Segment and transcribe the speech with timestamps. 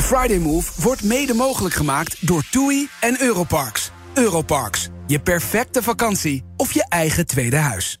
[0.00, 3.90] De Friday Move wordt mede mogelijk gemaakt door TUI en Europarks.
[4.14, 7.98] Europarks, je perfecte vakantie of je eigen tweede huis.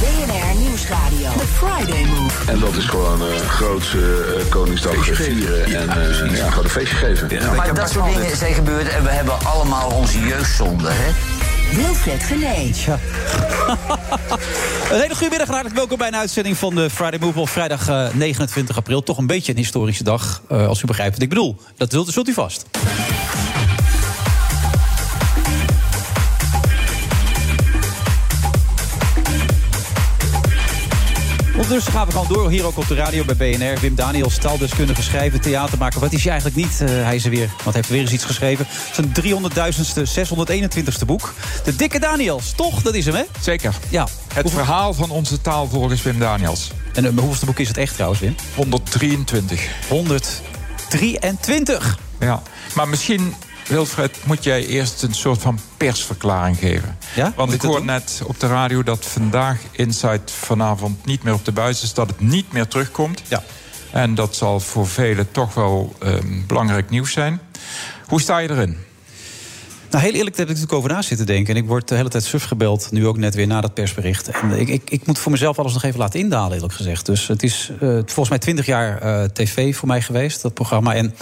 [0.00, 1.32] BNR Nieuwsradio.
[1.32, 2.50] The Friday Move.
[2.50, 6.70] En dat is gewoon een uh, grootse uh, Koningsdag vieren en uh, ja, gewoon een
[6.70, 7.28] feestje geven.
[7.30, 11.37] Ja, maar dat soort dingen zijn gebeurd en we hebben allemaal onze jeugdzonde, hè?
[11.74, 12.70] Wilfred Genee.
[12.86, 12.92] Ja.
[14.92, 17.48] een hele goede middag en hartelijk welkom bij een uitzending van de Friday Move op
[17.48, 19.02] vrijdag uh, 29 april.
[19.02, 21.56] Toch een beetje een historische dag, uh, als u begrijpt wat ik bedoel.
[21.76, 22.66] Dat zult, zult u vast.
[31.58, 33.80] Ondertussen gaan we gewoon door, hier ook op de radio bij BNR.
[33.80, 36.00] Wim Daniels, taaldeskundige, schrijven, theatermaker.
[36.00, 36.80] Wat is hij eigenlijk niet?
[36.82, 38.66] Uh, hij is er weer, want hij heeft weer eens iets geschreven.
[38.92, 41.34] Zijn 300.000ste, 621ste boek.
[41.64, 42.82] De dikke Daniels, toch?
[42.82, 43.22] Dat is hem, hè?
[43.40, 43.74] Zeker.
[43.88, 44.06] Ja.
[44.34, 44.64] Het Hoeveel...
[44.64, 46.70] verhaal van onze taal volgens Wim Daniels.
[46.92, 48.34] En uh, hoeveelste boek is het echt trouwens, Wim?
[48.54, 49.68] 123.
[49.88, 51.98] 123.
[52.20, 52.42] Ja,
[52.74, 53.34] maar misschien
[53.68, 56.97] Wilfred, moet jij eerst een soort van persverklaring geven.
[57.18, 57.32] Ja?
[57.36, 61.52] Want ik hoor net op de radio dat vandaag Insight vanavond niet meer op de
[61.52, 61.94] buis is.
[61.94, 63.22] Dat het niet meer terugkomt.
[63.28, 63.42] Ja.
[63.92, 67.40] En dat zal voor velen toch wel um, belangrijk nieuws zijn.
[68.06, 68.76] Hoe sta je erin?
[69.90, 71.54] Nou, heel eerlijk, daar heb ik natuurlijk over na zitten denken.
[71.54, 74.28] En ik word de hele tijd suf gebeld, nu ook net weer na dat persbericht.
[74.28, 77.06] En ik, ik, ik moet voor mezelf alles nog even laten indalen, eerlijk gezegd.
[77.06, 80.94] Dus het is uh, volgens mij twintig jaar uh, tv voor mij geweest, dat programma.
[80.94, 81.14] En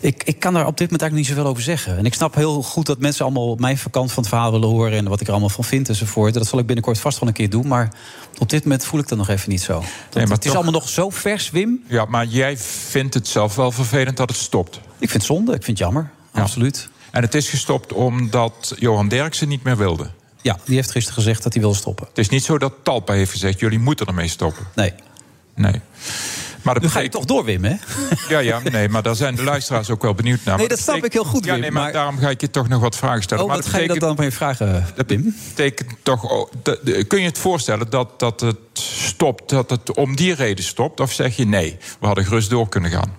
[0.00, 1.96] ik, ik kan daar op dit moment eigenlijk niet zoveel over zeggen.
[1.96, 4.92] En ik snap heel goed dat mensen allemaal mijn kant van het verhaal willen horen...
[4.98, 6.34] en wat ik er allemaal van vind enzovoort.
[6.34, 7.66] Dat zal ik binnenkort vast wel een keer doen.
[7.66, 7.92] Maar
[8.38, 9.72] op dit moment voel ik dat nog even niet zo.
[9.72, 11.84] Dat, nee, het is allemaal nog zo vers, Wim.
[11.86, 14.76] Ja, maar jij vindt het zelf wel vervelend dat het stopt.
[14.76, 16.10] Ik vind het zonde, ik vind het jammer.
[16.34, 16.40] Ja.
[16.40, 16.88] Absoluut.
[17.10, 20.10] En het is gestopt omdat Johan Derksen niet meer wilde.
[20.42, 22.06] Ja, die heeft gisteren gezegd dat hij wil stoppen.
[22.08, 23.60] Het is niet zo dat Talpa heeft gezegd...
[23.60, 24.66] jullie moeten ermee stoppen.
[24.74, 24.92] Nee.
[25.54, 25.80] Nee.
[26.62, 27.74] Maar nu ga je toch door, Wim, hè?
[28.28, 30.58] Ja, ja, nee, maar daar zijn de luisteraars ook wel benieuwd naar.
[30.58, 32.68] Nee, dat snap ik heel goed, Ja, nee, maar, maar, daarom ga ik je toch
[32.68, 33.42] nog wat vragen stellen.
[33.44, 35.34] Oh, maar wat ga je dat dan van je vragen, Wim?
[35.48, 36.30] betekent toch...
[36.30, 40.34] Oh, de, de, kun je het voorstellen dat, dat het stopt, dat het om die
[40.34, 41.00] reden stopt?
[41.00, 43.12] Of zeg je nee, we hadden gerust door kunnen gaan?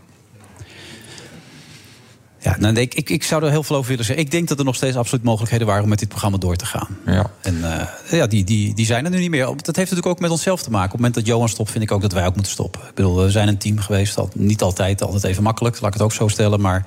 [2.43, 4.25] Ja, nou, ik, ik, ik zou er heel veel over willen zeggen.
[4.25, 6.65] Ik denk dat er nog steeds absoluut mogelijkheden waren om met dit programma door te
[6.65, 6.87] gaan.
[7.05, 7.31] Ja.
[7.41, 7.81] En uh,
[8.19, 9.45] ja, die, die, die zijn er nu niet meer.
[9.45, 10.85] Dat heeft natuurlijk ook met onszelf te maken.
[10.85, 12.81] Op het moment dat Johan stopt, vind ik ook dat wij ook moeten stoppen.
[12.81, 14.15] Ik bedoel, we zijn een team geweest.
[14.15, 16.61] Dat niet altijd, altijd even makkelijk, laat ik het ook zo stellen.
[16.61, 16.85] Maar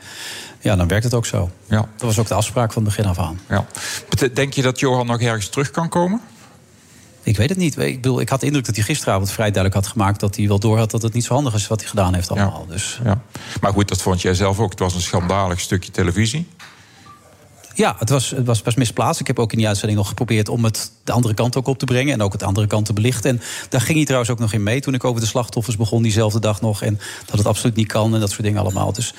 [0.60, 1.50] ja, dan werkt het ook zo.
[1.68, 1.76] Ja.
[1.76, 3.40] Dat was ook de afspraak van het begin af aan.
[3.48, 3.66] Ja.
[4.34, 6.20] Denk je dat Johan nog ergens terug kan komen?
[7.24, 7.78] Ik weet het niet.
[7.78, 10.20] Ik, bedoel, ik had de indruk dat hij gisteravond vrij duidelijk had gemaakt...
[10.20, 12.30] dat hij wel door had dat het niet zo handig is wat hij gedaan heeft
[12.30, 12.64] allemaal.
[12.66, 12.72] Ja.
[12.72, 13.00] Dus.
[13.04, 13.20] Ja.
[13.60, 14.70] Maar goed, dat vond jij zelf ook.
[14.70, 16.46] Het was een schandalig stukje televisie.
[17.74, 19.20] Ja, het was, het was best misplaatst.
[19.20, 21.78] Ik heb ook in die uitzending nog geprobeerd om het de andere kant ook op
[21.78, 22.12] te brengen.
[22.12, 23.30] En ook het andere kant te belichten.
[23.30, 26.02] En daar ging hij trouwens ook nog in mee toen ik over de slachtoffers begon
[26.02, 26.82] diezelfde dag nog.
[26.82, 28.92] En dat het absoluut niet kan en dat soort dingen allemaal.
[28.92, 29.14] Dus,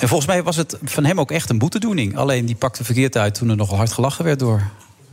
[0.00, 2.16] en volgens mij was het van hem ook echt een boetedoening.
[2.16, 4.70] Alleen die pakte verkeerd uit toen er nogal hard gelachen werd door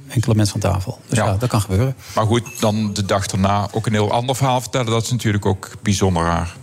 [0.10, 1.00] enkele mensen aan tafel.
[1.08, 1.26] Dus ja.
[1.26, 1.38] ja.
[1.38, 1.96] dat kan gebeuren.
[2.16, 4.92] Maar goed, dan de dag daarna ook een heel ander verhaal vertellen.
[4.92, 6.56] Dat is natuurlijk ook bijzonder raar.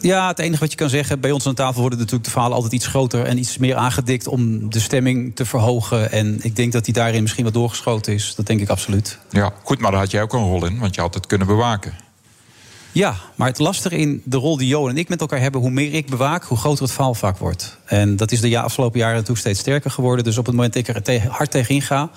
[0.00, 2.54] Ja, het enige wat je kan zeggen, bij ons aan tafel worden natuurlijk de verhalen
[2.54, 6.12] altijd iets groter en iets meer aangedikt om de stemming te verhogen.
[6.12, 8.34] En ik denk dat hij daarin misschien wat doorgeschoten is.
[8.36, 9.18] Dat denk ik absoluut.
[9.30, 11.46] Ja, goed, maar daar had jij ook een rol in, want je had het kunnen
[11.46, 11.94] bewaken.
[12.92, 15.60] Ja, maar het lastige in de rol die Johan en ik met elkaar hebben...
[15.60, 17.78] hoe meer ik bewaak, hoe groter het verhaal vaak wordt.
[17.84, 20.24] En dat is de afgelopen jaren natuurlijk steeds sterker geworden.
[20.24, 22.10] Dus op het moment dat ik er hard tegenin ga...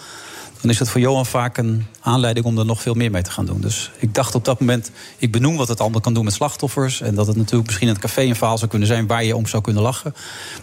[0.62, 3.32] dan is het voor Johan vaak een aanleiding om er nog veel meer mee te
[3.32, 3.62] gaan doen.
[3.62, 7.02] Dus ik dacht op dat moment, ik benoem wat het allemaal kan doen met slachtoffers...
[7.02, 9.08] en dat het natuurlijk misschien in het café een verhaal zou kunnen zijn...
[9.08, 10.16] waar je om zou kunnen lachen,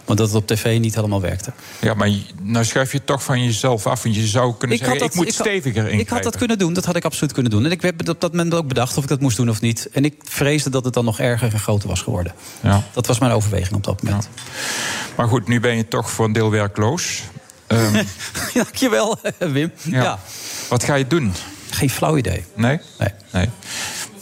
[0.05, 1.51] maar dat het op tv niet helemaal werkte.
[1.81, 4.03] Ja, maar nou schuif je toch van jezelf af...
[4.03, 5.99] want je zou kunnen ik zeggen, dat, ik moet ik steviger ingrijpen.
[5.99, 7.65] Ik had dat kunnen doen, dat had ik absoluut kunnen doen.
[7.65, 9.89] En ik heb op dat moment ook bedacht of ik dat moest doen of niet.
[9.91, 12.33] En ik vreesde dat het dan nog erger en groter was geworden.
[12.61, 12.83] Ja.
[12.93, 14.29] Dat was mijn overweging op dat moment.
[14.35, 14.41] Ja.
[15.15, 17.23] Maar goed, nu ben je toch voor een deel werkloos.
[17.67, 17.93] Um,
[18.53, 19.71] Dankjewel, Wim.
[19.83, 20.01] Ja.
[20.01, 20.19] ja.
[20.69, 21.33] Wat ga je doen?
[21.69, 22.45] Geen flauw idee.
[22.55, 22.79] Nee?
[22.97, 23.09] Nee.
[23.31, 23.49] nee.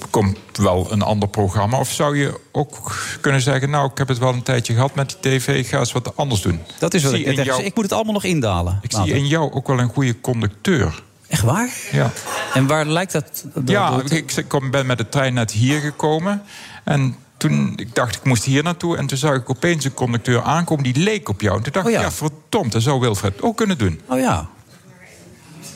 [0.09, 1.79] Komt wel een ander programma?
[1.79, 3.69] Of zou je ook kunnen zeggen...
[3.69, 5.47] nou, ik heb het wel een tijdje gehad met die tv...
[5.47, 6.59] ik ga eens wat anders doen?
[6.80, 7.63] Dat is wat ik, ik, jou...
[7.63, 8.80] ik moet het allemaal nog indalen.
[8.81, 11.03] Ik zie in jou ook wel een goede conducteur.
[11.27, 11.69] Echt waar?
[11.92, 12.12] Ja.
[12.53, 13.45] En waar lijkt dat?
[13.65, 16.42] Ja, ik, ik ben met de trein net hier gekomen...
[16.83, 17.15] en
[17.50, 18.97] toen ik dacht ik moest hier naartoe.
[18.97, 21.57] En toen zag ik opeens een conducteur aankomen die leek op jou.
[21.57, 21.97] En toen dacht oh, ja.
[21.97, 24.01] ik, ja, verdomd, dat zou Wilfred ook kunnen doen.
[24.06, 24.33] Oh ja.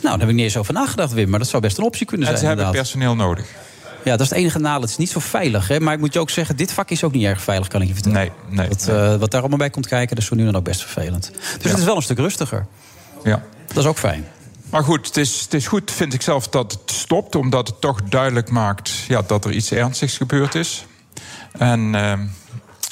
[0.02, 1.30] Nou, daar heb ik niet eens over nagedacht, Wim.
[1.30, 2.50] Maar dat zou best een optie kunnen en zijn.
[2.50, 3.46] En ze hebben personeel nodig.
[4.04, 4.82] Ja, dat is het enige nadeel.
[4.82, 5.68] Het is niet zo veilig.
[5.68, 5.80] Hè?
[5.80, 7.88] Maar ik moet je ook zeggen, dit vak is ook niet erg veilig, kan ik
[7.88, 8.18] je vertellen.
[8.18, 8.70] Nee, nee.
[8.90, 11.32] Uh, wat daar allemaal bij komt kijken, dat is voor nu dan ook best vervelend.
[11.34, 11.70] Dus ja.
[11.70, 12.66] het is wel een stuk rustiger.
[13.24, 13.44] Ja.
[13.68, 14.28] Dat is ook fijn.
[14.70, 17.36] Maar goed, het is, het is goed, vind ik zelf, dat het stopt.
[17.36, 20.86] Omdat het toch duidelijk maakt ja, dat er iets ernstigs gebeurd is.
[21.60, 22.26] En ehm,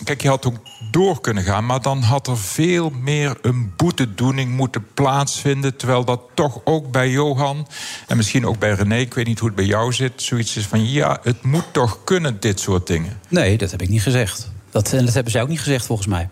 [0.04, 0.58] kijk, je had ook
[0.92, 5.76] door kunnen gaan, maar dan had er veel meer een boetedoening moeten plaatsvinden.
[5.76, 7.68] Terwijl dat toch ook bij Johan
[8.08, 10.66] en misschien ook bij René, ik weet niet hoe het bij jou zit, zoiets is
[10.66, 13.20] van ja, het moet toch kunnen, dit soort dingen.
[13.30, 14.50] Nee, dat heb ik niet gezegd.
[14.72, 16.30] Dat, en dat hebben zij ook niet gezegd, volgens mij.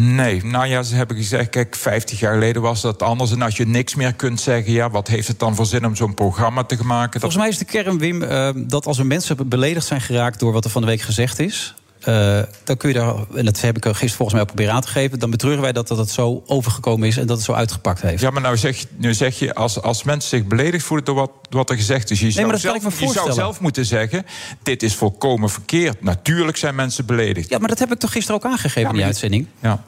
[0.00, 3.32] Nee, nou ja, ze hebben gezegd, kijk, 50 jaar geleden was dat anders.
[3.32, 5.96] En als je niks meer kunt zeggen, ja, wat heeft het dan voor zin om
[5.96, 7.20] zo'n programma te maken?
[7.20, 10.52] Volgens mij is de kern, Wim, eh, dat als er mensen beledigd zijn geraakt door
[10.52, 11.74] wat er van de week gezegd is.
[12.08, 14.80] Uh, dan kun je daar, en dat heb ik gisteren volgens mij ook proberen aan
[14.80, 15.18] te geven.
[15.18, 18.22] Dan betreuren wij dat, dat het zo overgekomen is en dat het zo uitgepakt heeft.
[18.22, 21.30] Ja, maar nou zeg, nu zeg je, als, als mensen zich beledigd voelen door wat,
[21.50, 22.20] wat er gezegd is.
[22.20, 24.26] Je, zou, maar zelf, je zou zelf moeten zeggen:
[24.62, 26.02] dit is volkomen verkeerd.
[26.02, 27.48] Natuurlijk zijn mensen beledigd.
[27.48, 29.46] Ja, maar dat heb ik toch gisteren ook aangegeven ja, in die uitzending.
[29.62, 29.84] Ja.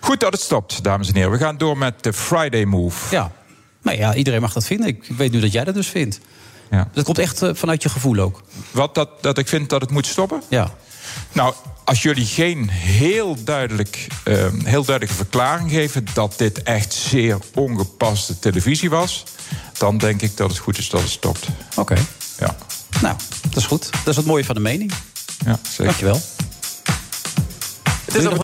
[0.00, 1.30] Goed dat het stopt, dames en heren.
[1.30, 3.14] We gaan door met de Friday Move.
[3.14, 3.32] Ja,
[3.82, 4.86] maar ja, iedereen mag dat vinden.
[4.86, 6.20] Ik weet nu dat jij dat dus vindt.
[6.70, 6.88] Ja.
[6.92, 8.42] Dat komt echt uh, vanuit je gevoel ook.
[8.70, 10.42] Wat, dat, dat ik vind dat het moet stoppen?
[10.48, 10.70] Ja.
[11.32, 17.38] Nou, als jullie geen heel, duidelijk, uh, heel duidelijke verklaring geven dat dit echt zeer
[17.54, 19.24] ongepaste televisie was,
[19.78, 21.46] dan denk ik dat het goed is dat het stopt.
[21.76, 21.96] Oké.
[22.38, 22.56] Ja.
[23.00, 23.90] Nou, dat is goed.
[23.90, 24.92] Dat is het mooie van de mening.
[25.44, 25.84] Ja, zeker.
[25.84, 26.20] Dankjewel.
[28.04, 28.42] Het is nog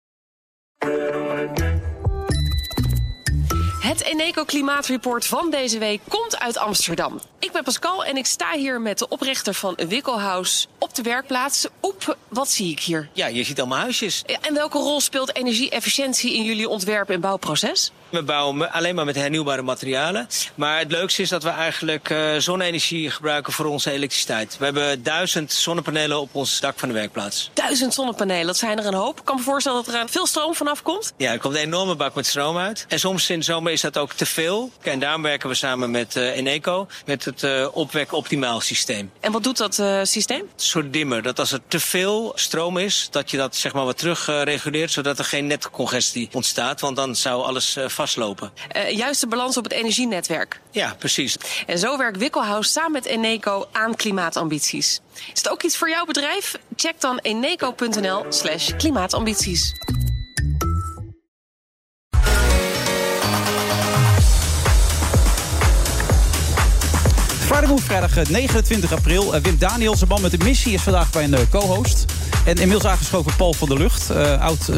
[3.80, 7.20] Het Eneco Klimaatreport van deze week komt uit Amsterdam.
[7.40, 11.66] Ik ben Pascal en ik sta hier met de oprichter van Wikkelhuis op de werkplaats.
[11.82, 13.08] Oep, wat zie ik hier?
[13.12, 14.22] Ja, je ziet allemaal huisjes.
[14.40, 17.92] En welke rol speelt energie-efficiëntie in jullie ontwerp- en bouwproces?
[18.08, 20.28] We bouwen alleen maar met hernieuwbare materialen.
[20.54, 24.56] Maar het leukste is dat we eigenlijk uh, zonne-energie gebruiken voor onze elektriciteit.
[24.58, 27.50] We hebben duizend zonnepanelen op ons dak van de werkplaats.
[27.54, 29.18] Duizend zonnepanelen, dat zijn er een hoop.
[29.18, 31.12] Ik kan me voorstellen dat er veel stroom vanaf komt.
[31.16, 32.84] Ja, er komt een enorme bak met stroom uit.
[32.88, 34.70] En soms in de zomer is dat ook te veel.
[34.80, 39.10] En daarom werken we samen met uh, Eneco, met het uh, opwek optimaal systeem.
[39.20, 40.40] En wat doet dat systeem?
[40.40, 41.22] Een soort dimmer.
[41.22, 44.90] Dat als er te veel stroom is, dat je dat zeg maar wat terug reguleert,
[44.90, 46.80] zodat er geen netcongestie ontstaat.
[46.80, 48.52] Want dan zou alles vastlopen.
[48.90, 50.60] Juiste balans op het energienetwerk.
[50.70, 51.36] Ja, precies.
[51.66, 55.00] En zo werkt Wikkelhuis samen met Eneco aan klimaatambities.
[55.32, 56.58] Is het ook iets voor jouw bedrijf?
[56.76, 59.72] Check dan eneco.nl slash klimaatambities.
[67.56, 69.40] Friday vrijdag 29 april.
[69.42, 72.04] Wim Daniels, een man met de missie, is vandaag bij een co-host.
[72.44, 74.76] En inmiddels aangeschoven Paul van der Lucht, uh, oud uh,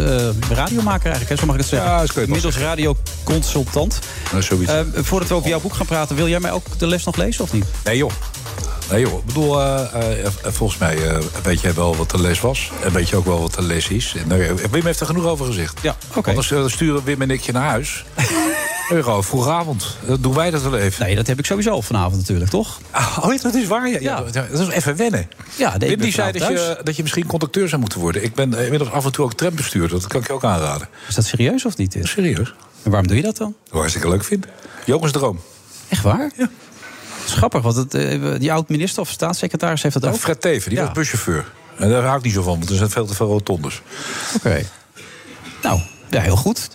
[0.51, 1.91] radiomaker eigenlijk, hè, zo mag ik het zeggen.
[1.91, 3.99] Ja, dat inmiddels radioconsultant.
[4.31, 4.73] Nou, zoiets.
[4.73, 7.17] Uh, voordat we over jouw boek gaan praten, wil jij mij ook de les nog
[7.17, 7.65] lezen of niet?
[7.85, 8.11] Nee joh.
[8.91, 9.59] Nee joh, ik bedoel,
[10.43, 10.99] volgens mij
[11.43, 12.71] weet jij wel wat de les was.
[12.85, 14.15] En weet je ook wel wat de les is.
[14.29, 15.79] En, Wim heeft er genoeg over gezegd.
[15.83, 16.19] Ja, oké.
[16.19, 16.35] Okay.
[16.35, 18.05] Anders sturen Wim en ik je naar huis.
[18.93, 19.97] Euro, vroegavond.
[20.07, 21.05] Dat doen wij dat wel even.
[21.05, 22.81] Nee, dat heb ik sowieso vanavond natuurlijk, toch?
[22.95, 23.89] Oh, dat is waar.
[23.89, 23.99] Ja.
[24.01, 24.21] ja.
[24.33, 25.29] dat is even wennen.
[25.57, 28.25] Ja, Wim die zei dat je, dat je misschien conducteur zou moeten worden.
[28.25, 30.01] Ik ben inmiddels af en toe ook trambestuurder.
[30.01, 30.89] Dat kan ik je ook aanraden.
[31.09, 31.97] Is dat serieus of niet?
[32.03, 32.55] Serieus.
[32.83, 33.55] En waarom doe je dat dan?
[33.71, 34.47] Hartstikke leuk vind.
[34.85, 35.41] Jongensdroom.
[35.89, 36.31] Echt waar?
[36.37, 36.51] Ja.
[37.25, 37.91] Schappig, want het,
[38.41, 40.19] die oud-minister of staatssecretaris heeft dat ook.
[40.19, 40.85] Fred Teven, die Ja.
[40.85, 41.53] was buschauffeur.
[41.79, 43.83] En daar hou ik niet zo van, want er zijn veel te veel rotondes.
[44.37, 44.63] Oké.
[45.63, 45.81] Nou,
[46.11, 46.69] ja, heel goed.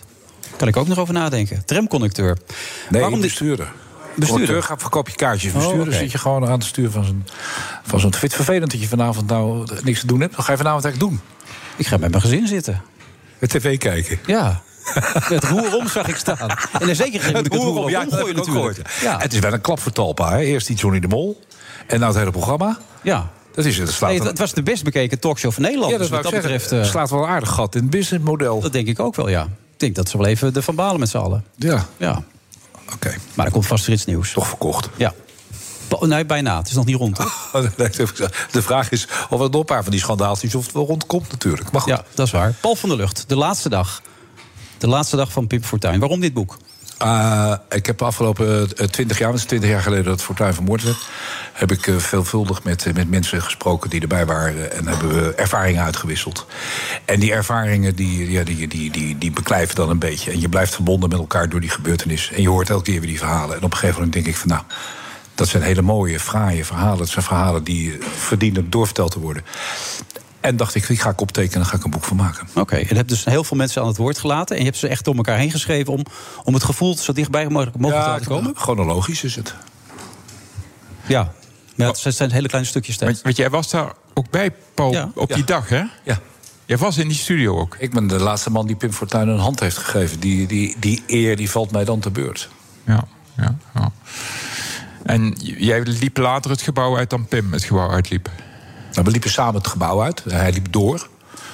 [0.58, 1.64] Kan ik ook nog over nadenken.
[1.64, 2.38] Tramconducteur.
[2.88, 3.72] Nee, Waarom bestuurder.
[4.14, 4.62] Bestuurder?
[4.62, 5.52] Gaat verkoop je kaartjes.
[5.52, 7.24] Oh, Bestuurder zit je gewoon aan het stuur van zo'n...
[7.82, 8.12] Van zo'n...
[8.18, 10.34] Het vervelend dat je vanavond nou niks te doen hebt?
[10.34, 11.20] Dan ga je vanavond eigenlijk doen.
[11.76, 12.82] Ik ga met mijn gezin zitten.
[13.38, 14.18] Het tv kijken.
[14.26, 14.62] Ja.
[15.34, 16.50] Het roer om zag ik staan.
[16.80, 18.90] En zin moet ik het roer ook ja, omgooien natuurlijk.
[19.00, 19.18] Ja.
[19.18, 20.30] Het is wel een klap voor Talpa.
[20.30, 20.40] Hè?
[20.40, 21.40] Eerst die Johnny de Mol.
[21.86, 22.78] En nou het hele programma.
[23.02, 23.30] ja.
[23.54, 23.90] Dat is het.
[23.90, 25.92] slaat Nee, het, was de best bekeken talkshow van Nederland.
[25.92, 28.60] ja, dat, dus wat dat betreft, eh, slaat wel een aardig gat in het businessmodel.
[28.60, 29.48] dat denk ik ook wel, ja.
[29.78, 31.44] Ik denk dat ze wel even de van balen met z'n allen.
[31.56, 32.22] Ja, Ja.
[32.92, 33.14] oké.
[33.34, 34.32] Maar er komt vast weer iets nieuws.
[34.32, 34.88] Toch verkocht.
[34.96, 35.14] Ja.
[35.88, 36.58] Ba- Nee, bijna.
[36.58, 37.18] Het is nog niet rond.
[37.18, 37.32] hoor.
[38.52, 41.30] De vraag is of er nog een paar van die schandaaltjes of het wel rondkomt
[41.30, 41.70] natuurlijk.
[41.70, 41.90] Maar goed.
[41.90, 42.54] Ja, dat is waar.
[42.60, 44.02] Paul van der Lucht, de laatste dag.
[44.78, 45.98] De laatste dag van Pim Fortuyn.
[46.00, 46.56] Waarom dit boek?
[47.02, 50.82] Uh, ik heb de afgelopen twintig jaar, dat is twintig jaar geleden dat Fortuyn vermoord
[50.82, 51.08] werd,
[51.52, 55.84] heb ik uh, veelvuldig met, met mensen gesproken die erbij waren en hebben we ervaringen
[55.84, 56.46] uitgewisseld.
[57.04, 60.30] En die ervaringen die, ja, die, die, die, die beklijven dan een beetje.
[60.30, 62.30] En je blijft verbonden met elkaar door die gebeurtenis.
[62.30, 63.56] En je hoort elke keer weer die verhalen.
[63.56, 64.62] En op een gegeven moment denk ik van nou.
[65.34, 66.98] Dat zijn hele mooie, fraaie verhalen.
[66.98, 69.44] Dat zijn verhalen die verdienen doorverteld te worden.
[70.40, 72.48] En dacht ik, die ga ik optekenen en ga ik een boek van maken.
[72.54, 74.54] Oké, en je hebt dus heel veel mensen aan het woord gelaten.
[74.56, 76.02] En je hebt ze echt door elkaar heen geschreven om,
[76.44, 78.52] om het gevoel zo dichtbij mogelijk, mogelijk te laten komen.
[78.56, 79.54] chronologisch is het.
[81.06, 81.32] Ja,
[81.76, 83.22] maar het zijn- het zijn hele kleine stukjes tekst.
[83.22, 85.10] Want, jij was daar ook bij, Paul, Ja.
[85.14, 85.44] op die Ja.
[85.44, 85.82] dag, hè?
[86.04, 86.18] Ja.
[86.66, 87.76] Jij was in die studio ook.
[87.78, 90.20] Ik ben de laatste man die Pim Fortuyn een hand heeft gegeven.
[90.20, 92.48] Die, die, die eer die valt mij dan te beurt.
[92.86, 93.04] Ja,
[93.36, 93.92] ja, ja.
[95.04, 98.30] En jij liep later het gebouw uit dan Pim het gebouw uitliep.
[98.92, 100.24] Nou, we liepen samen het gebouw uit.
[100.28, 101.08] Hij liep door.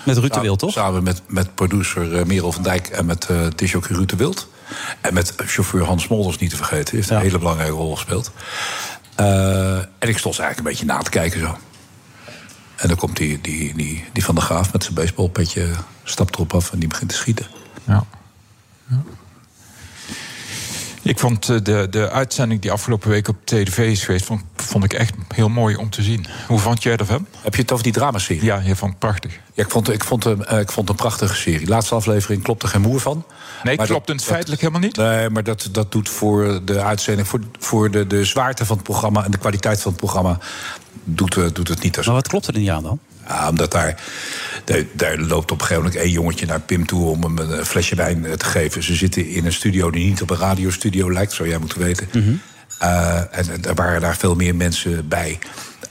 [0.04, 0.72] Met Ruud de Wild, toch?
[0.72, 4.48] Samen met, met producer uh, Merel van Dijk en met uh, disjockey Ruud de Wild.
[5.00, 6.96] En met chauffeur Hans Molders niet te vergeten.
[6.96, 8.32] Heeft een hele belangrijke rol gespeeld.
[9.20, 11.56] Uh, en ik stond eigenlijk een beetje na te kijken zo.
[12.76, 15.70] En dan komt die, die, die, die van de Graaf met zijn baseballpetje,
[16.02, 17.46] stapt erop af en die begint te schieten.
[17.84, 18.04] Ja.
[18.88, 19.02] ja.
[21.04, 24.24] Ik vond de, de uitzending die afgelopen week op tv is geweest...
[24.24, 26.26] Vond, vond ik echt heel mooi om te zien.
[26.46, 27.26] Hoe vond jij ervan?
[27.42, 28.44] Heb je het over die dramaserie?
[28.44, 29.40] Ja, je vond het prachtig.
[29.54, 31.68] Ja, ik vond, ik, vond, hem, ik vond een prachtige serie.
[31.68, 33.24] Laatste aflevering klopt er geen moer van.
[33.62, 34.96] Nee, maar klopt het feitelijk helemaal niet?
[34.96, 37.28] Nee, maar dat, dat doet voor de uitzending...
[37.28, 40.38] voor, voor de, de zwaarte van het programma en de kwaliteit van het programma...
[41.04, 41.96] doet, doet het niet.
[41.96, 42.98] Maar wat klopt er niet aan dan?
[43.28, 44.00] Ja, omdat daar,
[44.64, 47.64] daar, daar, loopt op een gegeven moment één jongetje naar Pim toe om hem een
[47.66, 48.82] flesje wijn te geven.
[48.82, 52.08] Ze zitten in een studio die niet op een radiostudio lijkt, zou jij moeten weten.
[52.12, 52.40] Mm -hmm.
[52.82, 55.38] uh, en er waren daar veel meer mensen bij.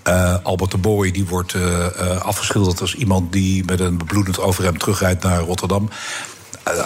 [0.08, 4.80] Uh, Albert de Boy die wordt uh, afgeschilderd als iemand die met een bebloedend overhemd
[4.80, 5.90] terugrijdt naar Rotterdam.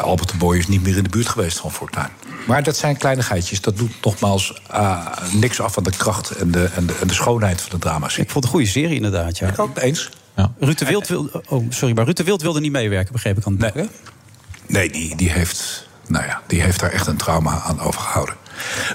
[0.01, 2.10] Albert de Boy is niet meer in de buurt geweest van Fortuin.
[2.48, 3.62] Maar dat zijn kleinigheidjes.
[3.62, 7.13] Dat doet nogmaals uh, niks af van de kracht en de, en de, en de
[7.13, 8.18] schoonheid van de drama's.
[8.18, 9.38] Ik vond het een goede serie inderdaad.
[9.38, 9.48] Ja.
[9.48, 10.10] Ik ook eens.
[10.38, 10.51] Ja.
[10.60, 13.46] Ruud de Wild wil, oh, sorry, maar Ruud de Wild wilde niet meewerken, begreep ik
[13.46, 13.89] aan het nee.
[14.67, 18.36] Nee, die, die, heeft, nou ja, die heeft daar echt een trauma aan overgehouden.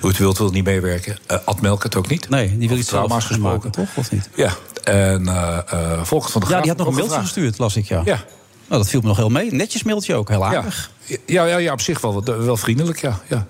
[0.01, 1.19] Ruud de Wild wil niet meewerken.
[1.31, 2.29] Uh, Ad Melk het ook niet.
[2.29, 3.89] Nee, die wil iets trauma's gesproken, toch?
[3.95, 4.29] Of niet?
[4.35, 4.53] Ja,
[4.85, 6.59] en uh, uh, Volkert van de Graaf...
[6.59, 8.03] Ja, die had nog een mailtje gestuurd, las ik, ja.
[8.05, 8.25] Ja.
[8.69, 9.53] Nou, dat viel me nog heel mee.
[9.53, 10.91] Netjes mailtje ook, heel aardig.
[11.05, 13.21] Ja, ja, ja, ja op zich wel, wel vriendelijk, ja.
[13.29, 13.47] ja.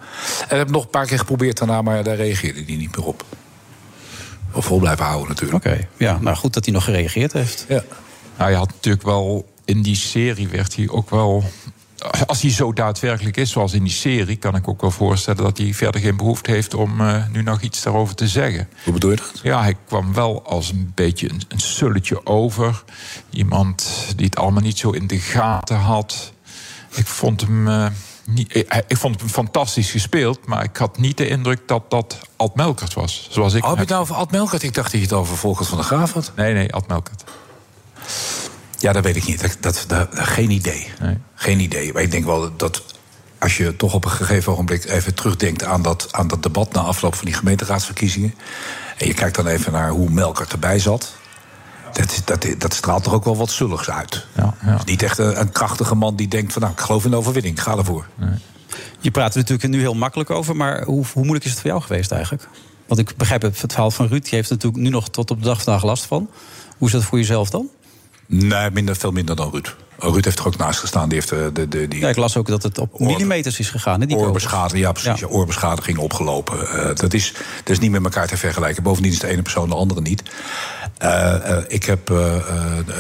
[0.48, 3.24] En heb nog een paar keer geprobeerd daarna, maar daar reageerde hij niet meer op.
[4.52, 5.64] Of vol blijven houden natuurlijk.
[5.64, 5.88] Oké, okay.
[5.96, 7.64] ja, nou goed dat hij nog gereageerd heeft.
[7.68, 7.82] Ja.
[8.38, 9.50] Nou, je had natuurlijk wel...
[9.64, 11.44] In die serie werd hij ook wel...
[12.26, 14.36] Als hij zo daadwerkelijk is zoals in die serie...
[14.36, 16.74] kan ik ook wel voorstellen dat hij verder geen behoefte heeft...
[16.74, 18.68] om uh, nu nog iets daarover te zeggen.
[18.84, 19.40] Hoe bedoel je dat?
[19.42, 22.84] Ja, hij kwam wel als een beetje een, een sulletje over.
[23.30, 26.32] Iemand die het allemaal niet zo in de gaten had.
[26.94, 27.68] Ik vond hem...
[27.68, 27.86] Uh,
[28.34, 28.54] niet,
[28.86, 32.94] ik, vond hem fantastisch gespeeld, maar ik had niet de indruk dat dat Ad Melkert
[32.94, 33.28] was.
[33.30, 34.62] Zoals ik oh, heb je het nou over Ad Melkert?
[34.62, 36.32] Ik dacht dat je het over Volkert van de Graaf had.
[36.36, 37.24] Nee, nee, Ad Melkert.
[38.78, 39.40] Ja, dat weet ik niet.
[39.40, 40.88] Dat, dat, dat geen idee.
[41.00, 41.16] Nee.
[41.34, 41.92] Geen idee.
[41.92, 42.82] Maar ik denk wel dat
[43.38, 46.80] als je toch op een gegeven ogenblik even terugdenkt aan dat, aan dat debat na
[46.80, 48.34] afloop van die gemeenteraadsverkiezingen.
[48.96, 51.14] En je kijkt dan even naar hoe Melkert erbij zat.
[51.92, 54.26] Dat, dat, dat straalt toch ook wel wat zulligs uit.
[54.36, 54.76] Ja, ja.
[54.76, 57.16] Dus niet echt een, een, krachtige man die denkt van nou, ik geloof in de
[57.16, 58.06] overwinning, ik ga ervoor.
[58.14, 58.30] Nee.
[59.00, 61.70] Je praat er natuurlijk nu heel makkelijk over, maar hoe, hoe moeilijk is het voor
[61.70, 62.48] jou geweest eigenlijk?
[62.86, 65.38] Want ik begrijp het, het verhaal van Ruud, die heeft natuurlijk nu nog tot op
[65.38, 66.30] de dag vandaag last van.
[66.78, 67.68] Hoe is dat voor jezelf dan?
[68.26, 69.74] Nee, minder, veel minder dan Ruud.
[69.98, 71.08] Ruud heeft er ook naast gestaan.
[71.08, 73.70] Die heeft de, de, de, die ja, ik las ook dat het op millimeters is
[73.70, 74.00] gegaan.
[74.00, 75.20] Hè, die oorbeschadiging, ja, precies.
[75.20, 75.26] Ja.
[75.26, 76.58] Ja, oorbeschadiging opgelopen.
[76.58, 78.82] Uh, dat, is, dat is niet met elkaar te vergelijken.
[78.82, 80.22] Bovendien is de ene persoon de andere niet.
[81.02, 82.06] Uh, uh, ik heb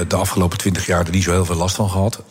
[0.08, 2.22] de afgelopen twintig jaar er niet zo heel veel last van gehad.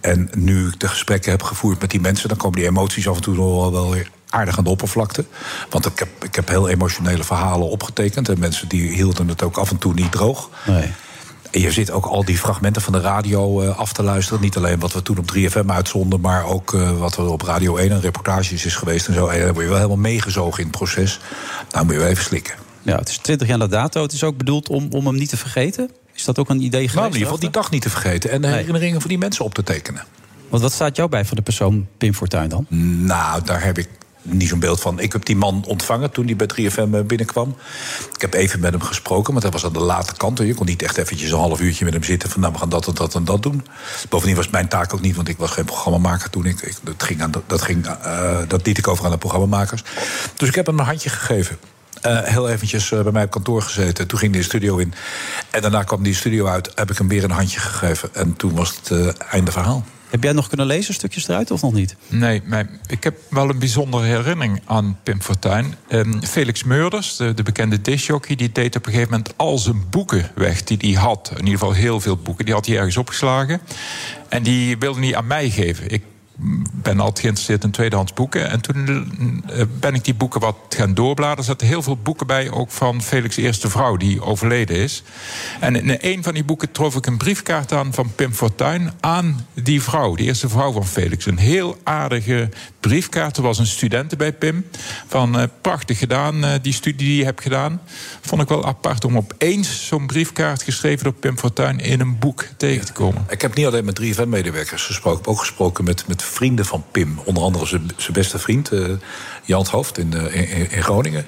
[0.00, 2.28] En nu ik de gesprekken heb gevoerd met die mensen...
[2.28, 5.24] dan komen die emoties af en toe nog wel weer aardig aan de oppervlakte.
[5.70, 8.28] Want ik heb, ik heb heel emotionele verhalen opgetekend.
[8.28, 10.50] En mensen die hielden het ook af en toe niet droog.
[10.66, 10.92] Nee.
[11.50, 14.40] En je zit ook al die fragmenten van de radio af te luisteren.
[14.40, 17.90] Niet alleen wat we toen op 3FM uitzonden, maar ook wat er op Radio 1
[17.90, 19.26] een reportages is geweest en zo.
[19.26, 21.20] En dan word je wel helemaal meegezogen in het proces.
[21.70, 22.63] Nou moet je wel even slikken.
[22.84, 24.02] Ja, het is 20 jaar na dato.
[24.02, 25.90] Het is ook bedoeld om, om hem niet te vergeten.
[26.14, 26.94] Is dat ook een idee geweest?
[26.94, 28.30] Nou, in ieder geval die dag niet te vergeten.
[28.30, 28.56] En de nee.
[28.56, 30.04] herinneringen van die mensen op te tekenen.
[30.48, 32.66] Want wat staat jou bij van de persoon Pim Fortuyn dan?
[33.06, 33.88] Nou, daar heb ik
[34.22, 35.00] niet zo'n beeld van.
[35.00, 37.56] Ik heb die man ontvangen toen hij bij 3FM binnenkwam.
[38.14, 40.38] Ik heb even met hem gesproken, want hij was aan de late kant.
[40.38, 42.30] Je kon niet echt eventjes een half uurtje met hem zitten...
[42.30, 43.66] van nou, we gaan dat en dat en dat doen.
[44.08, 46.46] Bovendien was mijn taak ook niet, want ik was geen programmamaker toen.
[46.46, 49.82] Ik, ik dat, ging aan, dat, ging, uh, dat liet ik over aan de programmamakers.
[50.36, 51.58] Dus ik heb hem een handje gegeven.
[52.06, 54.06] Uh, heel eventjes uh, bij mij op kantoor gezeten.
[54.06, 54.94] Toen ging hij de studio in.
[55.50, 56.72] En daarna kwam die studio uit.
[56.74, 58.14] Heb ik hem weer een handje gegeven.
[58.14, 59.84] En toen was het uh, einde verhaal.
[60.10, 61.96] Heb jij nog kunnen lezen, stukjes eruit, of nog niet?
[62.08, 65.74] Nee, maar ik heb wel een bijzondere herinnering aan Pim Fortuyn.
[65.88, 68.36] Um, Felix Meurders, de, de bekende disjockey...
[68.36, 71.30] die deed op een gegeven moment al zijn boeken weg die hij had.
[71.30, 72.44] In ieder geval heel veel boeken.
[72.44, 73.60] Die had hij ergens opgeslagen.
[74.28, 75.90] En die wilde hij aan mij geven.
[75.90, 76.02] Ik
[76.72, 78.50] ben altijd geïnteresseerd in tweedehands boeken.
[78.50, 79.44] En toen
[79.80, 81.38] ben ik die boeken wat gaan doorbladeren.
[81.38, 85.02] Er zaten heel veel boeken bij, ook van Felix' eerste vrouw, die overleden is.
[85.60, 89.46] En in een van die boeken trof ik een briefkaart aan van Pim Fortuyn aan
[89.54, 91.26] die vrouw, de eerste vrouw van Felix.
[91.26, 92.48] Een heel aardige
[92.80, 93.36] briefkaart.
[93.36, 94.66] Er was een studente bij Pim.
[95.06, 97.80] Van uh, prachtig gedaan, uh, die studie die je hebt gedaan.
[98.20, 102.44] Vond ik wel apart om opeens zo'n briefkaart geschreven door Pim Fortuyn in een boek
[102.56, 103.24] tegen te komen.
[103.28, 106.84] Ik heb niet alleen met 3FM-medewerkers gesproken, ik heb ook gesproken met, met vrienden van
[106.90, 107.18] Pim.
[107.24, 108.96] Onder andere zijn, beste vriend, uh,
[109.42, 111.26] Jan Hoofd in, in, in, Groningen.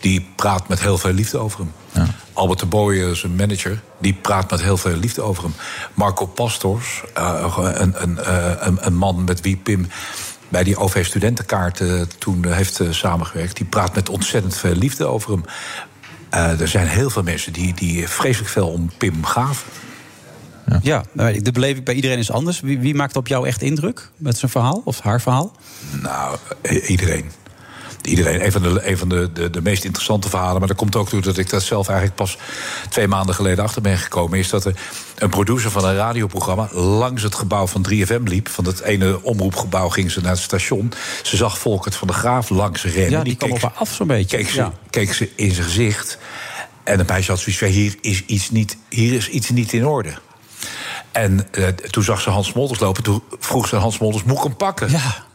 [0.00, 1.72] Die praat met heel veel liefde over hem.
[1.92, 2.06] Ja.
[2.32, 5.54] Albert de Boy, eh, zijn manager, die praat met heel veel liefde over hem.
[5.94, 9.88] Marco Pastors, eh, een, een, eh, een, een man met wie Pim
[10.50, 13.56] bij die OV-studentenkaart eh, toen eh, heeft eh, samengewerkt...
[13.56, 15.44] die praat met ontzettend veel liefde over hem.
[16.30, 19.66] Eh, er zijn heel veel mensen die, die vreselijk veel om Pim gaven.
[20.82, 22.60] Ja, maar de beleving bij iedereen is anders.
[22.60, 25.52] Wie, wie maakt op jou echt indruk met zijn verhaal of haar verhaal?
[26.02, 26.36] Nou,
[26.86, 27.30] iedereen.
[28.02, 28.44] Iedereen.
[28.44, 30.58] Een van, de, een van de, de, de meest interessante verhalen.
[30.58, 32.38] Maar dat komt ook door dat ik dat zelf eigenlijk pas
[32.88, 34.38] twee maanden geleden achter ben gekomen.
[34.38, 34.74] Is dat er
[35.18, 38.48] een producer van een radioprogramma langs het gebouw van 3FM liep.
[38.48, 40.92] Van dat ene omroepgebouw ging ze naar het station.
[41.22, 43.10] Ze zag Volkert van de Graaf langs rennen.
[43.10, 44.36] Ja, die kwam op haar af zo'n beetje.
[44.36, 44.72] Keek ze, Ja.
[44.90, 46.18] keek ze in zijn gezicht.
[46.84, 49.86] En het meisje had zoiets van: hier is iets niet, hier is iets niet in
[49.86, 50.12] orde.
[51.12, 53.02] En eh, toen zag ze Hans Smolders lopen.
[53.02, 54.90] Toen vroeg ze Hans Smolders: moet ik hem pakken?
[54.90, 55.28] Ja.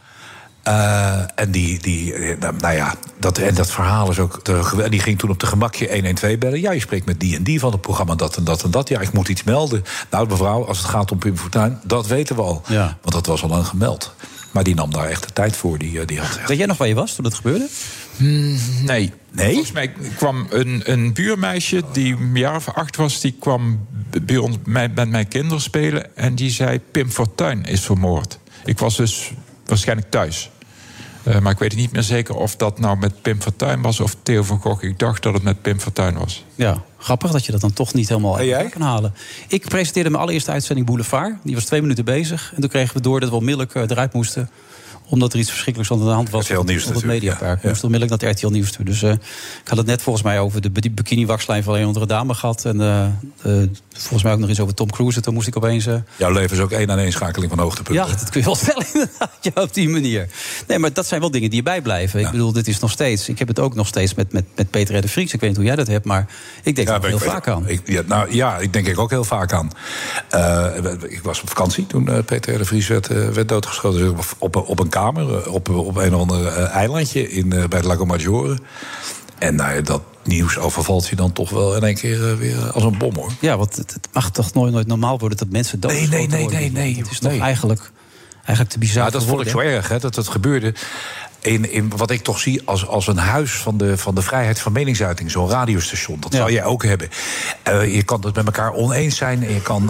[0.64, 4.40] Eh, en die, die eh, nou, nou ja, dat, en dat verhaal is ook.
[4.44, 6.62] te gewe- die ging toen op de gemakje 112 bellen.
[6.62, 8.90] Ja, je spreekt met die en die van het programma, dat en dat en dat.
[8.90, 9.84] Ja, ik moet iets melden.
[10.10, 12.62] Nou, mevrouw, als het gaat om Pim Fortuyn, dat weten we al.
[12.68, 12.98] Ja.
[13.02, 14.16] Want dat was al lang gemeld.
[14.56, 15.78] Maar die nam daar echt de tijd voor.
[15.78, 16.48] Die, eh, die had echt.
[16.48, 17.68] Weet jij nog waar je was toen het gebeurde?
[18.18, 19.12] Nee.
[19.32, 19.52] Nee?
[19.52, 23.22] Volgens mij kwam een, een buurmeisje die een jaar of acht was...
[23.22, 23.88] die kwam
[24.22, 26.16] bij ons met, met mijn kinderen spelen...
[26.18, 28.40] en die zei, Pim Fortuyn is vermoord.
[28.66, 29.32] Ik was dus
[29.66, 30.50] waarschijnlijk thuis.
[31.26, 34.00] Eh, maar ik weet niet meer zeker of dat nou met Pim Fortuyn was...
[34.00, 34.84] of Theo van Gogh.
[34.84, 36.46] Ik dacht dat het met Pim Fortuyn was.
[36.56, 38.58] Ja, grappig dat je dat dan toch niet helemaal jij?
[38.58, 39.14] uit kan halen.
[39.48, 41.36] Ik presenteerde mijn allereerste uitzending Boulevard.
[41.44, 42.52] Die was twee minuten bezig.
[42.56, 44.50] En toen kregen we door dat we onmiddellijk eh, eruit moesten
[45.10, 47.42] omdat er iets verschrikkelijks aan de hand was RTL Nieuws op het Mediapark.
[47.42, 47.68] ja, ja.
[47.70, 48.86] moesten onmiddellijk naar RTL Nieuws toe.
[48.86, 52.06] Dus eh, ik had het net volgens mij over de bi- bikini-wakslijn van een andere
[52.06, 52.66] dame gehad.
[52.66, 53.08] En eh,
[53.94, 55.22] volgens mij ook nog eens over Tom Cruise.
[55.22, 55.86] Toen moest ik opeens...
[55.86, 58.06] eh, Jouw leven is ook één aan één schakeling van hoogtepunten.
[58.06, 60.28] ja, dat kun je wel stellen inderdaad, ja, op die manier.
[60.68, 62.20] Nee, maar dat zijn wel dingen die je bijblijven.
[62.20, 63.30] Ik bedoel, dit is nog steeds...
[63.30, 65.02] Ik heb het ook nog steeds met, met, met Peter R.
[65.02, 65.34] de Vries.
[65.34, 66.26] Ik weet niet hoe jij dat hebt, maar
[66.64, 67.68] ik denk er maar heel weet- vaak aan.
[67.68, 69.70] Ik, ja, nou, ja, ik denk ik ook heel vaak aan.
[71.10, 72.58] Ik was op vakantie toen Peter R.
[72.58, 74.00] de Vries werd, werd doodgeschoten.
[74.00, 77.54] Dus op, op, op een kamer, eh, op, op een of ander eh, eilandje in,
[77.54, 78.58] eh, bij het Lago Maggiore.
[79.38, 82.84] En nou, ja, dat nieuws overvalt je dan toch wel in één keer weer als
[82.84, 83.32] een bom, hoor.
[83.40, 86.60] Ja, want het, mag toch nooit, nooit normaal worden dat mensen doodgeschoten Nee, nee, nee,
[86.60, 87.92] nee, nee, Het is toch eigenlijk,
[88.36, 90.74] eigenlijk te bizar Ja, dat vond ik zo erg, hè, dat het gebeurde.
[91.46, 94.60] In, in wat ik toch zie als, als een huis van de, van de vrijheid
[94.60, 96.20] van meningsuiting, zo'n radiostation.
[96.20, 96.38] Dat Ja.
[96.38, 97.10] zou jij ook hebben.
[97.64, 99.44] Eh, je kan het met elkaar oneens zijn.
[99.44, 99.90] En je kan,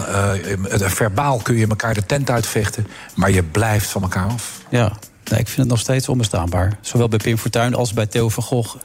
[0.68, 2.86] het- verbaal kun je elkaar de tent uitvechten.
[3.14, 4.60] Maar je blijft van elkaar af.
[4.68, 4.92] Ja,
[5.30, 6.78] nee, ik vind het nog steeds onbestaanbaar.
[6.80, 8.76] Zowel bij Pim Fortuyn als bij Theo van Gogh.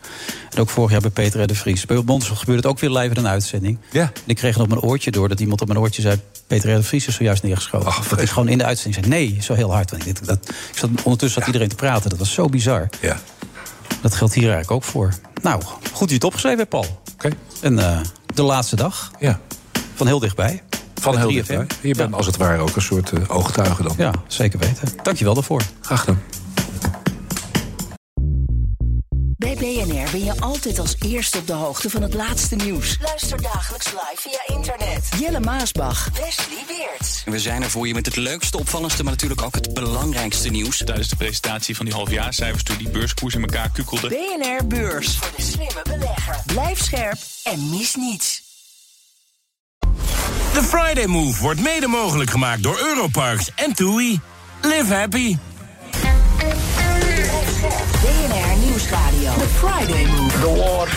[0.54, 1.47] En ook vorig jaar bij Peter R.
[1.47, 1.86] de Vries.
[1.86, 3.77] Bij ons gebeurde het ook weer live in een uitzending.
[3.91, 4.01] Ja.
[4.01, 6.19] En ik kreeg nog mijn oortje door dat iemand op mijn oortje zei...
[6.47, 6.75] Peter R.
[6.75, 7.88] de Vries is zojuist neergeschoten.
[7.88, 9.06] Ach, dat is gewoon in de uitzending.
[9.06, 9.91] Zei nee, zo heel hard.
[9.91, 10.38] Want ik, dat,
[10.71, 12.10] ik zat, ondertussen zat iedereen te praten.
[12.10, 12.89] Dat was zo bizar.
[13.01, 13.19] Ja.
[14.01, 15.13] Dat geldt hier eigenlijk ook voor.
[15.41, 17.01] Nou, goed dat je het opgeschreven hebt, Paul.
[17.13, 17.30] Oké.
[17.62, 17.99] En eh,
[18.34, 19.39] de laatste dag Ja.
[19.95, 20.63] van heel dichtbij.
[21.02, 21.34] Van heel 3FM.
[21.34, 21.66] dichtbij.
[21.82, 23.94] Je bent als het ware ook een soort ooggetuige dan.
[23.98, 24.88] Ja, zeker weten.
[25.04, 25.62] Dankjewel daarvoor.
[25.82, 26.22] Graag gedaan.
[29.38, 32.98] Bij BNR ben je altijd als eerste op de hoogte van het laatste nieuws.
[33.02, 35.10] Luister dagelijks live via internet.
[35.20, 37.24] Jelle Maasbach, Wesley Weert.
[37.26, 40.78] We zijn er voor je met het leukste, opvallendste, maar natuurlijk ook het belangrijkste nieuws.
[40.78, 44.08] Tijdens de presentatie van die halfjaarcijfers toen die beurskoers in elkaar kukkelde.
[44.08, 45.18] BNR Beurs.
[45.18, 46.36] Voor de slimme belegger.
[46.46, 48.51] Blijf scherp en mis niets.
[50.54, 54.20] De Friday Move wordt mede mogelijk gemaakt door Europarks en TUI.
[54.62, 55.38] Live happy.
[58.02, 59.34] BNR Nieuwsradio.
[59.38, 60.40] The Friday Move.
[60.40, 60.88] The war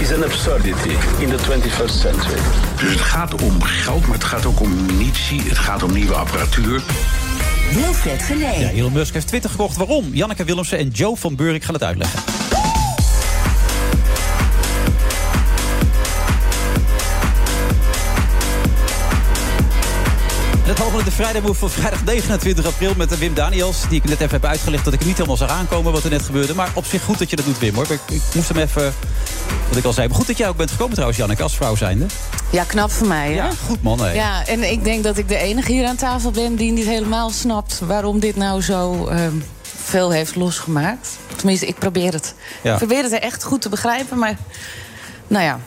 [0.00, 2.40] is an absurdity in the 21st century.
[2.76, 5.42] Dus het gaat om geld, maar het gaat ook om munitie.
[5.42, 6.82] Het gaat om nieuwe apparatuur.
[7.74, 8.60] Wilfred Genee.
[8.60, 9.76] Ja, Elon Musk heeft Twitter gekocht.
[9.76, 10.08] Waarom?
[10.12, 12.20] Janneke Willemsen en Joe van Buurik gaan het uitleggen.
[20.70, 23.88] Het volgende de Friday Move van vrijdag 29 april met Wim Daniels.
[23.88, 26.10] Die ik net even heb uitgelegd dat ik het niet helemaal zag aankomen wat er
[26.10, 26.54] net gebeurde.
[26.54, 27.74] Maar op zich goed dat je dat doet, Wim.
[27.74, 27.90] Hoor.
[27.90, 28.94] Ik, ik moest hem even,
[29.68, 30.08] wat ik al zei.
[30.08, 32.06] Maar goed dat jij ook bent gekomen trouwens, Janneke, als vrouw zijnde.
[32.50, 33.34] Ja, knap van mij, hè?
[33.34, 34.00] Ja, goed man.
[34.00, 34.12] Hè.
[34.12, 37.30] Ja, en ik denk dat ik de enige hier aan tafel ben die niet helemaal
[37.30, 41.08] snapt waarom dit nou zo ehm, veel heeft losgemaakt.
[41.36, 42.34] Tenminste, ik probeer het.
[42.62, 42.72] Ja.
[42.72, 44.36] Ik probeer het echt goed te begrijpen, maar
[45.26, 45.60] nou ja.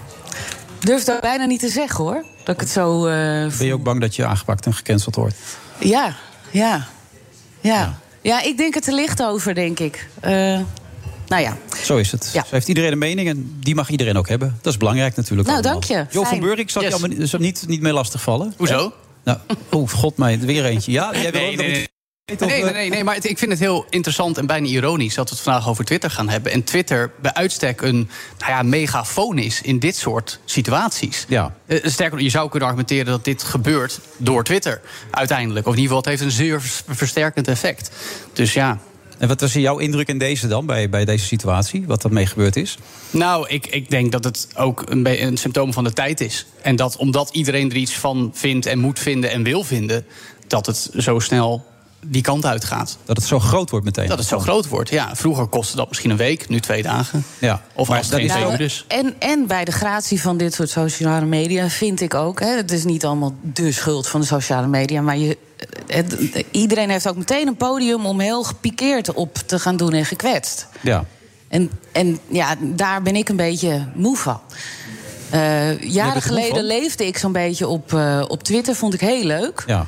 [0.84, 2.26] Durf dat bijna niet te zeggen hoor.
[2.44, 3.06] Dat ik het zo.
[3.08, 3.14] eh,
[3.58, 5.36] Ben je ook bang dat je aangepakt en gecanceld wordt?
[5.80, 6.16] ja,
[6.52, 6.88] ja,
[7.62, 8.00] ja.
[8.22, 10.08] Ja, ik denk het er licht over, denk ik.
[10.20, 10.32] Eh,
[11.28, 11.58] nou ja.
[11.84, 12.30] Zo is het.
[12.34, 12.42] Ja.
[12.44, 14.58] Zo heeft iedereen een mening en die mag iedereen ook hebben.
[14.62, 15.48] Dat is belangrijk natuurlijk.
[15.48, 15.80] Nou, allemaal.
[15.82, 16.16] dank je.
[16.18, 16.40] Jo van.
[16.40, 16.92] Beurik, zal Yes.
[16.92, 18.54] je allemaal niet, niet, mee lastigvallen?
[18.58, 18.94] Hoezo?
[19.24, 19.38] Nou,
[19.72, 20.92] oh god mij, weer eentje.
[20.92, 21.88] Ja, jij wil Nee, ook nee, nog nee.
[22.26, 25.36] Nee, nee, nee, nee, maar ik vind het heel interessant en bijna ironisch dat we
[25.36, 26.52] het vandaag over Twitter gaan hebben.
[26.52, 28.10] En Twitter bij uitstek een
[28.40, 31.26] nou ja, megafoon is in dit soort situaties.
[31.28, 31.56] Ja.
[31.66, 34.82] Eh, Sterker nog, je zou kunnen argumenteren dat dit gebeurt door Twitter
[35.12, 35.68] uiteindelijk.
[35.68, 37.92] Of in ieder geval, het heeft een zeer vers- versterkend effect.
[38.34, 38.80] Dus ja.
[39.18, 41.84] En wat was jouw indruk in deze dan, bij, bij deze situatie?
[41.88, 42.78] Wat ermee gebeurd is?
[43.10, 46.46] Nou, ik, ik denk dat het ook een, een symptoom van de tijd is.
[46.62, 50.06] En dat omdat iedereen er iets van vindt en moet vinden en wil vinden,
[50.48, 51.72] dat het zo snel
[52.06, 52.98] die kant uitgaat.
[53.06, 54.08] Dat het zo groot wordt meteen.
[54.08, 55.16] Dat het zo groot wordt, ja.
[55.16, 57.26] Vroeger kostte dat misschien een week, nu twee dagen.
[57.40, 57.62] Ja.
[57.74, 58.86] Of als geen uur is.
[58.88, 62.40] En, en bij de gratie van dit soort sociale media vind ik ook...
[62.40, 65.02] Hè, het is niet allemaal de schuld van de sociale media...
[65.02, 65.38] maar je,
[65.88, 70.06] het- iedereen heeft ook meteen een podium om heel gepikeerd op te gaan doen en
[70.06, 70.68] gekwetst.
[70.82, 71.06] Ja.
[71.48, 74.40] En, en ja, daar ben ik een beetje moe van.
[75.30, 79.24] Eh, moe jaren geleden leefde ik zo'n beetje op, eh, op Twitter, vond ik heel
[79.24, 79.64] leuk.
[79.68, 79.86] Ja.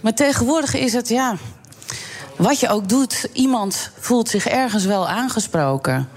[0.00, 1.36] Maar tegenwoordig is het, ja...
[2.36, 6.08] Wat je ook doet, iemand voelt zich ergens wel aangesproken.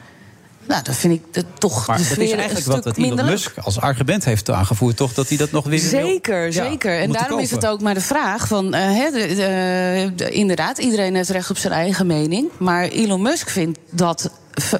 [0.68, 3.26] Nou, dan vind ik het toch Maar de dat is eigenlijk wat dat Elon.
[3.26, 5.14] Musk als argument heeft aangevoerd, toch?
[5.14, 7.00] Dat hij dat nog weer wil- Zeker, Ja, zeker.
[7.00, 8.74] En daarom is het ook maar de vraag van...
[8.74, 12.50] eh, hè, de- de- de- inderdaad, iedereen heeft recht op zijn eigen mening.
[12.58, 14.30] Maar Elon Musk vindt dat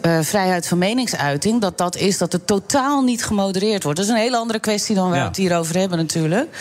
[0.02, 1.62] eh, vrijheid van meningsuiting...
[1.62, 3.98] dat dat is dat het totaal niet gemodereerd wordt.
[3.98, 5.22] Dat is een hele andere kwestie dan waar Ja.
[5.22, 6.58] we het hier over hebben natuurlijk.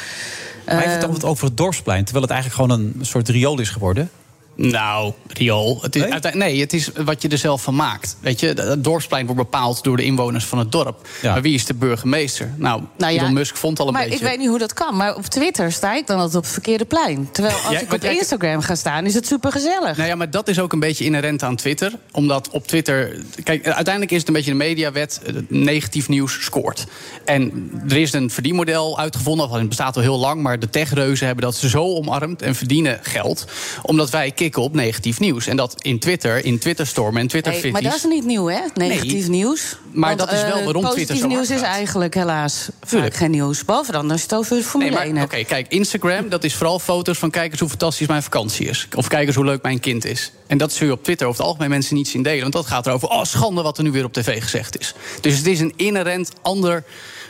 [0.67, 3.71] Maar heeft het altijd over het dorpsplein, terwijl het eigenlijk gewoon een soort riool is
[3.71, 4.11] geworden.
[4.57, 5.79] Nou, riool.
[5.83, 6.33] Het is, nee?
[6.35, 8.17] nee, het is wat je er zelf van maakt.
[8.21, 11.09] Weet je, het dorpsplein wordt bepaald door de inwoners van het dorp.
[11.23, 12.53] Maar wie is de burgemeester?
[12.57, 14.17] Nou, Nou ja, Elon Musk vond al een maar beetje...
[14.19, 14.97] ik weet niet hoe dat kan.
[14.97, 17.29] Maar op Twitter sta ik dan altijd op het verkeerde plein.
[17.33, 19.97] Terwijl als Ja, ik maar op Instagram ga staan, is het supergezellig.
[19.97, 21.93] Nou ja, maar dat is ook een beetje inherent aan Twitter.
[22.13, 23.17] Omdat op Twitter.
[23.45, 25.21] Kijk, uiteindelijk is het een beetje een mediawet.
[25.27, 26.87] eh, Negatief nieuws scoort.
[27.25, 29.49] En er is een verdienmodel uitgevonden.
[29.49, 30.43] of Het bestaat al heel lang.
[30.43, 33.45] Maar de techreuzen hebben dat zo omarmd en verdienen geld.
[33.83, 35.47] Omdat wij op negatief nieuws.
[35.47, 38.61] En dat in Twitter, in Twitterstormen en Twitter Hey, maar dat is niet nieuw, hè?
[38.75, 39.77] Negatief nieuws.
[39.93, 41.75] maar dat is wel eh, waarom Twitter Positief zo nieuws is gaat.
[41.75, 43.65] eigenlijk helaas vaak geen nieuws.
[43.65, 45.33] Behalve dan als je het over Formule Nee, 1 maar hebt.
[45.35, 48.89] oké, kijk, Instagram, dat is vooral foto's van kijk eens hoe fantastisch mijn vakantie is.
[48.97, 50.33] Of kijk eens hoe leuk mijn kind is.
[50.47, 52.41] En dat zul je op Twitter over het algemeen mensen niet zien delen.
[52.41, 54.95] Want dat gaat erover, oh schande wat er nu weer op tv gezegd is.
[55.21, 56.85] Dus het is een inherent ander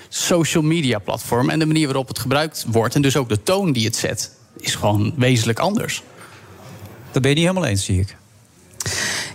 [0.08, 1.50] social media platform.
[1.50, 4.30] En de manier waarop het gebruikt wordt, en dus ook de toon die het zet,
[4.56, 6.02] is gewoon wezenlijk anders.
[7.12, 8.16] Dat ben je niet helemaal eens, zie ik.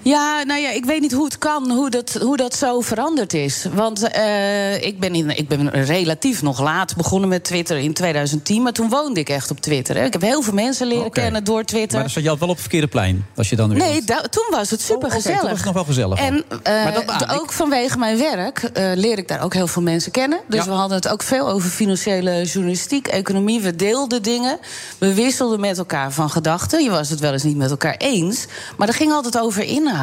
[0.07, 3.33] Ja, nou ja, ik weet niet hoe het kan, hoe dat, hoe dat zo veranderd
[3.33, 3.65] is.
[3.73, 8.61] Want eh, ik, ben in, ik ben relatief nog laat begonnen met Twitter in 2010.
[8.61, 9.95] Maar toen woonde ik echt op Twitter.
[9.95, 10.05] Hè.
[10.05, 11.91] Ik heb heel veel mensen leren kennen door Twitter.
[11.93, 13.25] Maar dan zat je altijd wel op het verkeerde plein.
[13.35, 15.39] Als je dan weer Nee, da- toen was het super oké, gezellig.
[15.39, 16.19] toen was het nog wel gezellig.
[16.19, 17.39] En eh, Maar ik.
[17.41, 20.39] ook vanwege mijn werk eh, leer ik daar ook heel veel mensen kennen.
[20.47, 20.69] Dus Ja.
[20.71, 23.61] we hadden het ook veel over financiële journalistiek, economie.
[23.61, 24.57] We deelden dingen.
[24.97, 26.83] We wisselden met elkaar van gedachten.
[26.83, 28.45] Je was het wel eens niet met elkaar eens.
[28.77, 29.95] Maar dat ging altijd over inhoud.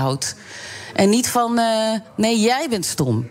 [0.94, 3.30] En niet van, eh, nee, jij bent stom.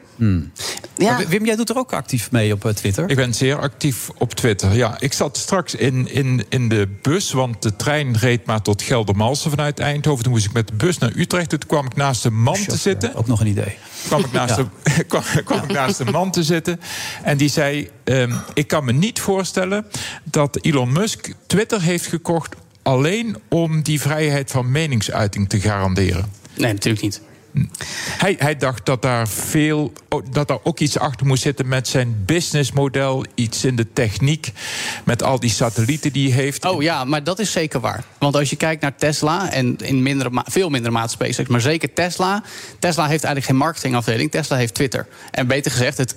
[0.98, 1.18] Ja.
[1.18, 3.10] Maar Wim, jij doet er ook actief mee op eh, Twitter.
[3.10, 4.74] Ik ben zeer actief op Twitter.
[4.76, 8.82] Ja, ik zat straks in, in, in de bus, want de trein reed maar tot
[8.82, 10.24] Geldermalsen vanuit Eindhoven.
[10.24, 11.50] Toen moest ik met de bus naar Utrecht.
[11.50, 13.16] Toen kwam ik naast een man te zitten.
[13.16, 13.78] Ook nog een idee.
[14.08, 14.70] Kwam ik naast, Ja.
[14.84, 16.80] de, kwam, kwam ik naast een man te zitten.
[17.24, 19.86] En die zei: ehm, Ik kan me niet voorstellen
[20.24, 22.56] dat Elon Musk Twitter heeft gekocht.
[22.84, 26.26] Alleen om die vrijheid van meningsuiting te garanderen.
[26.56, 27.22] Nee, natuurlijk niet.
[28.18, 29.94] Hij, hij dacht dat daar veel,
[30.32, 34.52] dat daar ook iets achter moest zitten met zijn businessmodel, iets in de techniek,
[35.04, 36.66] met al die satellieten die hij heeft.
[36.66, 38.04] Oh ja, maar dat is zeker waar.
[38.20, 41.94] Want als je kijkt naar Tesla en in mindere, veel mindere mate SpaceX, maar zeker
[41.94, 42.44] Tesla.
[42.80, 44.32] Tesla heeft eigenlijk geen marketingafdeling.
[44.32, 45.08] Tesla heeft Twitter.
[45.32, 46.16] En beter gezegd, het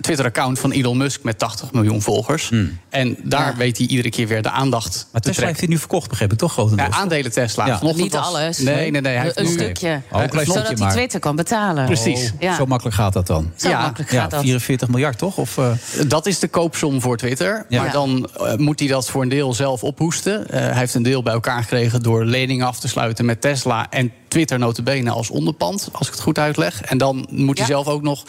[0.00, 2.50] Twitter-account van Elon Musk met 80 miljoen volgers.
[2.88, 5.08] En daar weet hij iedere keer weer de aandacht Hmm.
[5.12, 6.88] Maar te Tesla heeft hij nu verkocht, begreep ik toch grotendeels?
[6.94, 7.66] Ja, aandelen Tesla.
[7.66, 7.80] Ja.
[7.82, 8.58] Niet was- alles.
[8.58, 9.14] Nee, nee, nee.
[9.14, 10.00] Hij heeft een nu- stukje.
[10.10, 10.96] Oh, een klein Zodat stukje hij maar.
[10.96, 11.84] Twitter kan betalen.
[11.84, 12.32] Precies.
[12.38, 12.54] Ja.
[12.54, 13.50] Zo makkelijk gaat dat dan.
[13.56, 14.40] Zo makkelijk gaat dat.
[14.40, 15.36] 44 miljard toch?
[15.36, 15.70] Of, eh,
[16.06, 17.64] Dat is de koopsom voor Twitter.
[17.68, 17.76] Ja.
[17.78, 17.92] Maar Ja.
[17.92, 20.50] dan eh, moet hij dat voor een deel zelf ophoesten.
[20.50, 23.86] Eh, hij heeft een deel bij elkaar gekregen door leningen af te sluiten met Tesla
[23.90, 26.82] en Twitter notabene als onderpand, als ik het goed uitleg.
[26.82, 27.72] En dan moet hij Ja.
[27.72, 28.24] zelf ook nog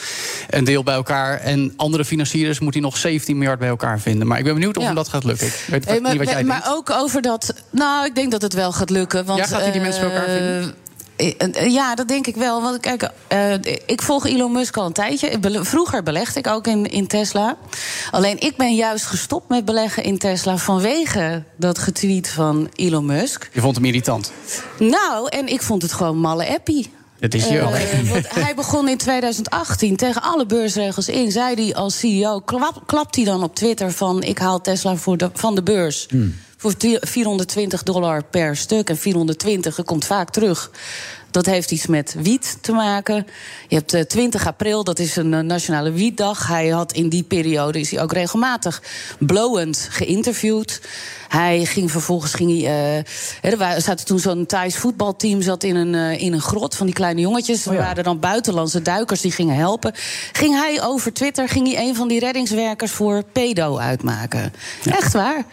[0.50, 1.40] een deel bij elkaar.
[1.40, 4.28] En andere financiers moet hij nog 17 miljard bij elkaar vinden.
[4.28, 4.88] Maar ik ben benieuwd of Ja.
[4.88, 5.48] hem dat gaat lukken.
[5.48, 6.78] Ik weet Hey, maar, niet wat jij maar denkt.
[6.78, 7.54] ook over dat.
[7.70, 9.26] Nou, ik denk dat het wel gaat lukken.
[9.26, 10.74] Want, Ja, gaat hij die mensen bij elkaar vinden?
[11.20, 12.62] Eh, eh, Ja, dat denk ik wel.
[12.62, 13.54] Want kijk, eh,
[13.86, 15.38] ik volg Elon Musk al een tijdje.
[15.62, 17.58] Vroeger belegde ik ook in, in Tesla.
[18.12, 23.50] Alleen ik ben juist gestopt met beleggen in Tesla vanwege dat getweet van Elon Musk.
[23.54, 24.32] Je vond hem irritant.
[24.80, 26.90] Nou, en ik vond het gewoon malle appie.
[27.20, 27.72] Dat is je ook.
[27.74, 31.32] Eh, want hij begon in 2018 tegen alle beursregels in.
[31.32, 34.24] Zei hij als CEO, klap, klapt hij dan op Twitter van...
[34.24, 36.06] ik haal Tesla voor de, van de beurs.
[36.10, 36.36] Hmm.
[36.62, 38.90] Voor 420 dollar per stuk.
[38.90, 40.72] En 420, dat komt vaak terug.
[41.32, 43.28] Dat heeft iets met wiet te maken.
[43.68, 46.48] Je hebt eh, 20 april, dat is een eh, nationale wietdag.
[46.48, 48.82] Hij had in die periode is hij ook regelmatig
[49.20, 50.82] blowend geïnterviewd.
[51.30, 53.04] Hij ging vervolgens ging hij.
[53.42, 56.86] eh, er zaten toen zo'n Thais voetbalteam zat in een, eh, in een grot van
[56.86, 57.66] die kleine jongetjes.
[57.66, 59.94] Er waren dan buitenlandse duikers die gingen helpen.
[60.32, 64.54] Ging hij over Twitter ging hij een van die reddingswerkers voor pedo uitmaken.
[64.86, 65.46] Echt waar.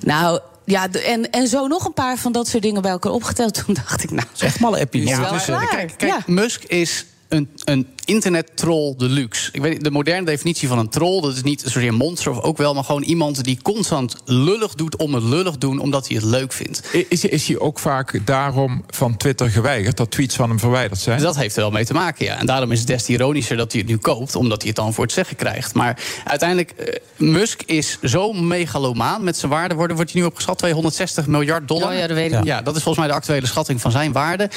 [0.00, 0.40] Nou.
[0.64, 3.54] Ja, en, en zo nog een paar van dat soort dingen bij elkaar opgeteld.
[3.64, 5.06] Toen dacht ik, nou, is echt malle appie.
[5.06, 6.22] Ja, kijk, kijk Ja.
[6.26, 9.48] Musk is een, een internet-troll deluxe.
[9.52, 12.40] Ik weet, de moderne definitie van een troll, dat is niet zozeer een monster of
[12.40, 16.16] ook wel, maar gewoon iemand die constant lullig doet om het lullig doen, omdat hij
[16.16, 16.82] het leuk vindt.
[17.08, 21.16] Is, is hij ook vaak daarom van Twitter geweigerd, dat tweets van hem verwijderd zijn?
[21.16, 22.38] Dus dat heeft er wel mee te maken, ja.
[22.38, 24.76] En daarom is het des te ironischer dat hij het nu koopt, omdat hij het
[24.76, 25.74] dan voor het zeggen krijgt.
[25.74, 29.74] Maar uiteindelijk, eh, Musk is zo megalomaan met zijn waarde.
[29.74, 31.92] Wordt, wordt hij nu opgeschat 260 miljard dollar?
[31.92, 32.44] Oh ja, dat weet ik.
[32.44, 34.50] Ja, dat is volgens mij de actuele schatting van zijn waarde.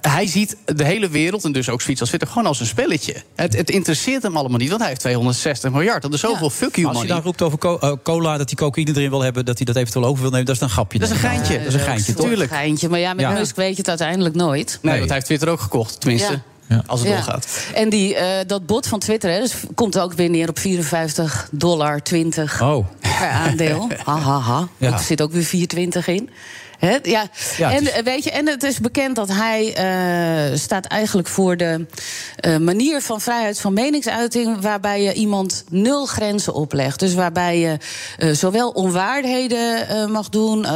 [0.00, 3.14] Hij ziet de hele wereld, en dus ook zoiets als Twitter, gewoon als een spelletje.
[3.34, 6.02] Het, het interesseert hem allemaal niet, want hij heeft 260 miljard.
[6.02, 7.14] Dat is zoveel fuck you Als je money.
[7.14, 9.44] dan roept over co- eh, cola, dat hij cocaïne erin wil hebben...
[9.44, 10.98] dat hij dat eventueel over wil nemen, dat is dan een grapje.
[10.98, 11.58] Dat is een geintje.
[11.58, 12.48] Dat is een geintje, toch?
[12.48, 12.88] Geintje.
[12.88, 13.30] Maar ja, met Ja.
[13.30, 14.78] Musk weet je het uiteindelijk nooit.
[14.82, 16.40] Nee, want hij heeft Twitter ook gekocht, tenminste.
[16.86, 17.14] Als het Ja.
[17.14, 17.66] doorgaat.
[17.74, 21.48] En die, eh, dat bot van Twitter hè, dus komt ook weer neer op 54
[21.52, 22.86] dollar 20 Oh.
[23.00, 23.88] per aandeel.
[24.04, 24.68] Ha, ha, ha.
[24.76, 24.92] Ja.
[24.92, 26.30] Er zit ook weer 24 in.
[26.80, 27.28] Ja.
[27.56, 31.28] Ja, en, het is- weet je, en het is bekend dat hij eh, staat eigenlijk
[31.28, 31.86] voor de
[32.36, 34.60] eh, manier van vrijheid van meningsuiting...
[34.60, 36.98] waarbij je iemand nul grenzen oplegt.
[37.00, 37.76] Dus waarbij je
[38.18, 40.66] eh, zowel onwaarheden mag doen...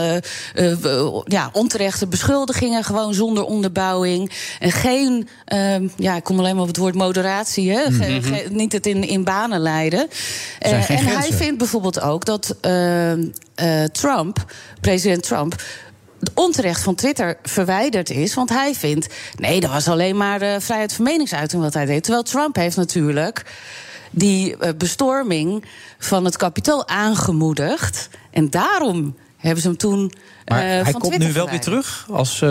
[1.25, 4.31] ja, onterechte beschuldigingen gewoon zonder onderbouwing...
[4.61, 7.71] en geen, eh, ja, ik kom alleen maar op het woord moderatie...
[7.71, 7.90] Hè?
[7.90, 8.23] Mhm.
[8.23, 10.09] ge- niet het in, in banen leiden.
[10.59, 13.19] en hij vindt bijvoorbeeld ook dat eh, eh,
[13.93, 14.45] Trump,
[14.81, 15.62] president Trump
[16.34, 18.34] onterecht van Twitter verwijderd is.
[18.34, 22.02] Want hij vindt, nee, dat was alleen maar eh, vrijheid van meningsuiting wat hij deed.
[22.02, 23.42] Terwijl Trump heeft natuurlijk
[24.10, 25.64] die eh, bestorming
[25.98, 28.08] van het kapitool aangemoedigd.
[28.30, 30.12] En daarom hebben ze hem toen
[30.44, 32.42] Maar eh, hij komt nu wel weer terug als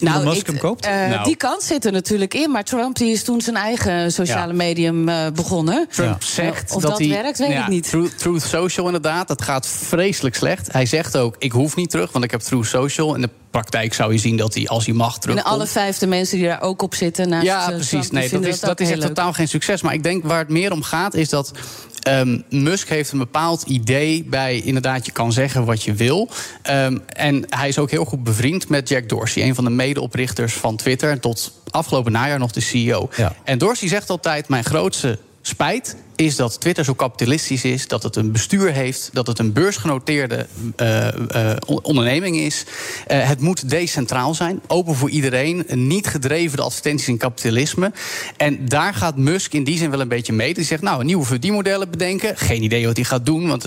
[0.00, 0.86] Elon Musk ik- hem koopt?
[0.86, 1.24] eh, Nou.
[1.24, 2.50] Die kans zit er natuurlijk in.
[2.50, 4.56] Maar Trump die is toen zijn eigen sociale Ja.
[4.56, 5.86] medium eh, begonnen.
[5.90, 6.26] Trump Ja.
[6.26, 7.88] zegt Of dat, dat hij, werkt, weet Ja, ik niet.
[7.88, 10.72] Truth, Truth Social inderdaad, dat gaat vreselijk slecht.
[10.72, 13.14] Hij zegt ook, ik hoef niet terug, want ik heb Truth Social.
[13.14, 15.46] In de praktijk zou je zien dat hij, als hij mag, En terugkomt.
[15.48, 17.28] alle vijfde mensen die daar ook op zitten.
[17.28, 17.88] Naast Ja, eh, precies.
[17.88, 19.06] Trump, Nee, dat is, dat is echt leuk.
[19.06, 19.82] totaal geen succes.
[19.82, 21.50] Maar ik denk waar het meer om gaat, is dat.
[22.06, 26.28] Ehm, Musk heeft een bepaald idee bij inderdaad, je kan zeggen wat je wil.
[26.62, 30.54] Ehm, en hij is ook heel goed bevriend met Jack Dorsey, een van de medeoprichters
[30.54, 31.10] van Twitter.
[31.10, 33.08] En tot afgelopen najaar nog de CEO.
[33.44, 38.16] En Dorsey zegt altijd: Mijn grootste spijt is dat Twitter zo kapitalistisch is, dat het
[38.16, 42.64] een bestuur heeft, dat het een beursgenoteerde eh, eh, on- onderneming is.
[43.06, 47.92] Eh, het moet decentraal zijn, open voor iedereen, niet gedreven door advertenties en kapitalisme.
[48.36, 50.54] En daar gaat Musk in die zin wel een beetje mee.
[50.54, 52.36] Die zegt, nou, nieuwe verdienmodellen bedenken.
[52.36, 53.64] Geen idee wat hij gaat doen, want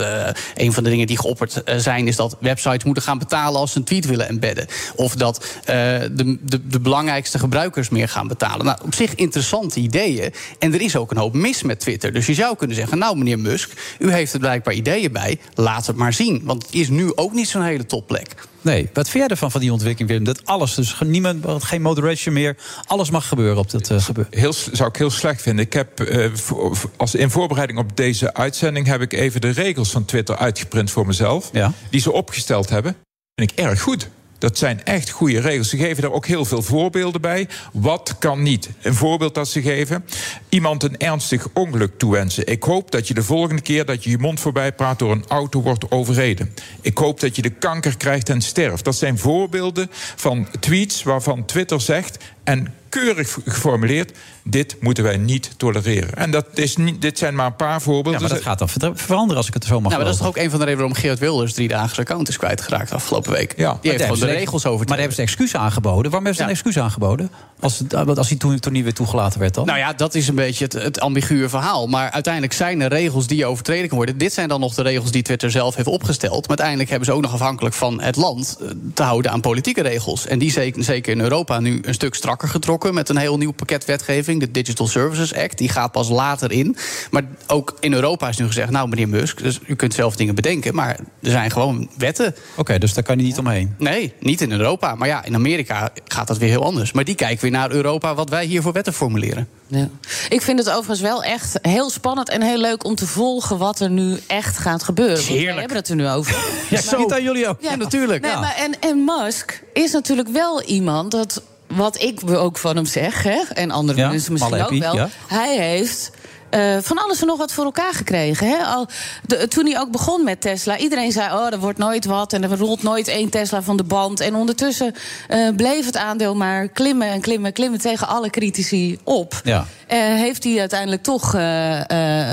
[0.55, 2.07] een van de dingen die geopperd zijn...
[2.07, 4.67] is dat websites moeten gaan betalen als ze een tweet willen embedden.
[4.95, 8.65] Of dat de, de, de belangrijkste gebruikers meer gaan betalen.
[8.65, 10.33] Nou, op zich interessante ideeën.
[10.59, 12.13] En er is ook een hoop mis met Twitter.
[12.13, 13.95] Dus je zou kunnen zeggen, nou meneer Musk...
[13.99, 16.41] u heeft er blijkbaar ideeën bij, laat het maar zien.
[16.43, 18.36] Want het is nu ook niet zo'n hele topplek.
[18.62, 20.25] Nee, wat vind jij ervan van die ontwikkeling, Willem?
[20.25, 24.39] Dat alles, dus niemand, geen moderation meer, alles mag gebeuren op dat eh, gebeuren.
[24.39, 25.65] Heel, zou ik heel slecht vinden.
[25.65, 29.91] Ik heb eh, voor- als in voorbereiding op deze uitzending heb ik even de regels
[29.91, 31.52] van Twitter uitgeprint voor mezelf.
[31.89, 32.95] Die ze opgesteld hebben.
[33.36, 34.10] Vind ik erg goed.
[34.39, 35.69] Dat zijn echt goede regels.
[35.69, 37.47] Ze geven daar ook heel veel voorbeelden bij.
[37.73, 38.69] Wat kan niet?
[38.82, 40.06] Een voorbeeld dat ze geven.
[40.49, 42.47] Iemand een ernstig ongeluk toewensen.
[42.47, 45.25] Ik hoop dat je de volgende keer dat je je mond voorbij praat door een
[45.28, 46.54] auto wordt overreden.
[46.82, 48.84] Ik hoop dat je de kanker krijgt en sterft.
[48.84, 52.17] Dat zijn voorbeelden van tweets waarvan Twitter zegt
[52.49, 56.15] en keurig geformuleerd: dit moeten wij niet tolereren.
[56.15, 58.21] En dat is niet, dit zijn maar een paar voorbeelden.
[58.21, 60.13] Ja, maar dat gaat dan ver- veranderen als ik het zo mag Nou, maar dat
[60.13, 62.38] is toch ook een van de redenen waarom Geert Wilders drie dagen zijn account is
[62.38, 63.57] kwijtgeraakt afgelopen week.
[63.57, 64.77] Die heeft gewoon de regels over.
[64.77, 66.12] Maar daar hebben ze excuus aangeboden.
[66.12, 67.31] Waarom hebben ze een excuus aangeboden?
[67.59, 67.83] Als,
[68.15, 69.65] als hij toen, toen niet weer toegelaten werd dan?
[69.65, 71.88] Nou ja, dat is een beetje het, het ambiguë verhaal.
[71.88, 74.17] Maar uiteindelijk zijn er regels die overtreden kunnen worden.
[74.17, 76.39] Dit zijn dan nog de regels die Twitter zelf heeft opgesteld.
[76.39, 79.81] Maar uiteindelijk hebben ze ook nog afhankelijk van het land eh, te houden aan politieke
[79.81, 80.25] regels.
[80.25, 83.38] En die zeker, zeker in Europa nu een stuk strakker wakker getrokken met een heel
[83.38, 85.58] nieuw pakket wetgeving, de Digital Services Act.
[85.58, 86.75] Die gaat pas later in.
[87.12, 90.36] Maar ook in Europa is nu gezegd: Nou, meneer Musk, dus u kunt zelf dingen
[90.36, 92.36] bedenken, maar er zijn gewoon wetten.
[92.56, 93.75] Oké, dus daar kan je niet omheen.
[93.78, 94.95] Nee, niet in Europa.
[94.95, 96.91] Maar ja, in Amerika gaat dat weer heel anders.
[96.91, 99.47] Maar die kijken weer naar Europa, wat wij hier voor wetten formuleren.
[99.67, 99.89] Ja.
[100.30, 103.80] Ik vind het overigens wel echt heel spannend en heel leuk om te volgen wat
[103.80, 105.15] er nu echt gaat gebeuren.
[105.15, 105.54] Want Heerlijk.
[105.54, 106.36] We hebben het er nu over.
[106.69, 107.10] Ja, zo.
[107.10, 107.62] aan jullie ook.
[107.62, 108.21] Ja, natuurlijk.
[108.21, 108.39] Nee, ja.
[108.39, 111.41] maar en, en Musk is natuurlijk wel iemand dat.
[111.75, 114.95] Wat ik ook van hem zeg, hè, en andere Ja, mensen misschien ook wel.
[114.95, 115.10] ja.
[115.27, 116.12] Hij heeft
[116.49, 118.47] eh, van alles en nog wat voor elkaar gekregen.
[118.47, 118.57] Hè?
[118.57, 118.88] Al,
[119.25, 122.43] de, toen hij ook begon met Tesla, iedereen zei: Oh, er wordt nooit wat en
[122.43, 124.19] er rolt nooit één Tesla van de band.
[124.19, 124.93] En ondertussen
[125.27, 129.41] eh, bleef het aandeel maar klimmen en klimmen, klimmen tegen alle critici op.
[129.43, 129.65] Ja.
[129.88, 131.33] Eh, heeft hij uiteindelijk toch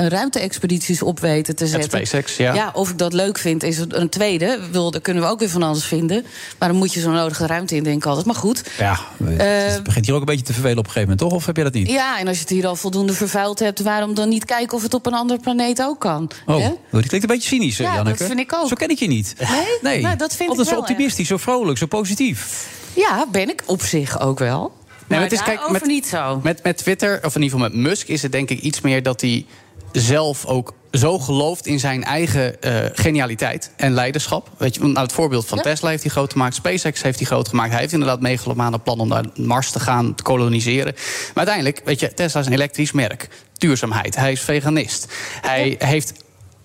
[0.09, 1.91] ruimte-expedities op weten te zetten.
[1.91, 2.71] SpaceX, ja.
[2.75, 4.59] of ik dat leuk vind, is het een tweede.
[4.71, 6.25] Wil, daar kunnen we ook weer van alles vinden.
[6.59, 8.27] Maar dan moet je zo'n nodige ruimte in denken altijd.
[8.27, 8.63] Maar goed.
[8.79, 11.39] Ja, het begint hier ook een beetje te vervelen op een gegeven moment, toch?
[11.39, 11.91] Of heb je dat niet?
[11.91, 14.83] Ja, en als je het hier al voldoende vervuild hebt, waarom dan niet kijken of
[14.83, 16.31] het op een andere planeet ook kan?
[16.47, 16.69] Oh, Hè?
[16.91, 18.19] die klinkt een beetje cynisch, eh, Ja, Janneke.
[18.19, 18.69] dat vind ik ook.
[18.69, 19.35] Zo ken ik je niet.
[19.39, 19.67] Nee?
[19.81, 22.69] Nee, Nou, dat vind Altijd ik zo optimistisch, zo vrolijk, zo positief.
[22.95, 24.73] Ja, ben ik op zich ook wel.
[25.09, 26.41] Nee, maar het is, kijk, met, niet zo.
[26.43, 29.03] Met, met Twitter, of in ieder geval met Musk, is het denk ik iets meer
[29.03, 29.47] dat hij
[29.93, 34.51] zelf ook zo gelooft in zijn eigen eh, genialiteit en leiderschap.
[34.59, 37.49] Weet je, nou, het voorbeeld van Tesla heeft hij groot gemaakt, SpaceX heeft hij groot
[37.49, 37.71] gemaakt.
[37.71, 40.93] Hij heeft inderdaad megalomane plan om naar Mars te gaan, te koloniseren.
[40.95, 43.29] Maar uiteindelijk, weet je, Tesla is een elektrisch merk.
[43.59, 45.07] Duurzaamheid, hij is veganist.
[45.41, 46.13] Hij heeft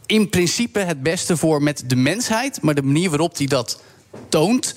[0.06, 3.82] in principe het beste voor met de mensheid, maar de manier waarop hij dat
[4.30, 4.76] toont.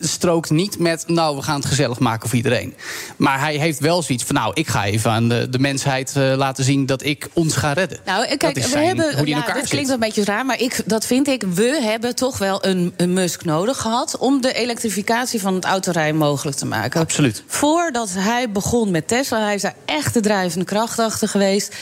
[0.00, 2.74] Strookt niet met, nou, we gaan het gezellig maken voor iedereen.
[3.16, 6.32] Maar hij heeft wel zoiets van, nou, ik ga even aan de, de mensheid eh,
[6.36, 7.98] laten zien dat ik ons ga redden.
[8.04, 9.04] Nou, Dat kijk, we hebben.
[9.04, 9.70] hoe die in ja, elkaar dat zit.
[9.70, 11.42] klinkt een beetje raar, maar ik, dat vind ik.
[11.54, 16.16] We hebben toch wel een, een Musk nodig gehad om de elektrificatie van het autorijden
[16.16, 17.00] mogelijk te maken.
[17.00, 17.42] Absoluut.
[17.46, 21.74] Voordat hij begon met Tesla, hij is daar echt de drijvende kracht achter geweest.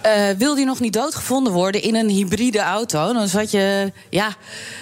[0.00, 3.12] Eh, wilde hij nog niet doodgevonden worden in een hybride auto?
[3.12, 4.28] Dan zat je, ja,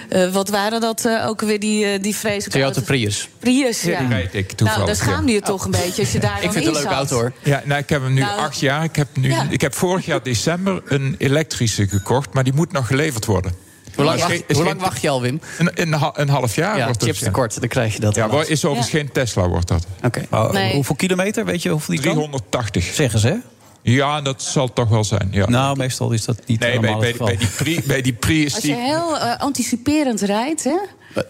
[0.09, 2.85] eh, wat waren dat eh, ook weer die, eh, die vreselijke Toyota auto's?
[2.85, 3.29] Prius.
[3.39, 3.99] Prius, ja.
[3.99, 6.53] Die rijd ik nou, toevallig, daar schaamde je toch een beetje als je daar Ik
[6.53, 7.33] vind het in een leuke auto hoor.
[7.43, 8.85] Ja, nou, ik heb hem nu Nou, acht jaar.
[8.85, 9.47] Ik heb, nu, Ja.
[9.51, 13.55] ik heb vorig jaar december een elektrische gekocht, maar die moet nog geleverd worden.
[13.95, 15.41] Hoe lang, wacht, geen- is hoe geen- lang wacht je al, Wim?
[15.59, 17.11] Een, een, ha- een half jaar Ja, wordt het.
[17.11, 18.15] chips tekort, dan krijg je dat.
[18.15, 18.99] Ja, is overigens Ja.
[18.99, 19.87] geen Tesla, wordt dat.
[20.05, 20.27] Oké.
[20.31, 20.75] Oh, Nee.
[20.75, 22.15] Hoeveel kilometer, weet je hoeveel die kan?
[22.15, 22.85] 380.
[22.95, 23.35] Zeggen ze, hè?
[23.87, 25.29] Ja, dat zal toch wel zijn.
[25.31, 25.49] Ja.
[25.49, 27.27] Nou, meestal is dat niet nee, bij, helemaal bij, het geval.
[27.27, 28.55] bij, die pri, bij die Prius...
[28.55, 30.77] Als je Die, heel eh, anticiperend rijdt, hè?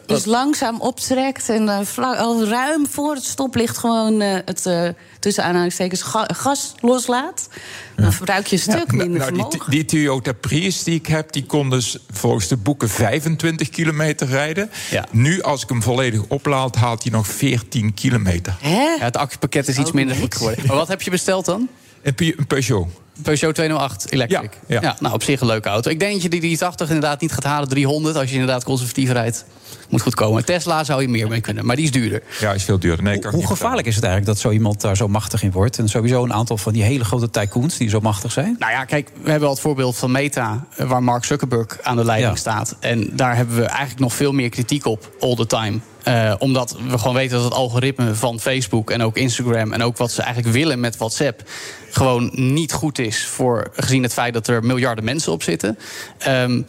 [0.07, 4.89] Dus langzaam optrekt en eh, flauw- al ruim voor het stoplicht gewoon eh, het eh,
[5.19, 7.49] tussen aanhalingstekens ga- gas loslaat.
[7.97, 9.71] Dan verbruik je een stuk Nou, minder nou, die, vermogen.
[9.71, 14.71] die Toyota Prius die ik heb, die kon dus volgens de boeken 25 kilometer rijden.
[14.91, 15.07] Ja.
[15.11, 18.57] Nu, als ik hem volledig oplaad, haalt hij nog 14 kilometer.
[18.61, 18.83] Hè?
[18.83, 20.67] Ja, het accupakket is iets Ook minder goed geworden.
[20.67, 21.69] Maar wat heb je besteld dan?
[22.05, 22.89] Een, Peugeot.
[23.23, 24.59] Peugeot 208 Electric.
[24.67, 24.97] Ja, ja.
[25.01, 25.91] nou, op zich een leuke auto.
[25.91, 27.69] Ik denk dat je die 380 inderdaad niet gaat halen.
[27.69, 29.45] 300, als je inderdaad conservatief rijdt.
[29.95, 30.45] Moet goed komen.
[30.45, 32.23] Tesla zou je meer mee kunnen, maar die is duurder.
[32.41, 33.05] Ja, is veel duurder.
[33.05, 35.79] Nee, kan Hoe gevaarlijk is het eigenlijk dat zo iemand daar zo machtig in wordt?
[35.79, 38.57] En sowieso een aantal van die hele grote tycoons die zo machtig zijn?
[38.59, 41.97] Nou ja, kijk, we hebben al het voorbeeld van Meta, eh, waar Mark Zuckerberg aan
[41.97, 42.39] de leiding Ja.
[42.39, 42.77] staat.
[42.81, 45.79] En daar hebben we eigenlijk nog veel meer kritiek op, all the time.
[46.03, 49.97] Eh, omdat we gewoon weten dat het algoritme van Facebook en ook Instagram en ook
[49.97, 51.43] wat ze eigenlijk willen met WhatsApp
[51.91, 55.79] gewoon niet goed is voor gezien het feit dat er miljarden mensen op zitten.
[56.19, 56.63] Ehm,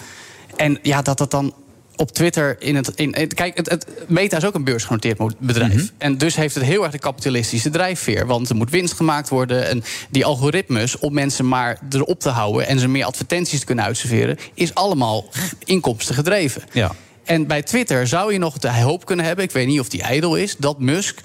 [0.56, 1.54] en ja, dat dat dan
[1.96, 2.92] op Twitter in het.
[2.96, 5.92] In, kijk, het, het, Meta is ook een beursgenoteerd bedrijf.
[5.98, 8.26] En dus heeft het heel erg de kapitalistische drijfveer.
[8.26, 9.68] Want er moet winst gemaakt worden.
[9.68, 13.86] En die algoritmes, om mensen maar erop te houden en ze meer advertenties te kunnen
[13.86, 15.26] uitserveren, is allemaal
[15.64, 16.64] inkomsten gedreven.
[16.72, 16.92] Ja.
[17.24, 20.02] En bij Twitter zou je nog de hoop kunnen hebben, ik weet niet of die
[20.02, 21.20] ijdel is, dat Musk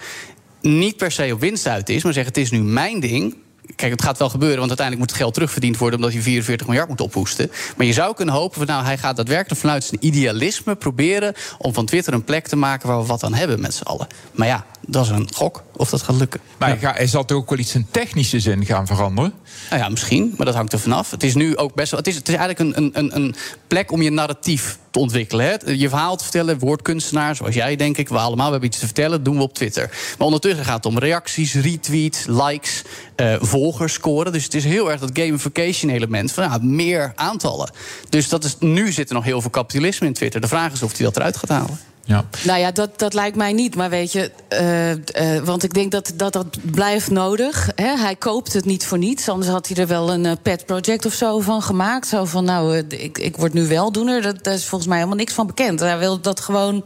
[0.61, 3.37] niet per se op winst uit is, maar zegt: het is nu mijn ding.
[3.76, 6.66] Kijk, het gaat wel gebeuren, want uiteindelijk moet het geld terugverdiend worden omdat hij 44
[6.66, 7.50] miljard moet ophoesten.
[7.76, 11.74] Maar je zou kunnen hopen van nou, hij gaat daadwerkelijk vanuit zijn idealisme proberen om
[11.74, 14.06] van Twitter een plek te maken waar we wat aan hebben met z'n allen.
[14.33, 16.40] Maar ja, dat is een gok of dat gaat lukken.
[16.58, 19.32] Maar ga- hij zal toch ook wel iets in technische zin gaan veranderen?
[19.70, 21.10] Nou ja, misschien, maar dat hangt er vanaf.
[21.10, 22.00] Het is nu ook best wel.
[22.00, 23.34] Het is, het is eigenlijk een, een, een,
[23.66, 25.46] plek om je narratief te ontwikkelen.
[25.46, 25.72] Hè?
[25.72, 28.08] Je verhaal te vertellen, woordkunstenaar, zoals jij, denk ik.
[28.08, 29.88] We allemaal we hebben iets te vertellen, doen we op Twitter.
[30.18, 32.82] Maar ondertussen gaat het om reacties, retweets, likes,
[33.16, 34.32] eh, volgers scoren.
[34.32, 37.70] Dus het is heel erg dat gamification-element van ja, meer aantallen.
[38.08, 40.40] Dus dat is, nu zit er nog heel veel kapitalisme in Twitter.
[40.40, 41.78] De vraag is of hij dat eruit gaat halen.
[42.04, 42.24] Ja.
[42.44, 43.74] Nou ja, dat, dat lijkt mij niet.
[43.74, 47.70] Maar weet je, eh, eh, want ik denk dat, dat dat blijft nodig.
[47.74, 47.96] Hè?
[47.96, 49.28] Hij koopt het niet voor niets.
[49.28, 52.06] Anders had hij er wel een eh, pet project of zo van gemaakt.
[52.06, 54.22] Zo van, nou, ik, ik word nu weldoener.
[54.22, 55.81] Dat, daar is volgens mij helemaal niks van bekend.
[55.81, 56.85] Hij wil dat gewoon...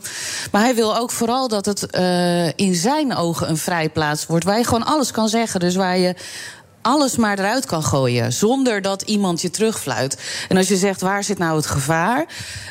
[0.51, 1.87] Maar hij wil ook vooral dat het
[2.57, 4.45] in zijn ogen een vrijplaats wordt...
[4.45, 5.61] waar je gewoon alles kan zeggen.
[5.61, 6.15] Dus waar je
[6.85, 8.33] alles maar eruit kan gooien.
[8.33, 10.19] Zonder dat iemand je terugfluit.
[10.49, 12.25] En als je zegt, waar zit nou het gevaar?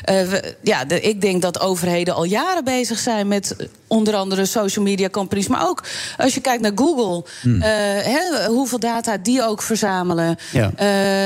[0.04, 4.14] Eh, we- ja, de- ik denk dat overheden al jaren bezig zijn met eh, onder
[4.14, 5.48] andere social media companies.
[5.48, 5.82] Maar ook
[6.18, 7.24] als je kijkt naar Google.
[7.42, 7.62] Hmm.
[7.62, 10.36] eh, hoeveel data die ook verzamelen.
[10.52, 10.70] Ja.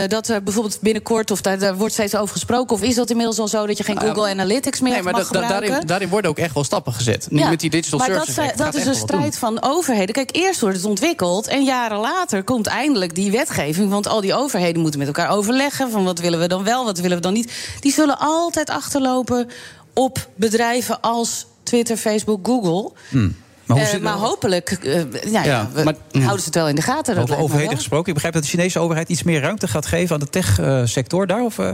[0.06, 2.74] Dat er bijvoorbeeld binnenkort, of daar, daar wordt steeds over gesproken.
[2.76, 5.26] Of is dat inmiddels al zo dat je geen Google Analytics meer Nee, maar mag
[5.26, 5.60] gebruiken?
[5.68, 7.26] daarin, daarin worden ook echt wel stappen gezet.
[7.30, 8.56] Nu Ja, met die digital maar dat, services.
[8.56, 10.14] dat gaat is een strijd van overheden.
[10.14, 13.90] Kijk, eerst wordt het ontwikkeld en jaren later komt eindelijk die wetgeving.
[13.90, 16.98] Want al die overheden moeten met elkaar overleggen van wat willen we dan wel, wat
[16.98, 17.76] willen we dan niet.
[17.80, 19.48] Die zullen altijd achterlopen
[19.94, 22.92] op bedrijven als Twitter, Facebook, Google.
[23.08, 23.36] Hmm.
[23.68, 26.74] Maar hoe Eh, zit maar het- hopelijk eh, ja, maar- houden ze het wel in
[26.74, 27.18] de gaten.
[27.18, 28.06] Over overheden gesproken.
[28.08, 31.42] Ik begrijp dat de Chinese overheid iets meer ruimte gaat geven aan de tech-sector daar.
[31.44, 31.70] Of, eh?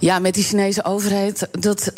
[0.00, 1.48] Ja, met die Chinese overheid.
[1.60, 1.92] Dat,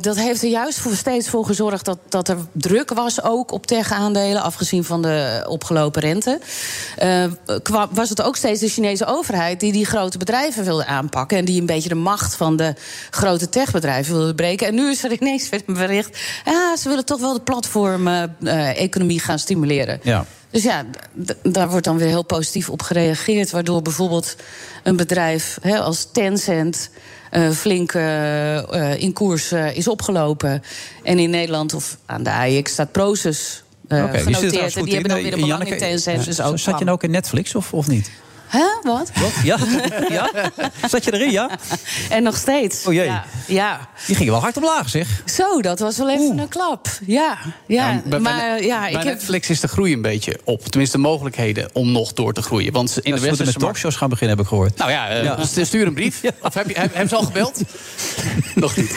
[0.00, 3.66] dat heeft er juist voor, steeds voor gezorgd dat, dat er druk was ook op
[3.66, 4.42] tech-aandelen.
[4.42, 6.40] Afgezien van de opgelopen rente.
[7.92, 11.38] Was het ook steeds de Chinese overheid die die grote bedrijven wilde aanpakken.
[11.38, 12.74] En die een beetje de macht van de
[13.10, 14.66] grote techbedrijven wilde breken.
[14.66, 16.18] En nu is er ineens weer een bericht.
[16.44, 17.40] Ja, ze willen toch wel de
[18.42, 20.00] platform-economie gaan stimuleren.
[20.02, 20.26] Ja.
[20.50, 20.84] Dus ja,
[21.42, 23.50] daar wordt dan weer heel positief op gereageerd.
[23.50, 24.36] Waardoor bijvoorbeeld
[24.82, 26.90] een bedrijf hè, als Tencent.
[27.30, 28.58] eh, flink eh,
[28.92, 30.62] eh, in koers eh, is opgelopen.
[31.02, 34.48] En in Nederland of aan de AX staat Proces eh, die er genoteerd.
[34.48, 35.00] trouwens En die in.
[35.00, 36.18] hebben dan Eh, weer een belang in Tencent.
[36.20, 38.10] eh, Dus ook Zat je nou ook in Netflix of, of niet?
[38.52, 39.10] Hè, wat?
[39.44, 39.58] Ja?
[40.08, 40.30] ja?
[40.88, 41.50] Zat je erin, ja?
[42.08, 42.86] En nog steeds.
[42.86, 43.04] Oh jee.
[43.04, 43.88] Ja, ja.
[44.06, 45.22] Die ging wel hard omlaag, zeg.
[45.26, 46.88] Zo, dat was wel even een klap.
[47.06, 47.90] Ja, ja.
[47.90, 49.04] Ja, bij- maar bij, ja, bij ik heb...
[49.04, 50.64] Netflix is de groei een beetje op.
[50.66, 52.72] Tenminste, de mogelijkheden om nog door te groeien.
[52.72, 54.76] Want in de de met talkshows gaan beginnen, heb ik gehoord.
[54.76, 56.20] Nou ja, eh, stuur een brief.
[56.42, 57.60] Of heb je, heb, ze al gebeld?
[58.54, 58.96] Nog niet.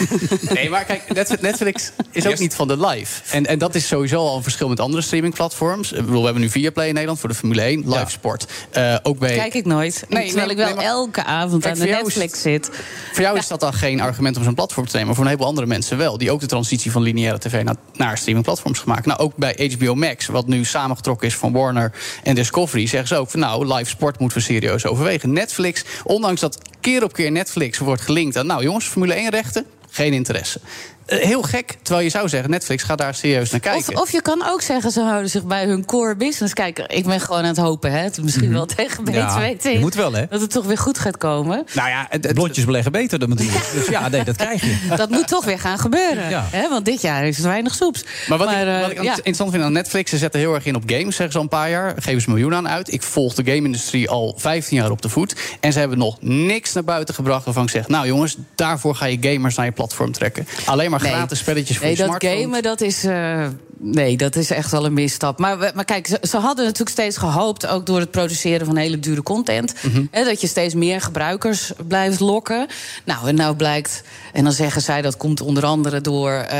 [0.53, 3.21] Nee, maar kijk, Net- Netflix is ook niet van de live.
[3.31, 5.89] En, en dat is sowieso al een verschil met andere streamingplatforms.
[5.89, 8.45] We hebben nu Viaplay in Nederland voor de Formule 1, live sport.
[8.71, 9.35] Eh, ook bij...
[9.35, 10.05] Kijk ik nooit.
[10.09, 12.69] Nee, terwijl nee, ik wel nee, elke avond Kijk, aan de is- Netflix zit.
[13.13, 15.05] Voor jou is dat dan geen argument om zo'n platform te nemen.
[15.07, 16.17] Maar voor een heleboel andere mensen wel.
[16.17, 19.05] Die ook de transitie van lineaire tv naar, naar streamingplatforms gemaakt.
[19.05, 21.91] Nou, ook bij HBO Max, wat nu samengetrokken is van Warner
[22.23, 25.31] en Discovery, zeggen ze ook van nou, live sport moeten we serieus overwegen.
[25.33, 29.65] Netflix, ondanks dat keer op keer Netflix wordt gelinkt aan, nou jongens, Formule 1 rechten,
[29.89, 30.59] geen interesse.
[31.05, 33.93] Eh, heel gek, terwijl je zou zeggen, Netflix gaat daar serieus naar kijken.
[33.93, 36.53] Of, of je kan ook zeggen, ze houden zich bij hun core business.
[36.53, 37.97] Kijk, ik ben gewoon aan het hopen, hè.
[37.97, 39.13] Het Misschien wel tegen Mhm.
[39.13, 40.25] Ja, beter je moet wel, hè?
[40.29, 41.65] Dat het toch weer goed gaat komen.
[41.73, 43.71] Nou ja, blondjes beleggen beter dan natuurlijk.
[43.73, 44.95] Dus ja, nee, dat krijg je.
[44.95, 46.29] Dat moet toch weer gaan gebeuren.
[46.29, 46.47] Ja.
[46.51, 46.69] Hè?
[46.69, 48.05] Want dit jaar is er weinig soeps.
[48.27, 49.15] Maar wat, ik, eh, wat ik ja.
[49.15, 51.49] interessant vind aan Netflix, ze zetten heel erg in op games, zeggen ze al een
[51.49, 51.93] paar jaar.
[51.99, 52.93] Geven ze miljoenen aan uit.
[52.93, 55.35] Ik volg de game-industrie al 15 jaar op de voet.
[55.59, 57.87] En ze hebben nog niks naar buiten gebracht waarvan ik zeg...
[57.87, 60.47] nou jongens, daarvoor ga je gamers naar je platform trekken.
[60.65, 61.11] Alleen maar Nee.
[61.11, 62.41] gratis spelletjes voor Nee, je dat smartphone.
[62.41, 63.03] gamen, dat is.
[63.03, 63.47] eh,
[63.77, 65.39] nee, dat is echt wel een misstap.
[65.39, 68.75] Maar, we- maar kijk, ze, ze hadden natuurlijk steeds gehoopt, ook door het produceren van
[68.75, 70.03] hele dure content, Mhm.
[70.11, 72.67] hè, dat je steeds meer gebruikers blijft lokken.
[73.05, 74.03] Nou, en nou blijkt,
[74.33, 76.57] en dan zeggen zij dat komt onder andere door eh,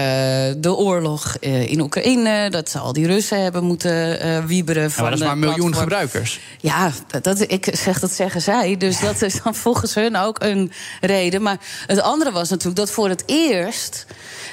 [0.57, 4.83] de oorlog eh, in Oekraïne, dat ze al die Russen hebben moeten eh, wieberen.
[4.83, 5.83] Ja, van maar dat is maar een miljoen platform.
[5.83, 6.39] gebruikers.
[6.59, 8.77] Ja, dat, dat- ik zeg dat zeggen zij.
[8.77, 11.41] Dus dat is dan volgens hun ook een reden.
[11.41, 11.57] Maar
[11.87, 14.05] het andere was natuurlijk dat voor het eerst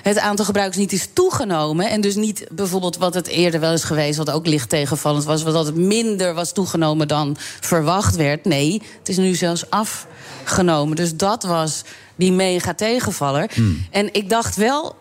[0.02, 1.90] het aantal gebruikers niet is toegenomen.
[1.90, 5.42] En dus niet bijvoorbeeld wat het eerder wel is geweest, wat ook licht tegenvallend was,
[5.42, 8.44] wat het minder was toegenomen dan verwacht werd.
[8.44, 10.96] Nee, het is nu zelfs afgenomen.
[10.96, 11.82] Dus dat was
[12.16, 13.50] die mega tegenvaller.
[13.90, 14.96] En ik dacht wel,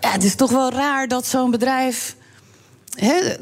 [0.00, 2.16] ja, het is toch wel raar dat zo'n bedrijf.
[2.94, 3.36] Hè,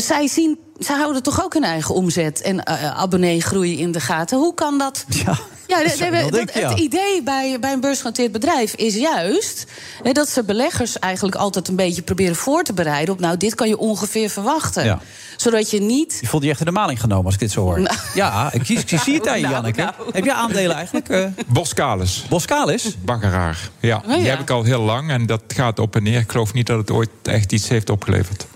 [0.00, 4.38] zij, zien, zij houden toch ook hun eigen omzet en eh, abonneegroei in de gaten.
[4.38, 5.04] Hoe kan dat?
[5.08, 5.38] Ja,
[5.70, 6.68] Ja, dat ja.
[6.70, 9.66] Het idee bij, bij een beursgenoteerd bedrijf is juist
[10.02, 13.54] hè, dat ze beleggers eigenlijk altijd een beetje proberen voor te bereiden op, nou, dit
[13.54, 14.84] kan je ongeveer verwachten.
[14.84, 15.00] Ja.
[15.36, 16.18] Zodat je niet.
[16.20, 17.80] Je voelde je echt in de maling genomen als ik dit zo hoor.
[17.80, 17.96] Nou.
[18.14, 19.80] Ja, ik, zie- ik zie het aan je, Nou, Janneke.
[19.80, 19.94] nou.
[20.12, 21.08] Heb je aandelen eigenlijk?
[21.08, 22.24] eh Boskalis.
[22.28, 22.96] Boskalis?
[23.04, 23.70] Baggeraar.
[23.80, 24.30] Ja, Oh, die ja.
[24.30, 26.18] heb ik al heel lang en dat gaat op en neer.
[26.20, 28.46] Ik geloof niet dat het ooit echt iets heeft opgeleverd.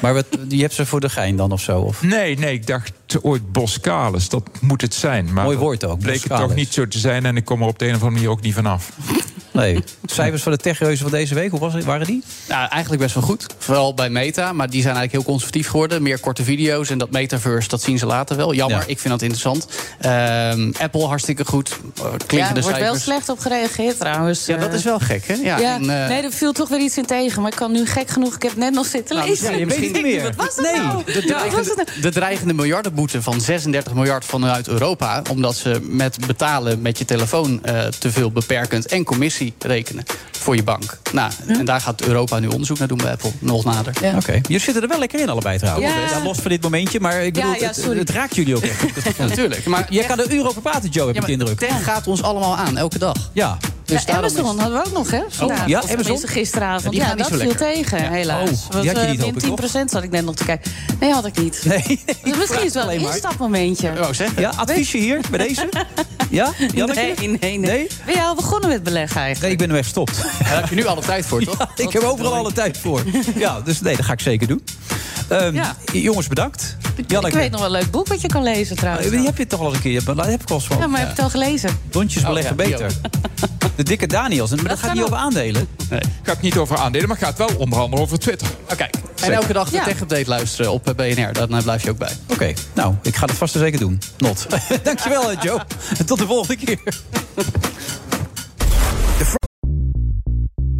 [0.00, 1.80] Maar wat, je hebt ze voor de gein dan of zo?
[1.80, 2.02] Of?
[2.02, 4.28] Nee, nee, ik dacht ooit Boskalis.
[4.28, 5.32] Dat moet het zijn.
[5.32, 7.68] Maar Mooi woord ook, Bleek het toch niet zo te zijn en ik kom er
[7.68, 8.92] op de een of andere manier ook niet vanaf.
[9.56, 9.84] Nee.
[10.04, 12.22] Cijfers van de techreuzen van deze week, hoe was het, waren die?
[12.48, 13.46] Nou, eigenlijk best wel goed.
[13.58, 16.02] Vooral bij Meta, maar die zijn eigenlijk heel conservatief geworden.
[16.02, 18.54] Meer korte video's en dat metaverse, dat zien ze later wel.
[18.54, 18.84] Jammer, Ja.
[18.86, 19.66] ik vind dat interessant.
[20.00, 21.70] Ehm, Apple hartstikke goed.
[21.70, 24.46] Uh, Ja, er klinkende wordt wel slecht op gereageerd trouwens.
[24.46, 25.34] Ja, dat is wel gek, hè?
[25.34, 27.42] Ja, Ja, en, eh, nee, er viel toch weer iets in tegen.
[27.42, 29.50] Maar ik kan nu gek genoeg, ik heb net nog zitten Nou, lezen.
[29.52, 30.22] ja, je weet het niet meer.
[30.22, 31.04] Wat was dat Nee, nou?
[31.04, 32.00] de dreigende, het nou?
[32.00, 35.22] de dreigende miljardenboete van 36 miljard vanuit Europa.
[35.30, 40.56] Omdat ze met betalen met je telefoon eh, te veel beperkend en commissie rekenen voor
[40.56, 40.98] je bank.
[41.12, 43.30] Nou, en daar gaat Europa nu onderzoek naar doen bij Apple.
[43.38, 43.94] Nog nader.
[44.16, 44.32] Oké.
[44.32, 45.92] Jullie zitten er wel lekker in allebei trouwens.
[45.92, 46.00] Ja.
[46.16, 47.98] Ja, los van dit momentje, maar ik bedoel, ja, het, sorry.
[47.98, 48.80] het raakt jullie ook echt.
[49.18, 49.66] Ja, natuurlijk.
[49.66, 51.68] Maar Jij kan er uren over praten, Joe, heb Ja, ik de maar indruk.
[51.68, 53.30] tech gaat ons allemaal aan, elke dag.
[53.32, 53.56] Ja.
[53.86, 55.20] Dus ja, Amazon is- hadden we ook nog, hè?
[55.28, 55.66] Vandaag.
[55.66, 56.18] ja, Of Amazon?
[56.28, 56.82] gisteravond.
[56.84, 57.66] Ja, die Ja, gaan niet dat zo viel lekker.
[57.88, 58.10] tegen, Ja.
[58.10, 58.40] helaas.
[58.50, 60.34] Oh, Want, die had je eh, niet, hoop min ik, 10% zat ik net nog
[60.34, 60.72] te kijken.
[61.00, 61.62] Nee, had ik niet.
[61.64, 62.00] Nee.
[62.22, 63.90] Dus misschien is het wel een instapmomentje.
[64.00, 64.38] Oh, zeg.
[64.38, 65.68] Ja, adviesje hier bij deze?
[66.30, 66.52] Ja?
[66.74, 67.00] Janneke?
[67.00, 67.86] Nee, nee, nee, Nee?
[68.06, 69.42] Ben je al begonnen met beleggen eigenlijk?
[69.42, 70.16] Nee, ik ben er weer gestopt.
[70.38, 71.58] Daar heb je nu alle tijd voor, toch?
[71.58, 73.02] Ja, ik heb overal alle tijd voor.
[73.34, 74.64] Ja, dus nee, dat ga ik zeker doen.
[75.28, 75.76] Ehm, Ja.
[75.92, 76.76] Jongens, bedankt.
[76.96, 79.10] Ik weet nog wel een leuk boek wat je kan lezen trouwens.
[79.10, 80.04] Die heb je toch al eens een keer.
[80.04, 80.78] Dat heb ik al eens van.
[80.78, 81.78] Ja, maar heb je het al gelezen?
[81.92, 82.96] Lontjes beleggen Oh, ja, die beter.
[83.76, 84.50] De dikke Daniels.
[84.54, 85.68] Maar dat gaat niet over aandelen.
[85.90, 86.00] Nee.
[86.22, 88.48] Gaat niet over aandelen, maar gaat wel onder andere over Twitter.
[88.72, 88.86] Oké.
[89.22, 89.84] En elke dag de Ja.
[89.84, 91.32] tech-update luisteren op eh, BNR.
[91.32, 92.12] Daar eh, blijf je ook bij.
[92.26, 94.00] Oké, nou, ik ga het vast en zeker doen.
[94.18, 94.46] Not.
[94.82, 95.60] Dankjewel, eh, Joe.
[96.06, 96.78] Tot de volgende keer.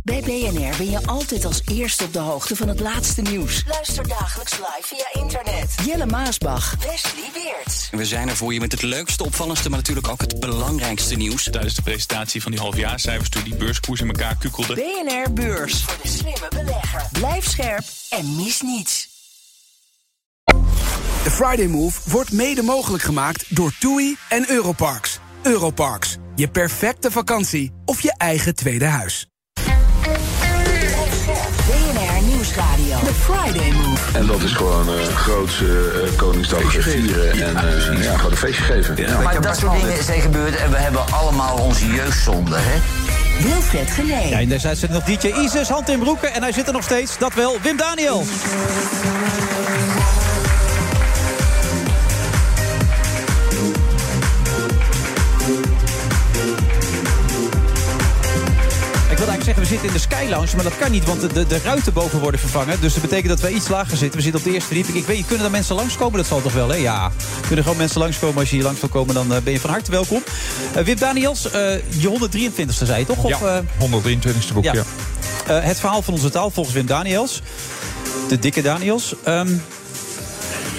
[0.07, 3.65] Bij BNR ben je altijd als eerste op de hoogte van het laatste nieuws.
[3.69, 5.75] Luister dagelijks live via internet.
[5.85, 7.89] Jelle Maasbach, Wesley Weert.
[7.91, 11.49] We zijn er voor je met het leukste, opvallendste, maar natuurlijk ook het belangrijkste nieuws.
[11.51, 14.75] Tijdens de presentatie van die halfjaarcijfers toen die beurskoers in elkaar kukkelde.
[14.75, 15.83] BNR Beurs.
[15.83, 17.03] Voor de slimme belegger.
[17.13, 19.09] Blijf scherp en mis niets.
[21.23, 25.19] De Friday Move wordt mede mogelijk gemaakt door TUI en Europarks.
[25.43, 29.27] Europarks, je perfecte vakantie of je eigen tweede huis.
[32.57, 33.07] Nieuwsradio.
[33.07, 34.19] The Friday Move.
[34.19, 38.63] En dat is gewoon eh grootse uh, Koningsdag vieren en eh, ja, gewoon een feestje
[38.65, 38.97] geven.
[38.97, 39.21] Ja.
[39.21, 42.79] Maar dat soort dingen zijn gebeurd en we hebben allemaal onze jeugdzonde, hè?
[43.43, 44.29] Wilfred Genee.
[44.29, 46.33] Ja, in deze uitzending nog DJ Isis, hand in broeken.
[46.33, 48.29] En hij zit er nog steeds, dat wel, Wim Daniels.
[59.47, 61.93] Zeggen, we zitten in de Sky Lounge, maar dat kan niet, want de, de, ruiten
[61.93, 62.81] boven worden vervangen.
[62.81, 64.17] Dus dat betekent dat we iets lager zitten.
[64.17, 64.97] We zitten op de eerste verdieping.
[64.97, 66.17] Ik weet, kunnen er mensen langskomen?
[66.17, 66.77] Dat zal toch wel, hè?
[66.77, 67.11] Ja.
[67.47, 68.39] Kunnen gewoon mensen langskomen.
[68.39, 70.23] Als je hier langs wil komen, dan eh, ben je van harte welkom.
[70.77, 71.53] Uh, Wim Daniels, uh,
[71.89, 73.25] je 123ste zei je toch?
[73.25, 74.73] Of, ja, 123ste boek, ja.
[74.73, 74.85] ja.
[75.61, 77.43] Het verhaal van onze taal volgens Wim Daniels.
[78.29, 79.15] De dikke Daniels.
[79.29, 79.63] Um,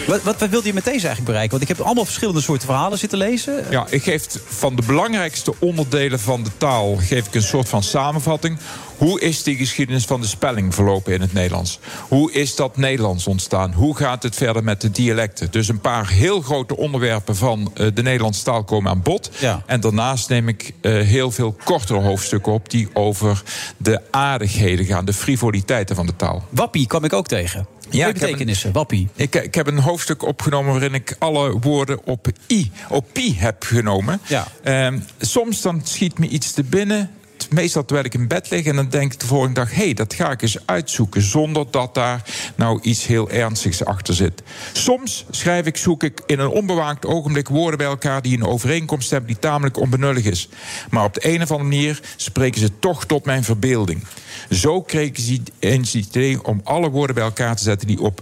[0.07, 1.51] wat, wat, wat, wilde je met deze eigenlijk bereiken?
[1.51, 3.65] Want ik heb allemaal verschillende soorten verhalen zitten lezen.
[3.69, 6.95] Ja, ik geef van de belangrijkste onderdelen van de taal...
[6.95, 8.57] geef ik een soort van samenvatting.
[8.97, 11.79] Hoe is die geschiedenis van de spelling verlopen in het Nederlands?
[12.07, 13.73] Hoe is dat Nederlands ontstaan?
[13.73, 15.51] Hoe gaat het verder met de dialecten?
[15.51, 19.31] Dus een paar heel grote onderwerpen van uh, de Nederlandse taal komen aan bod.
[19.39, 19.63] Ja.
[19.65, 22.69] En daarnaast neem ik uh, heel veel kortere hoofdstukken op...
[22.69, 23.43] die over
[23.77, 26.43] de aardigheden gaan, de frivoliteiten van de taal.
[26.49, 27.67] Wappie kwam ik ook tegen.
[27.89, 29.07] Ja, betekenissen, een, wappie.
[29.15, 33.63] Ik, ik, heb een hoofdstuk opgenomen waarin ik alle woorden op i, op pi heb
[33.63, 34.21] genomen.
[34.27, 34.47] Ja.
[34.87, 37.11] Um, soms dan schiet me iets te binnen.
[37.49, 39.69] Meestal terwijl ik in bed lig en dan denk ik de volgende dag...
[39.69, 42.23] hé, hey, dat ga ik eens uitzoeken zonder dat daar
[42.55, 44.43] nou iets heel ernstigs achter zit.
[44.73, 48.21] Soms schrijf ik, zoek ik in een onbewaakt ogenblik woorden bij elkaar...
[48.21, 50.49] die een overeenkomst hebben die tamelijk onbenullig is.
[50.89, 54.03] Maar op de een of andere manier spreken ze toch tot mijn verbeelding.
[54.49, 57.87] Zo kreeg ik eens het idee om alle woorden bij elkaar te zetten...
[57.87, 58.21] die op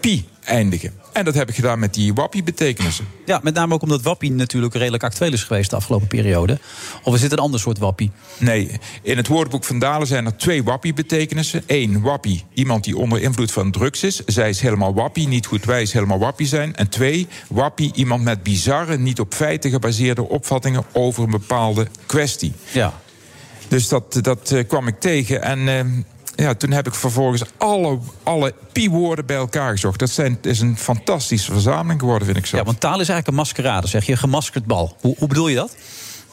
[0.00, 1.05] pi eindigen.
[1.16, 3.06] En dat heb ik gedaan met die wappie-betekenissen.
[3.24, 6.58] Ja, met name ook omdat wappie natuurlijk redelijk actueel is geweest de afgelopen periode.
[7.02, 8.10] Of is het een ander soort wappie?
[8.38, 8.70] Nee,
[9.02, 11.62] in het woordenboek van Dalen zijn er twee wappie-betekenissen.
[11.66, 14.24] Eén, wappie, iemand die onder invloed van drugs is.
[14.26, 16.76] Zij is helemaal wappie, niet goed wij is helemaal wappie zijn.
[16.76, 22.52] En twee, wappie, iemand met bizarre, niet op feiten gebaseerde opvattingen over een bepaalde kwestie.
[22.72, 23.00] Ja.
[23.68, 25.42] Dus dat, dat uh, kwam ik tegen.
[25.42, 25.80] En uh,
[26.36, 29.98] ja, toen heb ik vervolgens alle, alle pi-woorden bij elkaar gezocht.
[29.98, 32.56] Dat zijn, is een fantastische verzameling geworden, vind ik zo.
[32.56, 34.12] Ja, want taal is eigenlijk een maskerade, zeg je.
[34.12, 34.96] Een gemaskerd bal.
[35.00, 35.76] Hoe, hoe bedoel je dat?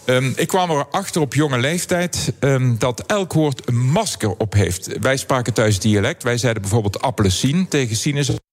[0.06, 4.99] Um, ik kwam erachter op jonge leeftijd um, dat elk woord een masker op heeft.
[4.99, 6.24] Wij spraken thuis dialect.
[6.24, 8.43] Wij zeiden bijvoorbeeld appelsien tegen sinaasappel.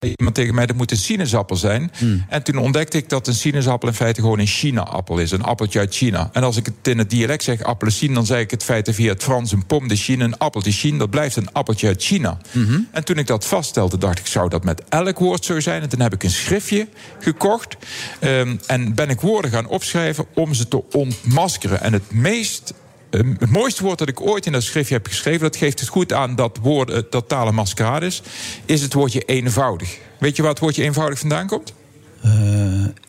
[0.00, 1.90] Iemand tegen mij, dat moet een sinaasappel zijn.
[1.98, 2.24] Hmm.
[2.28, 5.30] En toen ontdekte ik dat een sinaasappel in feite gewoon een China-appel is.
[5.30, 6.30] Een appeltje uit China.
[6.32, 9.12] En als ik het in het dialect zeg appelsien, dan zeg ik het feite via
[9.12, 10.98] het Frans een pom de Chine, een appeltje Chine.
[10.98, 12.38] Dat blijft een appeltje uit China.
[12.52, 12.88] Mm-hmm.
[12.90, 15.82] En toen ik dat vaststelde, dacht ik, zou dat met elk woord zo zijn?
[15.82, 16.88] En toen heb ik een schriftje
[17.18, 17.76] gekocht.
[18.20, 21.80] Um, en ben ik woorden gaan opschrijven om ze te ontmaskeren.
[21.80, 22.74] En het meest
[23.10, 25.40] het mooiste woord dat ik ooit in dat schriftje heb geschreven...
[25.40, 28.22] dat geeft het goed aan dat woord uh, totale maskerade is...
[28.64, 29.98] is het woordje eenvoudig.
[30.18, 31.72] Weet je waar het woordje eenvoudig vandaan komt?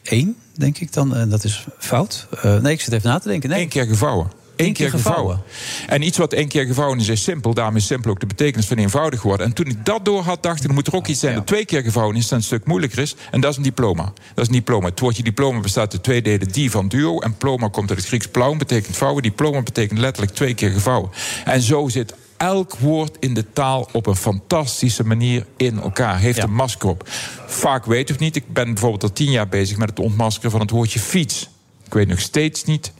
[0.03, 1.15] Eén, denk ik dan.
[1.15, 2.27] En dat is fout.
[2.45, 3.49] Uh, nee, ik zit even na te denken.
[3.49, 3.61] Nee.
[3.61, 4.31] Eén keer gevouwen.
[4.59, 5.37] Eén keer, keer gevouwen.
[5.37, 5.91] gevouwen.
[6.01, 7.53] En iets wat één keer gevouwen is, is simpel.
[7.53, 9.45] Daarom is simpel ook de betekenis van eenvoudig worden.
[9.45, 11.47] En toen ik dat door had, dacht ik, er moet er ook iets zijn dat
[11.47, 13.15] twee keer gevouwen is, dat een stuk moeilijker is.
[13.31, 14.03] En dat is een diploma.
[14.03, 14.87] Dat is een diploma.
[14.87, 16.47] Het woordje diploma bestaat uit twee delen.
[16.51, 17.19] Die van duo.
[17.19, 19.23] En ploma komt uit het Grieks plaum, betekent vouwen.
[19.23, 21.09] Diploma betekent letterlijk twee keer gevouwen.
[21.45, 26.19] En zo zit elk woord in de taal op een fantastische manier in elkaar.
[26.19, 27.03] Heeft een masker op.
[27.47, 28.35] Vaak weet het niet.
[28.35, 31.49] Ik ben bijvoorbeeld al tien jaar bezig met het ontmaskeren van het woordje fiets.
[31.85, 32.91] Ik weet nog steeds niet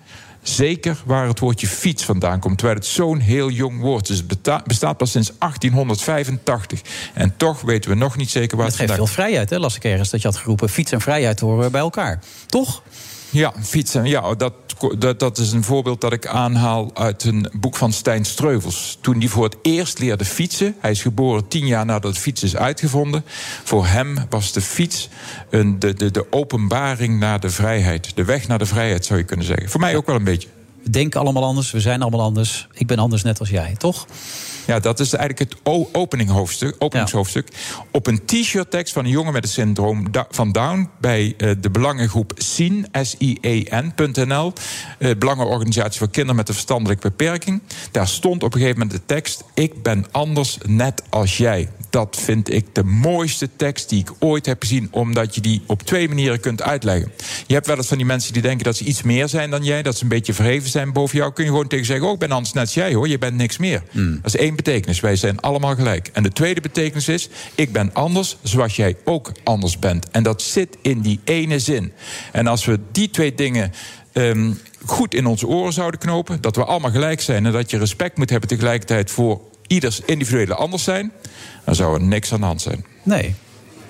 [0.42, 2.58] zeker waar het woordje fiets vandaan komt.
[2.58, 4.18] Terwijl het zo'n heel jong woord is.
[4.18, 6.82] Het bestaat pas sinds 1885.
[7.14, 9.08] En toch weten we nog niet zeker waar het, vandaan komt.
[9.08, 10.10] Het geeft veel vrijheid, hè, las ik ergens.
[10.10, 12.20] Dat je had geroepen, fiets en vrijheid horen bij elkaar.
[12.46, 12.84] Toch?
[13.30, 14.05] Ja, fietsen.
[14.05, 14.53] Ja, dat,
[14.97, 18.97] dat, dat is een voorbeeld dat ik aanhaal uit een boek van Stijn Streuvels.
[19.01, 20.75] Toen hij voor het eerst leerde fietsen.
[20.80, 23.23] Hij is geboren tien jaar nadat fiets is uitgevonden.
[23.63, 25.09] Voor hem was de fiets
[25.49, 28.15] een, de, de, de openbaring naar de vrijheid.
[28.15, 29.69] De weg naar de vrijheid, zou je kunnen zeggen.
[29.69, 30.47] Voor mij ook wel een beetje.
[30.84, 32.67] We denken allemaal anders, we zijn allemaal anders.
[32.73, 34.07] Ik ben anders net als jij, toch?
[34.70, 35.59] Ja, dat is eigenlijk het
[35.91, 37.47] openinghoofdstuk, openingshoofdstuk.
[37.91, 40.89] Op een t-shirt tekst van een jongen met het syndroom van Down...
[40.99, 44.53] bij uh, de belangengroep SIEN, S-I-E-N.nl...
[44.99, 47.61] Uh, Belangenorganisatie voor Kinderen met een Verstandelijke Beperking.
[47.91, 49.43] Daar stond op een gegeven moment de tekst...
[49.53, 51.70] Ik ben anders net als jij.
[51.89, 54.88] Dat vind ik de mooiste tekst die ik ooit heb gezien...
[54.91, 57.11] omdat je die op twee manieren kunt uitleggen.
[57.47, 59.63] Je hebt wel eens van die mensen die denken dat ze iets meer zijn dan
[59.63, 59.82] jij...
[59.82, 61.34] dat ze een beetje verheven zijn boven jou.
[61.34, 63.07] Kun je gewoon tegen zeggen, oh, ik ben anders net als jij, hoor.
[63.07, 63.84] Je bent niks meer.
[63.91, 64.15] Hmm.
[64.22, 64.99] Dat is één betekenis.
[64.99, 66.10] Wij zijn allemaal gelijk.
[66.14, 70.10] En de tweede betekenis is: ik ben anders zoals jij ook anders bent.
[70.10, 71.91] En dat zit in die ene zin.
[72.32, 73.74] En als we die twee dingen.
[74.14, 77.78] Um, goed in onze oren zouden knopen, dat we allemaal gelijk zijn en dat je
[77.78, 81.12] respect moet hebben tegelijkertijd voor ieders individuele anders zijn,
[81.66, 82.86] dan zou er niks aan de hand zijn.
[83.03, 83.36] Nee,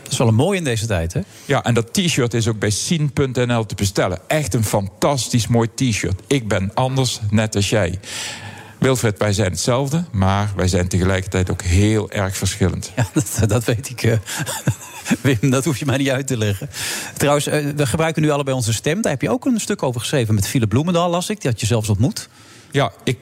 [0.04, 1.22] dat is wel een mooi in deze tijd, hè?
[1.46, 4.20] Ja, en dat t-shirt is ook bij Sien.nl te bestellen.
[4.28, 6.22] Echt een fantastisch mooi t-shirt.
[6.28, 8.00] Ik ben anders, net als jij.
[8.80, 12.92] Wilfred, wij zijn hetzelfde, maar wij zijn tegelijkertijd ook heel erg verschillend.
[12.96, 14.04] Ja, dat, dat weet ik.
[14.04, 14.18] Uh,
[15.22, 16.70] Wim, dat hoef je mij niet uit te leggen.
[17.18, 19.02] Trouwens, uh, we gebruiken nu allebei onze stem.
[19.02, 21.42] Daar heb je ook een stuk over geschreven met Philip Bloemendaal, las ik.
[21.42, 22.30] Die had je zelfs ontmoet.
[22.72, 23.18] Ja, ik,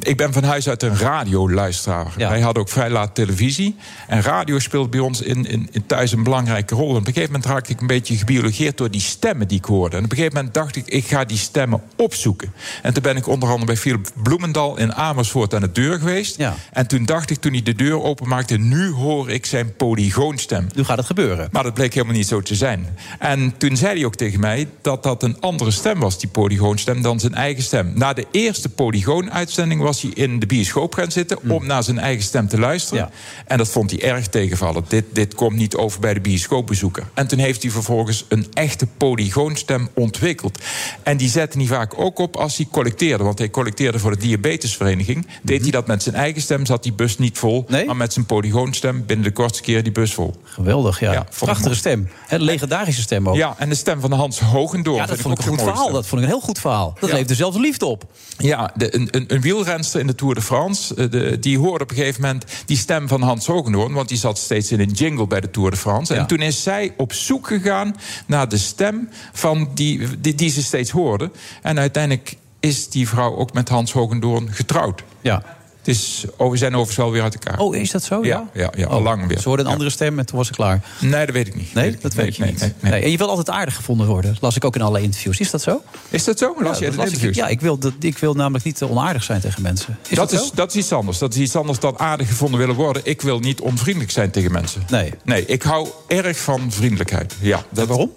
[0.00, 2.12] ik ben van huis uit een radioluisteraar.
[2.16, 2.28] Ja.
[2.28, 3.76] Wij hadden ook vrij laat televisie.
[4.06, 6.90] En radio speelt bij ons in, in, in, thuis een belangrijke rol.
[6.90, 9.64] En op een gegeven moment raakte ik een beetje gebiologeerd door die stemmen die ik
[9.64, 9.96] hoorde.
[9.96, 12.52] En op een gegeven moment dacht ik, ik ga die stemmen opzoeken.
[12.82, 16.36] En toen ben ik onder andere bij Philip Bloemendal in Amersfoort aan de deur geweest.
[16.36, 16.54] Ja.
[16.72, 20.66] En toen dacht ik, toen hij de deur openmaakte, nu hoor ik zijn polygoonstem.
[20.74, 21.48] Nu gaat het gebeuren.
[21.52, 22.86] Maar dat bleek helemaal niet zo te zijn.
[23.18, 27.02] En toen zei hij ook tegen mij dat dat een andere stem was, die polygoonstem,
[27.02, 27.92] dan zijn eigen stem.
[27.94, 31.38] Na de eerste Polygoon-uitzending was hij in de bioscoop gaan zitten...
[31.50, 33.02] om naar zijn eigen stem te luisteren.
[33.02, 33.10] Ja.
[33.46, 34.84] En dat vond hij erg tegenvallen.
[34.88, 37.04] Dit, dit komt niet over bij de bioscoopbezoeker.
[37.14, 40.58] En toen heeft hij vervolgens een echte polygoonstem ontwikkeld.
[41.02, 43.24] En die zette hij vaak ook op als hij collecteerde.
[43.24, 45.26] Want hij collecteerde voor de Diabetesvereniging.
[45.42, 47.64] Deed hij dat met zijn eigen stem, zat die bus niet vol.
[47.68, 47.86] Nee?
[47.86, 50.34] Maar met zijn polygoonstem binnen de kortste keer die bus vol.
[50.42, 51.26] Geweldig, ja.
[51.38, 52.08] Prachtige stem.
[52.28, 53.36] Een legendarische stem ook.
[53.36, 54.96] Ja, en de stem van Hans Hogendoorn.
[55.00, 55.92] Ja, dat vond ik een goed verhaal.
[55.92, 56.96] Dat vond ik een heel goed verhaal.
[57.00, 57.14] Dat Ja.
[57.16, 58.04] leefde zelfs liefde op.
[58.38, 60.94] Ja, de, een, een, een wielrenster in de Tour de France...
[60.94, 63.92] eh, de, die hoorde op een gegeven moment die stem van Hans Hogendoorn...
[63.92, 66.14] want die zat steeds in een jingle bij de Tour de France.
[66.14, 66.20] Ja.
[66.20, 67.96] En toen is zij op zoek gegaan
[68.26, 71.30] naar de stem van die, die, die ze steeds hoorde.
[71.62, 75.02] En uiteindelijk is die vrouw ook met Hans Hogendoorn getrouwd.
[75.20, 75.55] Ja.
[75.86, 77.58] Het is, oh, we zijn overigens wel weer uit elkaar.
[77.58, 78.24] Oh, is dat zo?
[78.24, 79.38] Ja, ja, ja, al Oh, lang weer.
[79.38, 80.80] Ze hoorden een andere stem en toen was ik klaar.
[81.00, 81.74] Nee, dat weet ik niet.
[81.74, 82.60] Nee, dat weet je nee, niet.
[82.60, 82.92] nee, nee.
[82.92, 84.32] Nee, En je wil altijd aardig gevonden worden.
[84.32, 85.38] Dat las ik ook in alle interviews.
[85.40, 85.82] Is dat zo?
[86.10, 86.54] Is dat zo?
[86.58, 87.12] Las Ja, de las ik.
[87.12, 87.36] interviews?
[87.36, 89.98] Ja, ik wil, dat, ik wil namelijk niet te onaardig zijn tegen mensen.
[90.08, 90.44] Is dat, dat, zo?
[90.46, 91.18] is, dat is iets anders.
[91.18, 93.02] Dat is iets anders dan aardig gevonden willen worden.
[93.04, 94.82] Ik wil niet onvriendelijk zijn tegen mensen.
[94.90, 95.12] Nee.
[95.24, 97.34] Nee, ik hou erg van vriendelijkheid.
[97.40, 98.12] Ja, dat, waarom?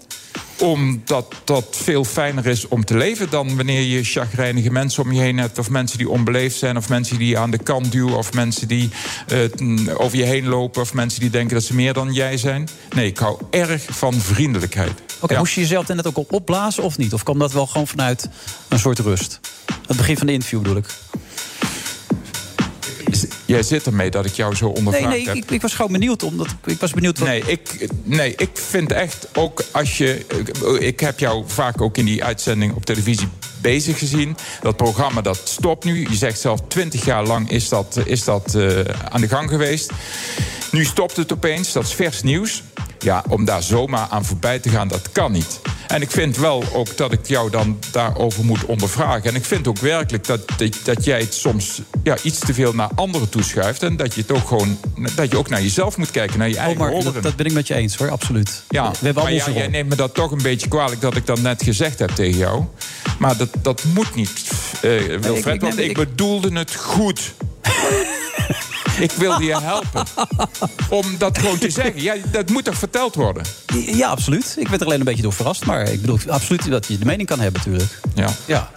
[0.60, 5.20] Omdat dat veel fijner is om te leven dan wanneer je chagrijnige mensen om je
[5.20, 5.58] heen hebt.
[5.58, 6.76] Of mensen die onbeleefd zijn.
[6.76, 8.16] Of mensen die je aan de kant duwen.
[8.16, 8.90] Of mensen die
[9.56, 10.82] mm, over je heen lopen.
[10.82, 12.68] Of mensen die denken dat ze meer dan jij zijn.
[12.94, 14.92] Nee, ik hou erg van vriendelijkheid.
[15.20, 15.38] Oké, Ja.
[15.38, 17.12] moest je jezelf net ook op opblazen of niet?
[17.12, 18.28] Of kwam dat wel gewoon vanuit
[18.68, 19.40] een soort rust?
[19.86, 20.86] Het begin van de interview bedoel ik.
[23.44, 25.36] Jij zit ermee dat ik jou zo Nee, ondervraagd nee, heb.
[25.36, 26.22] ik, ik was gewoon benieuwd.
[26.22, 27.28] Omdat ik, ik was benieuwd wat...
[27.28, 30.26] Nee ik, nee, ik vind echt ook als je.
[30.78, 33.28] Ik heb jou vaak ook in die uitzending op televisie
[33.60, 34.36] bezig gezien.
[34.62, 36.06] Dat programma dat stopt nu.
[36.10, 38.78] Je zegt zelf 20 jaar lang is dat, is dat eh,
[39.10, 39.90] aan de gang geweest.
[40.72, 41.72] Nu stopt het opeens.
[41.72, 42.62] Dat is vers nieuws.
[42.98, 45.60] Ja, om daar zomaar aan voorbij te gaan, dat kan niet.
[45.90, 49.30] En ik vind wel ook dat ik jou dan daarover moet ondervragen.
[49.30, 52.72] En ik vind ook werkelijk dat, dat, dat jij het soms ja, iets te veel
[52.72, 53.82] naar anderen toeschuift.
[53.82, 54.78] En dat je, het ook gewoon,
[55.14, 57.52] dat je ook naar jezelf moet kijken, naar je eigen maar dat, dat ben ik
[57.52, 58.62] met je eens hoor, absoluut.
[58.68, 61.26] Ja, we hebben maar ja, jij neemt me dat toch een beetje kwalijk dat ik
[61.26, 62.64] dat net gezegd heb tegen jou.
[63.18, 64.30] Maar dat, dat moet niet,
[64.82, 64.90] eh
[65.20, 67.20] Wilfred, ik want ik, ik- bedoelde het goed.
[69.00, 70.04] ik wilde je helpen.
[70.88, 72.02] Om dat gewoon te zeggen.
[72.02, 73.42] Ja, dat moet toch verteld worden?
[73.86, 74.54] Ja, absoluut.
[74.58, 75.64] Ik ben er alleen een beetje door verrast.
[75.64, 77.98] Maar ik bedoel absoluut dat je de mening kan hebben, natuurlijk.
[78.14, 78.28] Ja.
[78.44, 78.70] ja.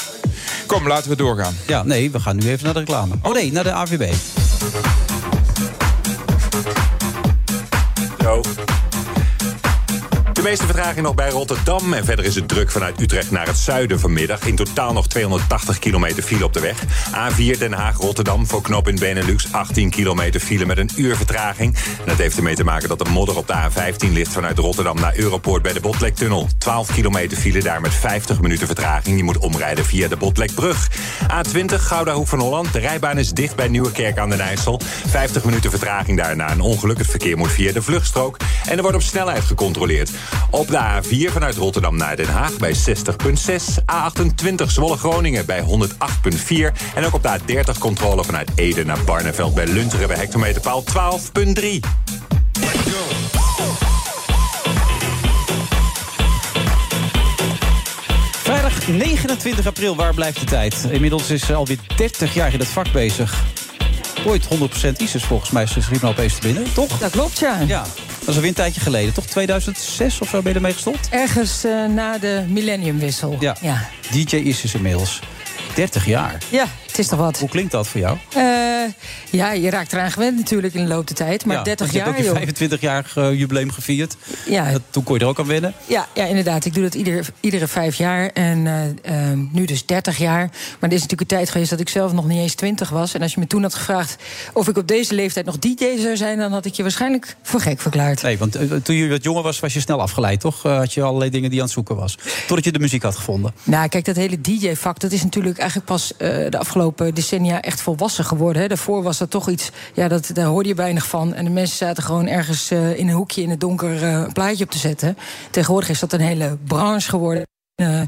[0.66, 1.56] Kom, laten we doorgaan.
[1.68, 3.16] Ja, nee, we gaan nu even naar de reclame.
[3.22, 4.14] Oh nee, naar de AVB.
[8.22, 8.42] Zo.
[10.44, 11.94] De meeste vertraging nog bij Rotterdam.
[11.94, 14.46] En verder is het druk vanuit Utrecht naar het zuiden vanmiddag.
[14.46, 16.84] In totaal nog 280 kilometer file op de weg.
[17.12, 19.52] A4 Den Haag-Rotterdam voor knop in Benelux.
[19.52, 21.78] 18 kilometer file met een uur vertraging.
[22.06, 24.32] Dat heeft ermee te maken dat de modder op de A15 ligt...
[24.32, 26.48] vanuit Rotterdam naar Europoort bij de Botlektunnel.
[26.58, 29.18] 12 kilometer file daar met 50 minuten vertraging.
[29.18, 30.90] Je moet omrijden via de Botlekbrug.
[31.22, 32.74] A20 Gouda Hoek van Holland.
[32.74, 34.82] De rijbaan is dicht bij Nieuwekerk aan den IJssel.
[35.08, 36.98] 50 minuten vertraging daarna een ongeluk.
[36.98, 38.38] Het verkeer moet via de vluchtstrook.
[38.66, 40.12] En er wordt op snelheid gecontroleerd.
[40.50, 43.54] Op de A4 vanuit Rotterdam naar Den Haag bij 60,6.
[43.92, 45.66] A28 Zwolle-Groningen bij 108,4.
[46.96, 51.80] En ook op de A30 controle vanuit Ede naar Barneveld bij Lunteren bij hectometerpaal 12,3.
[58.32, 60.88] Vrijdag 29 april, waar blijft de tijd?
[60.90, 63.44] Inmiddels is ze alweer 30 jaar in het vak bezig.
[64.26, 64.48] Ooit 100%
[64.98, 66.98] ISIS volgens mij, ze schiet me opeens te binnen, toch?
[66.98, 67.60] Dat klopt, ja.
[67.68, 67.86] Ja,
[68.26, 69.26] dat is alweer een tijdje geleden, toch?
[69.26, 71.10] 2006 of zo ben je ermee gestopt?
[71.10, 73.38] Ergens eh, na de millenniumwissel.
[73.40, 73.56] Ja.
[73.62, 73.90] ja.
[74.12, 75.20] DJ ISIS inmiddels.
[75.76, 76.38] 30 jaar.
[76.50, 77.40] Ja, het is toch wat.
[77.40, 78.18] Hoe klinkt dat voor jou?
[78.36, 78.42] Eh,
[79.32, 81.46] ja, je raakt eraan gewend natuurlijk in de loop der tijd.
[81.46, 82.70] Maar Ja, 30 want je jaar, hebt ook joh.
[82.70, 84.16] je 25-jarig eh, jubileum gevierd.
[84.46, 84.72] Ja.
[84.72, 85.74] Dat- toen kon je er ook aan wennen.
[85.86, 86.66] Ja, ja, inderdaad.
[86.66, 88.28] Ik doe dat ieder, iedere vijf jaar.
[88.30, 88.68] En
[89.04, 90.50] eh, eh, nu dus 30 jaar.
[90.80, 93.14] Maar er is natuurlijk een tijd geweest dat ik zelf nog niet eens 20 was.
[93.14, 94.16] En als je me toen had gevraagd
[94.54, 96.38] of ik op deze leeftijd nog DJ zou zijn...
[96.38, 98.22] dan had ik je waarschijnlijk voor gek verklaard.
[98.22, 100.62] Nee, want eh, toen je wat jonger was, was je snel afgeleid, toch?
[100.64, 102.18] Had je allerlei dingen die je aan het zoeken was.
[102.48, 103.54] Totdat je de muziek had gevonden.
[103.64, 106.82] Nou, kijk, dat hele DJ-vak, dat is natuurlijk eigenlijk pas de afgelopen
[107.14, 108.62] decennia echt volwassen geworden.
[108.62, 108.68] Hè.
[108.68, 111.34] Daarvoor was dat toch iets, ja, dat, daar hoorde je weinig van.
[111.34, 114.34] En de mensen zaten gewoon ergens eh, in een hoekje in het donker eh, een
[114.34, 115.18] plaatje op te zetten.
[115.52, 117.48] Tegenwoordig is dat een hele branche geworden.
[117.76, 118.02] Eh,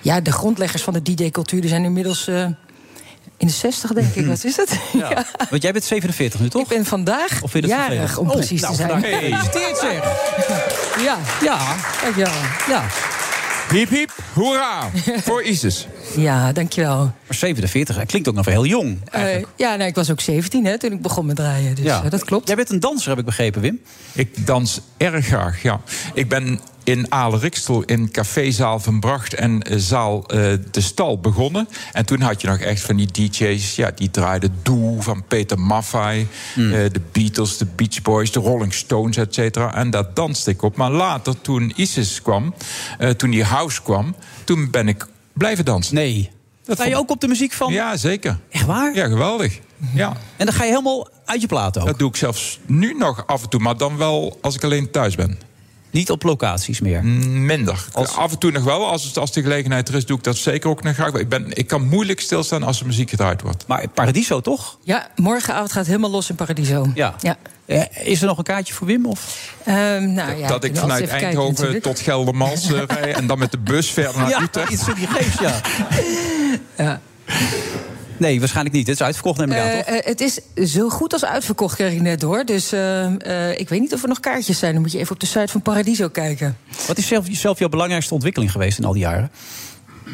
[0.00, 2.28] ja, de grondleggers van de DJ-cultuur zijn inmiddels
[3.38, 4.26] in de 60, denk ik.
[4.26, 4.70] Wat is het?
[4.92, 5.26] Ja.
[5.50, 6.62] Want jij bent 47 nu, toch?
[6.62, 8.90] Ik ben vandaag jarig, om Oh, precies nou, te zijn.
[8.90, 9.94] vandaag gefeliciteerd, zeg.
[11.02, 12.26] Ja, Ja, dank je
[12.68, 12.84] ja.
[13.70, 14.90] Hiep, hiep, hoera
[15.22, 15.86] voor ISIS.
[16.16, 16.98] Ja, dankjewel.
[16.98, 18.98] Maar 47, hij klinkt ook nog wel heel jong.
[19.10, 21.74] Eh, ja, nou, ik was ook 17 hè, toen ik begon met draaien.
[21.74, 22.02] Dus Ja.
[22.04, 22.46] eh, dat klopt.
[22.46, 23.80] Jij bent een danser, heb ik begrepen, Wim.
[24.12, 25.80] Ik dans erg graag, ja.
[26.14, 30.38] Ik ben in Aalrikstel in cafézaal van Bracht en eh, zaal eh,
[30.70, 31.68] De Stal begonnen.
[31.92, 33.76] En toen had je nog echt van die DJ's...
[33.76, 36.26] Ja, die draaiden Doe van Peter Maffay...
[36.54, 36.72] Hmm.
[36.72, 39.74] eh, de Beatles, de Beach Boys, de Rolling Stones, et cetera.
[39.74, 40.76] En daar danste ik op.
[40.76, 42.54] Maar later, toen ISIS kwam,
[42.98, 44.14] eh, toen die house kwam...
[44.44, 45.94] toen ben ik blijven dansen.
[45.94, 46.30] Nee.
[46.64, 47.72] Dat Sta je ook op de muziek van?
[47.72, 48.38] Ja, zeker.
[48.50, 48.94] Echt waar?
[48.94, 49.58] Ja, geweldig.
[49.94, 50.16] Ja.
[50.36, 51.86] En dan ga je helemaal uit je plaat ook?
[51.86, 54.90] Dat doe ik zelfs nu nog af en toe, maar dan wel als ik alleen
[54.90, 55.38] thuis ben.
[55.96, 57.04] Niet op locaties meer?
[57.04, 57.84] Minder.
[57.92, 58.86] Af en toe nog wel.
[58.86, 61.12] Als, als de gelegenheid er is, doe ik dat zeker ook nog graag.
[61.12, 63.64] Ik, ben, ik kan moeilijk stilstaan als er muziek gedraaid wordt.
[63.66, 64.78] Maar Paradiso toch?
[64.82, 66.90] Ja, morgenavond gaat het helemaal los in Paradiso.
[66.94, 67.14] Ja.
[67.20, 67.36] ja.
[67.66, 69.06] Eh, Is er nog een kaartje voor Wim?
[69.06, 69.52] Of?
[69.64, 73.14] Ehm, nou, ja, dat ik vanuit kijken Eindhoven tot Geldermals eh, rij...
[73.14, 74.70] en dan met de bus verder naar Ja, Utrecht.
[74.72, 75.60] iets in die geest, ja.
[76.76, 77.00] Ja.
[78.18, 78.86] Nee, waarschijnlijk niet.
[78.86, 79.86] Het is uitverkocht, neem ik aan, Eh, toch?
[79.94, 80.40] eh, het is
[80.72, 82.44] zo goed als uitverkocht, kreeg ik net door.
[82.44, 84.72] Dus eh, ik weet niet of er nog kaartjes zijn.
[84.72, 86.56] Dan moet je even op de site van Paradiso kijken.
[86.86, 89.30] Wat is zelf, zelf jouw belangrijkste ontwikkeling geweest in al die jaren?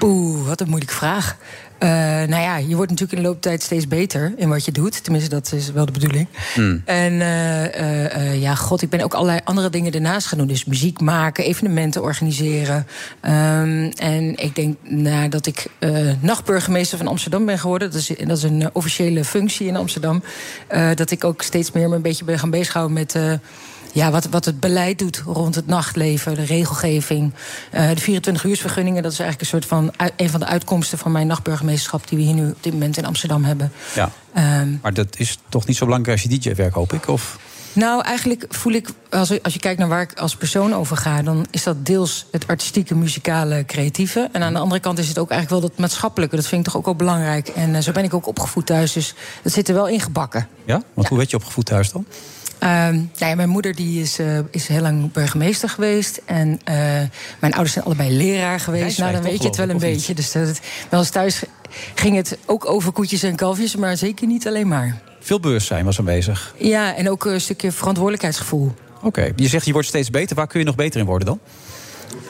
[0.00, 1.36] Oeh, wat een moeilijke vraag.
[1.82, 1.88] Eh,
[2.28, 4.72] nou ja, je wordt natuurlijk in de loop der tijd steeds beter in wat je
[4.72, 5.04] doet.
[5.04, 6.28] Tenminste, dat is wel de bedoeling.
[6.54, 6.82] Hmm.
[6.84, 10.46] En eh, eh, ja, god, ik ben ook allerlei andere dingen ernaast gaan doen.
[10.46, 12.86] Dus muziek maken, evenementen organiseren.
[13.20, 15.66] Ehm, en ik denk nou, dat ik
[16.20, 17.90] nachtburgemeester van Amsterdam ben geworden.
[17.90, 20.22] Dat is, dat is een officiële functie in Amsterdam.
[20.94, 23.16] Dat ik ook steeds meer me een beetje ben gaan bezighouden met...
[23.92, 27.32] ja, wat, wat het beleid doet rond het nachtleven, de regelgeving.
[27.70, 31.26] eh, de 24-uursvergunningen, dat is eigenlijk een soort van een van de uitkomsten van mijn
[31.26, 33.72] nachtburgemeesterschap die we hier nu op dit moment in Amsterdam hebben.
[33.94, 34.10] Ja.
[34.34, 37.08] Ehm, Maar dat is toch niet zo belangrijk als je DJ-werk, hoop ik?
[37.08, 37.38] Of?
[37.74, 41.22] nou, eigenlijk voel ik, als, als je kijkt naar waar ik als persoon over ga,
[41.22, 44.28] dan is dat deels het artistieke, muzikale, creatieve.
[44.32, 46.36] En aan de andere kant is het ook eigenlijk wel dat maatschappelijke.
[46.36, 47.48] Dat vind ik toch ook wel belangrijk.
[47.48, 50.48] En eh, zo ben ik ook opgevoed thuis, dus dat zit er wel in gebakken.
[50.64, 50.82] Ja?
[50.94, 52.06] Want hoe werd je opgevoed thuis dan?
[52.62, 56.20] Ehm, nou ja, mijn moeder die is, eh, is heel lang burgemeester geweest.
[56.24, 56.74] En eh,
[57.40, 58.98] mijn ouders zijn allebei leraar geweest.
[58.98, 60.14] Nou, dan weet je het wel een beetje.
[60.14, 61.42] Dus dat, wel eens thuis
[61.94, 65.00] ging het ook over koetjes en kalfjes, maar zeker niet alleen maar.
[65.20, 66.54] Veel bewustzijn was aanwezig.
[66.58, 68.72] Ja, en ook een stukje verantwoordelijkheidsgevoel.
[69.02, 70.36] Oké, je zegt je wordt steeds beter.
[70.36, 71.40] Waar kun je nog beter in worden dan?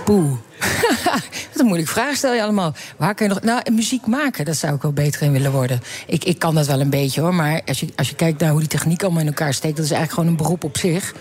[0.05, 0.33] Poeh.
[1.51, 2.75] Wat een moeilijke vraag stel je allemaal.
[2.97, 3.43] Waar kun je nog...
[3.43, 5.81] Nou, muziek maken, dat zou ik wel beter in willen worden.
[6.07, 8.51] Ik, ik kan dat wel een beetje hoor, maar als je, als je kijkt naar
[8.51, 9.77] hoe die techniek allemaal in elkaar steekt...
[9.77, 11.15] dat is eigenlijk gewoon een beroep op zich.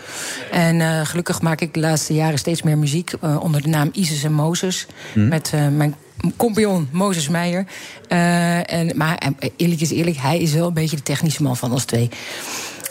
[0.52, 3.14] En eh, gelukkig maak ik de laatste jaren steeds meer muziek...
[3.22, 4.88] eh, onder de naam Isis en Mozes.
[5.14, 5.28] Hm.
[5.28, 5.96] Met eh, mijn
[6.38, 7.66] compagnon Mozes Meijer.
[8.08, 9.18] En, maar
[9.58, 12.10] eerlijk is eerlijk, hij is wel een beetje de technische man van ons twee.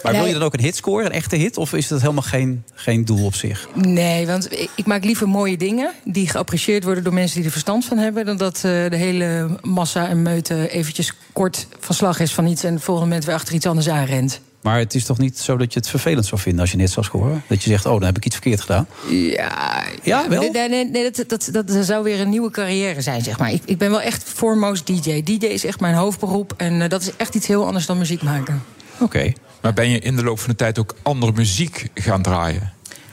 [0.03, 1.57] Maar wil je dan ook een hit scoren, een echte hit?
[1.57, 3.69] Of is dat helemaal geen, geen doel op zich?
[3.75, 7.51] Nee, want ik, ik maak liever mooie dingen die geapprecieerd worden door mensen die er
[7.51, 12.21] verstand van hebben, dan dat eh, de hele massa en meute eventjes kort van slag
[12.21, 14.41] is van iets en het volgende moment weer achter iets anders aanrent.
[14.61, 16.91] Maar het is toch niet zo dat je het vervelend zou vinden als je net
[16.91, 17.43] zou scoren?
[17.47, 18.87] Dat je zegt, oh, dan heb ik iets verkeerd gedaan.
[19.09, 20.51] Ja, Ja, wel?
[20.51, 23.53] Nee, nee, nee, dat, dat, dat zou weer een nieuwe carrière zijn, zeg maar.
[23.53, 25.23] Ik, ik ben wel echt foremost DJ.
[25.23, 28.23] DJ is echt mijn hoofdberoep en eh, dat is echt iets heel anders dan muziek
[28.23, 28.63] maken.
[28.99, 29.33] Oké.
[29.61, 32.73] Maar ben je in de loop van de tijd ook andere muziek gaan draaien?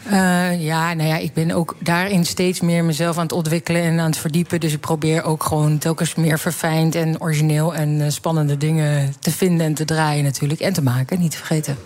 [0.09, 3.99] Eh, ja, nou ja, ik ben ook daarin steeds meer mezelf aan het ontwikkelen en
[3.99, 4.59] aan het verdiepen.
[4.59, 9.31] Dus ik probeer ook gewoon telkens meer verfijnd en origineel en eh, spannende dingen te
[9.31, 10.59] vinden en te draaien natuurlijk.
[10.59, 11.77] En te maken, niet te vergeten.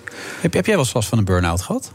[0.42, 1.92] Heb, heb jij wel eens last van een burn-out gehad?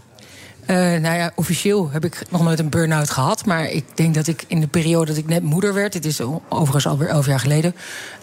[0.67, 3.45] Eh, nou ja, officieel heb ik nog nooit een burn-out gehad.
[3.45, 5.93] Maar ik denk dat ik in de periode dat ik net moeder werd...
[5.93, 7.75] dit is overigens alweer elf jaar geleden...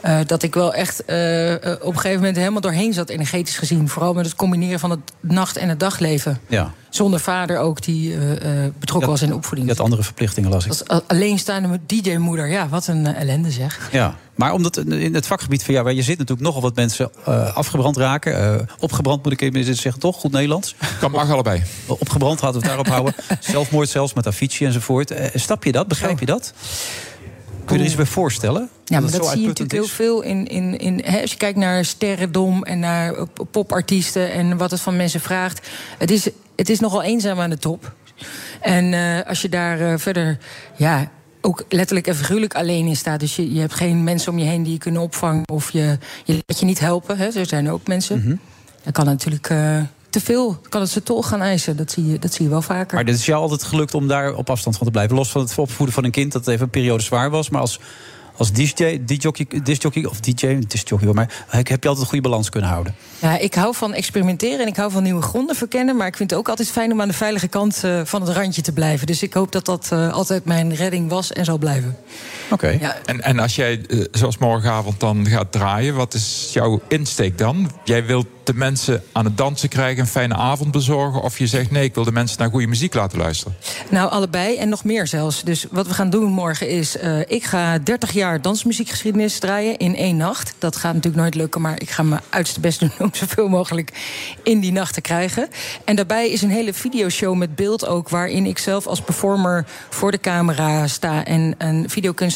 [0.02, 3.10] eh, dat ik wel echt eh, op een gegeven moment helemaal doorheen zat...
[3.10, 3.89] energetisch gezien.
[3.89, 6.39] Vooral met het combineren van het nacht- en het dagleven.
[6.48, 6.74] Ja.
[6.96, 9.68] Zonder vader ook, die eh, eh, betrokken was in de opvoeding.
[9.68, 10.70] Je had andere verplichtingen, las ik.
[10.70, 13.89] Als alleenstaande DJ-moeder, ja, wat een eh, ellende zeg.
[13.91, 17.12] Ja, maar omdat in het vakgebied van jou, waar je zit natuurlijk nogal wat mensen
[17.26, 18.60] eh, afgebrand raken.
[18.60, 20.16] eh, opgebrand moet ik even zeggen, toch?
[20.20, 20.76] Goed Nederlands.
[21.00, 21.64] Kan mag allebei.
[21.86, 23.14] Opgebrand, laten we het daarop houden.
[23.52, 25.14] Zelfmoord zelfs met Avicii enzovoort.
[25.34, 25.88] Snap je dat?
[25.88, 26.54] Begrijp je dat?
[27.66, 28.70] Kun je er iets bij voorstellen?
[28.86, 30.47] Ja, maar dat zie je natuurlijk heel veel in.
[30.47, 34.82] in, in hè, als je kijkt naar sterrendom en naar eh, popartiesten en wat het
[34.82, 35.70] van mensen vraagt.
[35.97, 37.93] Het is, het is nogal eenzaam aan de top.
[38.61, 40.38] En eh, als je daar eh, verder.
[40.76, 41.11] Ja,
[41.41, 43.20] ook letterlijk en figuurlijk alleen in staat.
[43.20, 45.47] Dus je, je hebt geen mensen om je heen die je kunnen opvangen.
[45.49, 47.18] Of je, je laat je niet helpen.
[47.18, 47.32] Hè.
[47.32, 48.20] Zo zijn er ook mensen.
[48.20, 48.36] Mhm.
[48.84, 49.49] Dan kan natuurlijk
[50.14, 50.57] te veel.
[50.70, 51.78] Kan het zijn tol gaan eisen.
[51.78, 52.95] Dat zie je, dat zie je wel vaker.
[52.95, 55.16] Maar dit is jou altijd gelukt om daar op afstand van te blijven.
[55.16, 57.49] Los van het opvoeden van een kind, dat het even een periode zwaar was.
[57.49, 57.80] Maar als,
[58.38, 62.95] als DJ, DJ, of DJ, discjockey, maar heb je altijd een goede balans kunnen houden.
[63.20, 65.95] Ja, ik hou van experimenteren en ik hou van nieuwe gronden verkennen.
[65.95, 68.36] Maar ik vind het ook altijd fijn om aan de veilige kant eh, van het
[68.36, 69.07] randje te blijven.
[69.07, 71.97] Dus ik hoop dat dat eh, altijd mijn redding was en zal blijven.
[72.54, 72.80] Oké.
[73.06, 77.72] En, en als jij, eh, zoals morgenavond, dan gaat draaien, wat is jouw insteek dan?
[77.84, 81.22] Jij wilt de mensen aan het dansen krijgen, een fijne avond bezorgen?
[81.22, 83.56] Of je zegt nee, ik wil de mensen naar goede muziek laten luisteren?
[83.89, 85.43] Nou, allebei en nog meer zelfs.
[85.43, 86.97] Dus wat we gaan doen morgen is...
[86.97, 90.54] eh, ik ga 30 jaar dansmuziekgeschiedenis draaien in één nacht.
[90.58, 92.91] Dat gaat natuurlijk nooit lukken, maar ik ga mijn uiterste best doen...
[92.99, 93.91] om zoveel mogelijk
[94.43, 95.47] in die nacht te krijgen.
[95.86, 98.10] En daarbij is een hele videoshow met beeld ook...
[98.10, 101.26] waarin ik zelf als performer voor de camera sta...
[101.26, 101.89] en een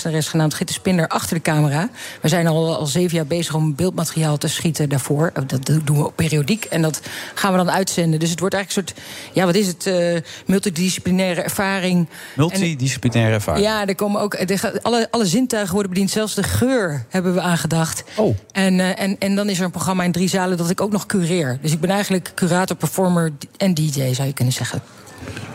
[0.07, 1.89] videokunstenares genaamd Gitte Spinder achter de camera.
[2.21, 5.31] We zijn al, al zeven jaar bezig om beeldmateriaal te schieten daarvoor.
[5.33, 7.01] Eh, Dat doen we periodiek en dat
[7.33, 8.19] gaan we dan uitzenden.
[8.19, 9.33] Dus het wordt eigenlijk een soort...
[9.33, 9.85] ja, wat is het?
[9.85, 12.07] eh, multidisciplinaire ervaring...
[12.35, 13.65] Multidisciplinaire ervaring.
[13.65, 14.33] Ja, er komen ook.
[14.33, 16.09] Er alle, alle zintuigen worden bediend.
[16.11, 18.03] Zelfs de geur hebben we aangedacht.
[18.15, 18.35] Oh.
[18.51, 20.91] En, eh, en, en dan is er een programma in drie zalen dat ik ook
[20.91, 21.57] nog cureer.
[21.61, 24.81] Dus ik ben eigenlijk curator, performer en DJ, zou je kunnen zeggen.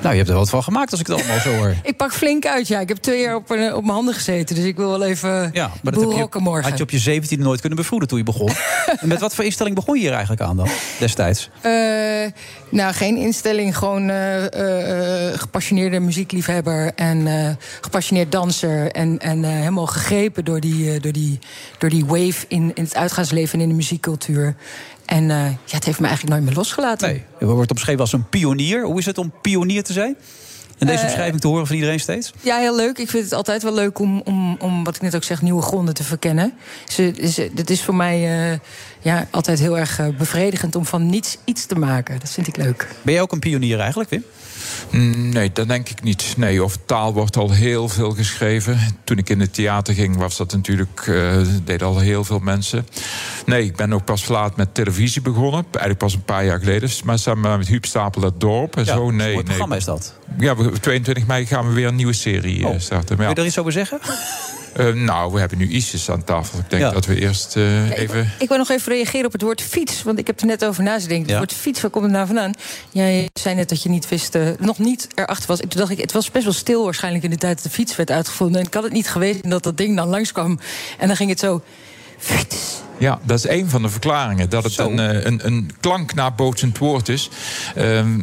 [0.02, 1.74] Nou, je hebt er wat van gemaakt als ik het allemaal zo hoor.
[1.82, 2.80] Ik pak flink uit, ja.
[2.80, 4.54] Ik heb twee jaar op, een- op mijn handen gezeten.
[4.56, 6.68] Dus ik wil wel even Ja, maar dat heb je, morgen.
[6.68, 8.50] had je op je 17 nooit kunnen bevroeden toen je begon.
[9.00, 11.50] en met wat voor instelling begon je hier eigenlijk aan dan, destijds?
[11.60, 11.72] Eh,
[12.68, 13.76] nou, geen instelling.
[13.76, 17.28] Gewoon eh, eh, gepassioneerde muziekliefhebber en
[17.80, 18.90] gepassioneerd danser.
[18.90, 21.38] En, en helemaal gegrepen door die, door die,
[21.78, 24.54] door die wave in, in het uitgaansleven en in de muziekcultuur.
[25.12, 27.08] En eh, ja, het heeft me eigenlijk nooit meer losgelaten.
[27.08, 28.84] Nee, je wordt omschreven als een pionier.
[28.84, 30.16] Hoe is het om pionier te zijn?
[30.78, 32.32] En deze Eh, omschrijving te horen van iedereen steeds?
[32.40, 32.98] Ja, heel leuk.
[32.98, 35.62] Ik vind het altijd wel leuk om, om, om wat ik net ook zeg, nieuwe
[35.62, 36.52] gronden te verkennen.
[36.88, 38.58] Ze, ze, dit is voor mij eh,
[39.00, 42.20] ja, altijd heel erg bevredigend om van niets iets te maken.
[42.20, 42.88] Dat vind ik leuk.
[43.02, 44.24] Ben jij ook een pionier eigenlijk, Wim?
[44.90, 46.34] Nee, dat denk ik niet.
[46.36, 48.78] Nee, over taal wordt al heel veel geschreven.
[49.04, 51.02] Toen ik in het theater ging, was dat natuurlijk.
[51.06, 52.86] eh deden al heel veel mensen.
[53.46, 55.64] Nee, ik ben ook pas laat met televisie begonnen.
[55.70, 56.90] Eigenlijk pas een paar jaar geleden.
[57.04, 59.10] Maar samen met Huub Stapel het dorp en Ja, zo.
[59.10, 59.42] Nee, mooi nee.
[59.44, 60.14] programma is dat.
[60.38, 63.16] Ja, we- 22 mei gaan we weer een nieuwe serie eh, starten.
[63.16, 63.32] Maar Wil ja.
[63.34, 63.98] je er iets over zeggen?
[64.72, 66.58] Eh, nou, we hebben nu ISIS aan tafel.
[66.58, 68.32] Ik denk dat we eerst eh, even...
[68.38, 70.02] Ik wil nog even reageren op het woord fiets.
[70.02, 70.92] Want ik heb er net over na.
[70.92, 72.52] Het woord fiets, waar komt het nou vandaan?
[72.90, 75.58] Jij zei net dat je niet wist, eh, nog niet erachter was.
[75.58, 77.96] Toen dacht ik, het was best wel stil waarschijnlijk in de tijd dat de fiets
[77.96, 78.60] werd uitgevonden.
[78.60, 80.58] En ik had het niet geweten dat dat ding dan langskwam.
[80.98, 81.62] En dan ging het zo...
[82.18, 82.80] Fiets.
[82.98, 84.50] Ja, dat is een van de verklaringen.
[84.50, 87.30] Dat het een, een, een klanknabootsend woord is.
[87.74, 88.20] Ehm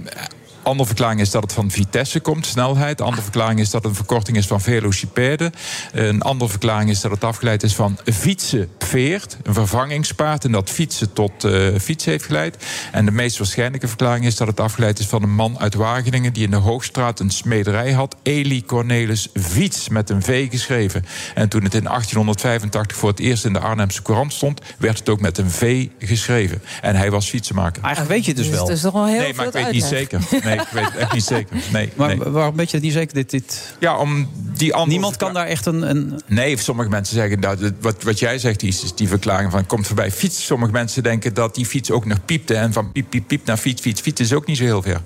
[0.64, 3.00] andere verklaring is dat het van vitesse komt, snelheid.
[3.00, 5.52] Een andere verklaring is dat het een verkorting is van velocipede.
[5.92, 10.46] Een andere verklaring is dat het afgeleid is van fietsen, veert, een vervangingspaard.
[10.46, 12.66] En dat fietsen tot uh, fiets heeft geleid.
[12.92, 16.34] En de meest waarschijnlijke verklaring is dat het afgeleid is van een man uit Wageningen...
[16.34, 18.16] die in de Hoogstraat een smederij had.
[18.24, 21.06] Eli Cornelis Fiets, met een V geschreven.
[21.36, 24.62] En toen het in 1885 voor het eerst in de Arnhemse Courant stond...
[24.78, 26.62] werd het ook met een V geschreven.
[26.82, 27.84] En hij was fietsenmaker.
[27.84, 28.66] Eigenlijk weet je het dus wel.
[28.66, 30.22] Dat is toch wel heel nee, maar ik weet niet zeker.
[30.50, 31.58] Nee, ik weet het echt niet zeker.
[31.72, 32.18] Nee, Maar nee.
[32.18, 33.14] waarom weet je het niet zeker?
[33.14, 33.76] Dit, dit...
[33.80, 35.90] Ja, om die andere Niemand kan daar echt een...
[35.90, 36.22] een...
[36.26, 39.88] Nee, sommige mensen zeggen dat wat, wat jij zegt, is, is die verklaring van komt
[39.88, 40.46] voorbij fiets.
[40.46, 42.56] Sommige mensen denken dat die fiets ook nog piepte.
[42.56, 45.02] En van piep, piep, piep naar fiets, fiets, fiets is ook niet zo heel ver.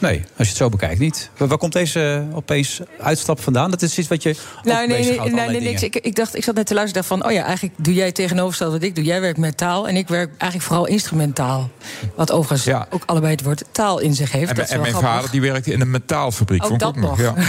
[0.00, 1.30] Nee, als je het zo bekijkt niet.
[1.36, 3.70] Waar, waar komt deze uh, opeens uitstap vandaan?
[3.70, 4.34] Dat is iets wat je.
[4.62, 5.82] Nou, nee, nee, nee, nee niks.
[5.82, 7.24] Ik, ik, dacht, ik zat net te luisteren van.
[7.24, 9.04] Oh ja, eigenlijk doe jij tegenovergesteld wat ik doe.
[9.04, 11.70] Jij werkt met taal en ik werk eigenlijk vooral instrumentaal.
[12.14, 12.86] Wat overigens ja.
[12.90, 14.50] ook allebei het woord taal in zich heeft.
[14.50, 15.12] En, dat is en mijn grappig.
[15.12, 16.62] vader die werkte in een metaalfabriek.
[16.62, 17.18] Ook vond ik dat ook nog.
[17.18, 17.36] nog.
[17.36, 17.42] Ja.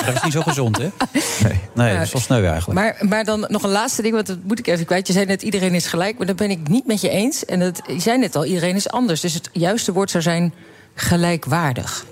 [0.00, 0.88] Ja, dat is niet zo gezond, hè?
[1.42, 2.80] Nee, nee dat is wel sneu eigenlijk.
[2.80, 5.06] Maar, maar dan nog een laatste ding, want dat moet ik even kwijt.
[5.06, 7.44] Je zei net iedereen is gelijk, maar dat ben ik niet met je eens.
[7.44, 9.20] En dat, je zei net al, iedereen is anders.
[9.20, 10.52] Dus het juiste woord zou zijn
[11.00, 12.04] gelijkwaardig.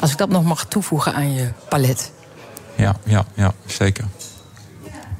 [0.00, 2.12] Als ik dat nog mag toevoegen aan je palet.
[2.76, 4.04] Ja, ja, ja zeker.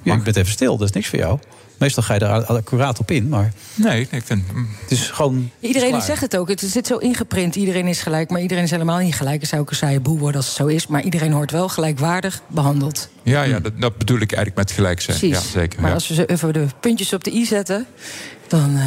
[0.02, 1.38] Ja, ik ben even stil, dat is niks voor jou.
[1.78, 3.52] Meestal ga je er accuraat op in, maar...
[3.74, 4.44] Nee, ik vind...
[4.80, 5.50] Het is gewoon...
[5.60, 6.48] Iedereen die zegt het ook.
[6.48, 7.56] Het zit zo ingeprint.
[7.56, 9.40] Iedereen is gelijk, maar iedereen is helemaal niet gelijk.
[9.40, 10.86] Het zou ook een saaie boel worden als het zo is.
[10.86, 13.08] Maar iedereen hoort wel gelijkwaardig behandeld.
[13.22, 15.18] Ja, ja dat, dat bedoel ik eigenlijk met gelijk zijn.
[15.18, 15.36] Precies.
[15.36, 15.80] Ja, zeker.
[15.80, 15.94] Maar ja.
[15.94, 17.86] als we zo even de puntjes op de i zetten...
[18.48, 18.84] dan uh,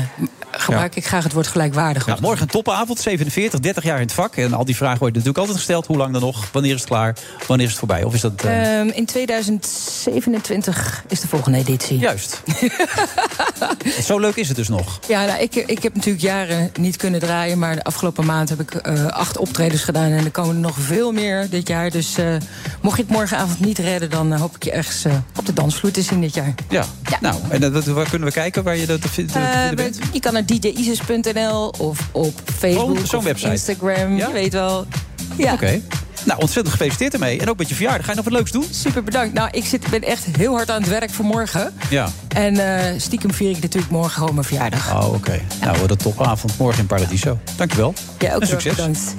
[0.52, 2.06] gebruik ik graag het woord gelijkwaardig.
[2.06, 4.36] Ja, morgen een topavond, 47, 30 jaar in het vak.
[4.36, 5.88] En al die vragen worden natuurlijk altijd gesteld.
[5.88, 6.52] Hoe lang dan nog?
[6.52, 7.16] Wanneer is het klaar?
[7.48, 8.04] Wanneer is het voorbij?
[8.04, 8.46] Of is dat...
[8.46, 8.80] Uh...
[8.80, 11.98] Um, in 2027 is de volgende editie.
[11.98, 12.42] Juist.
[14.04, 15.00] Zo leuk is het dus nog.
[15.08, 17.60] Ja, nou, ik, ik heb natuurlijk jaren niet kunnen draaien.
[17.60, 20.12] Maar de afgelopen maand heb ik uh, acht optredens gedaan.
[20.12, 21.90] En er komen er nog veel meer dit jaar.
[21.90, 22.36] Dus uh,
[22.82, 24.10] mocht je het morgenavond niet redden...
[24.10, 25.06] dan hoop ik je ergens
[25.36, 26.54] op de dansvloer te zien dit jaar.
[26.70, 27.18] Ja, ja.
[27.22, 30.00] nou, en waar kunnen we kijken waar je dat te vinden bent?
[30.12, 33.52] Je kan naar djisis.nl of op Facebook oh, of website.
[33.52, 34.18] Instagram.
[34.18, 34.28] Ja?
[34.28, 34.86] Je weet wel.
[35.38, 35.54] Ja.
[35.54, 35.64] Oké.
[35.64, 35.84] Okay.
[36.28, 37.40] Nou, ontzettend gefeliciteerd ermee.
[37.40, 38.06] En ook met je verjaardag.
[38.06, 38.66] Ga je nog wat leuks doen?
[38.70, 39.34] Super bedankt.
[39.34, 41.74] Nou, ik zit, ben echt heel hard aan het werk voor morgen.
[41.90, 42.10] Ja.
[42.28, 44.94] En uh, stiekem vier ik natuurlijk morgen gewoon mijn verjaardag.
[44.94, 45.16] Oh, oké.
[45.16, 45.42] Okay.
[45.60, 45.66] Ja.
[45.66, 47.40] Nou, wordt een topavond morgen in Paradiso.
[47.56, 47.94] Dankjewel.
[48.20, 48.76] Ja, ook en succes.
[48.76, 49.16] bedankt.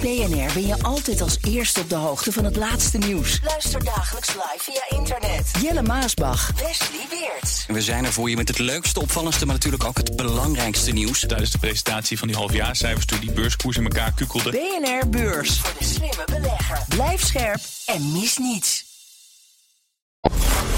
[0.00, 3.40] BNR ben je altijd als eerste op de hoogte van het laatste nieuws.
[3.44, 5.50] Luister dagelijks live via internet.
[5.62, 7.66] Jelle Maasbach, Wesley Weert.
[7.68, 11.20] We zijn er voor je met het leukste, opvallendste, maar natuurlijk ook het belangrijkste nieuws.
[11.26, 14.50] Tijdens de presentatie van die halfjaarcijfers toen die beurskoers in elkaar kukkelde.
[14.50, 15.58] BNR Beurs.
[15.58, 16.78] Voor de slimme belegger.
[16.88, 18.84] Blijf scherp en mis niets.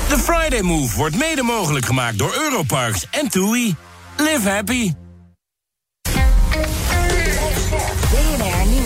[0.08, 3.74] De Friday Move wordt mede mogelijk gemaakt door Europarks en TUI.
[4.16, 4.92] Live happy.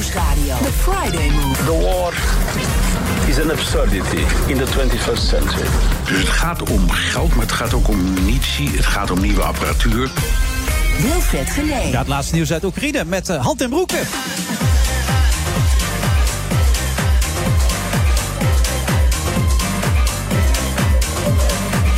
[0.07, 0.57] Nieuwsradio.
[0.63, 1.65] The Friday Move.
[1.65, 2.13] The war
[3.29, 5.67] is an absurdity in the 21st century.
[6.05, 8.71] Dus het gaat om geld, maar het gaat ook om munitie.
[8.71, 10.11] Het gaat om nieuwe apparatuur.
[11.01, 11.91] Wilfred Genee.
[11.91, 14.07] Ja, het laatste nieuws uit Oekraïne met uh, hand en broeken.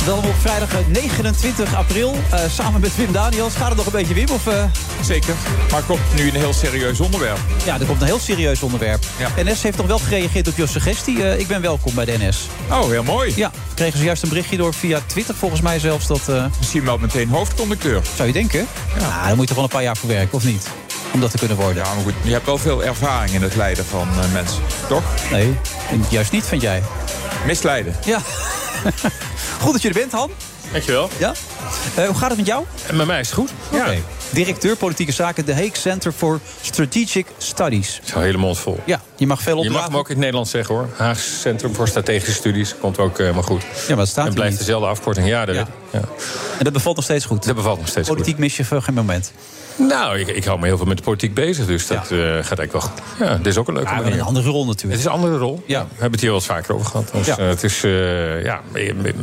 [0.05, 3.55] Dan op vrijdag 29 april, uh, samen met Wim Daniels.
[3.55, 4.29] Gaat het nog een beetje, Wim?
[4.29, 4.63] Of, uh...
[5.01, 5.33] Zeker.
[5.71, 7.37] Maar komt nu een heel serieus onderwerp.
[7.65, 9.03] Ja, er komt een heel serieus onderwerp.
[9.17, 9.43] Ja.
[9.43, 11.17] NS heeft nog wel gereageerd op je suggestie.
[11.17, 12.47] Uh, ik ben welkom bij de NS.
[12.71, 13.33] Oh, heel mooi.
[13.35, 16.07] Ja, kregen ze juist een berichtje door via Twitter, volgens mij zelfs.
[16.07, 16.21] Dat,
[16.57, 18.01] Misschien wel meteen hoofdconducteur.
[18.15, 18.67] Zou je denken?
[18.99, 19.25] Ja.
[19.25, 20.67] Daar moet je toch wel een paar jaar voor werken, of niet?
[21.13, 21.83] Om dat te kunnen worden.
[21.83, 22.13] Ja, maar goed.
[22.21, 25.03] Je hebt wel veel ervaring in het leiden van mensen, toch?
[25.31, 25.57] Nee,
[26.09, 26.83] juist niet, vind jij.
[27.45, 27.95] Misleiden.
[28.05, 28.19] Ja.
[29.61, 30.31] Goed dat je er bent, Han.
[30.71, 31.09] Dankjewel.
[31.17, 31.33] Ja?
[31.99, 32.65] Uh, hoe gaat het met jou?
[32.87, 33.49] En met mij is het goed.
[33.71, 33.81] Oké.
[33.81, 34.03] Okay.
[34.29, 38.01] Directeur politieke zaken, de Hague Center for Strategic Studies.
[38.03, 38.79] Zo hele mond vol.
[38.85, 39.63] Ja, je mag veel op.
[39.63, 40.89] Je mag hem ook in het Nederlands zeggen hoor.
[40.97, 43.63] Haag Centrum voor Strategische Studies komt ook helemaal goed.
[43.87, 45.27] Ja, maar staat En blijft dezelfde afkorting.
[45.27, 45.67] Ja, dat ja.
[45.91, 46.01] ja.
[46.57, 47.45] En dat bevalt nog steeds goed.
[47.45, 48.43] Dat bevalt nog steeds Politiek goed.
[48.43, 49.31] mis je voor geen moment.
[49.79, 52.15] Nou, ik, ik hou me heel veel met de politiek bezig, dus dat ja.
[52.15, 53.01] uh, gaat eigenlijk wel goed.
[53.19, 54.91] Ja, dit is ook een leuke ja, een andere rol natuurlijk.
[54.91, 55.63] Het is een andere rol.
[55.65, 55.81] Ja.
[55.81, 57.11] We hebben het hier wel eens vaker over gehad.
[57.13, 57.39] Dus, ja.
[57.39, 58.61] uh, het is uh, ja,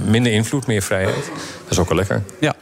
[0.04, 1.24] minder invloed, meer vrijheid.
[1.62, 2.22] Dat is ook wel lekker.
[2.40, 2.54] Ja.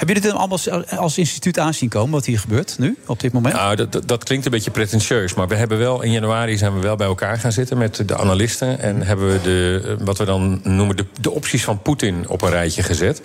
[0.00, 3.54] Hebben jullie het allemaal als, instituut aanzien komen wat hier gebeurt nu, op dit moment?
[3.54, 5.34] Nou, dat, dat, klinkt een beetje pretentieus.
[5.34, 8.16] Maar we hebben wel in januari zijn we wel bij elkaar gaan zitten met de
[8.16, 8.78] analisten.
[8.78, 12.42] En hebben we de, eh, wat we dan noemen de, de opties van Poetin op
[12.42, 13.20] een rijtje gezet.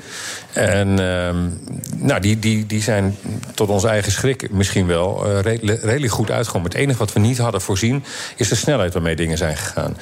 [0.53, 1.37] En ehm,
[1.95, 3.17] nou, die, die, die zijn
[3.53, 6.69] tot ons eigen schrik misschien wel eh, redelijk, redelijk goed uitgekomen.
[6.69, 8.03] Het enige wat we niet hadden voorzien
[8.35, 9.97] is de snelheid waarmee dingen zijn gegaan.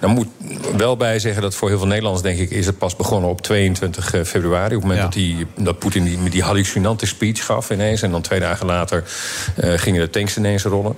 [0.00, 0.28] Dan moet
[0.76, 3.40] wel bij zeggen dat voor heel veel Nederlanders, denk ik, is het pas begonnen op
[3.40, 4.74] 22 februari.
[4.74, 8.02] Op het moment dat, die, dat Poetin die, die hallucinante speech gaf ineens.
[8.02, 9.04] En dan twee dagen later
[9.64, 10.96] uh, gingen de tanks ineens rollen.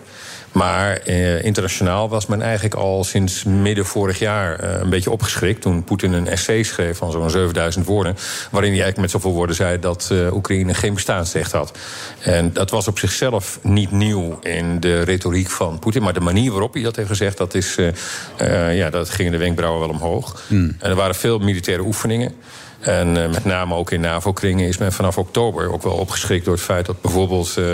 [0.52, 5.62] Maar eh, internationaal was men eigenlijk al sinds midden vorig jaar eh, een beetje opgeschrikt.
[5.62, 8.16] Toen Poetin een essay schreef van zo'n 7000 woorden.
[8.50, 11.78] Waarin hij eigenlijk met zoveel woorden zei dat uh, Oekraïne geen bestaansrecht had.
[12.20, 16.02] En dat was op zichzelf niet nieuw in de retoriek van Poetin.
[16.02, 17.76] Maar de manier waarop hij dat heeft gezegd, dat, is,
[18.72, 20.42] ja, dat gingen de wenkbrauwen wel omhoog.
[20.48, 22.34] En er waren veel militaire oefeningen.
[22.80, 26.54] En uh, met name ook in NAVO-kringen is men vanaf oktober ook wel opgeschrikt door
[26.54, 27.66] het feit dat bijvoorbeeld uh,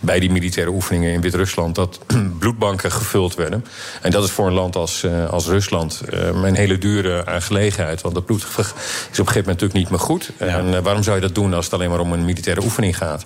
[0.00, 2.00] bij die militaire oefeningen in Wit-Rusland dat
[2.38, 3.64] bloedbanken gevuld werden.
[4.02, 8.00] En dat is voor een land als, uh, als Rusland een hele dure aangelegenheid.
[8.00, 10.30] Want dat bloed is op een gegeven moment natuurlijk niet meer goed.
[10.38, 10.46] Ja.
[10.46, 13.24] En waarom zou je dat doen als het alleen maar om een militaire oefening gaat?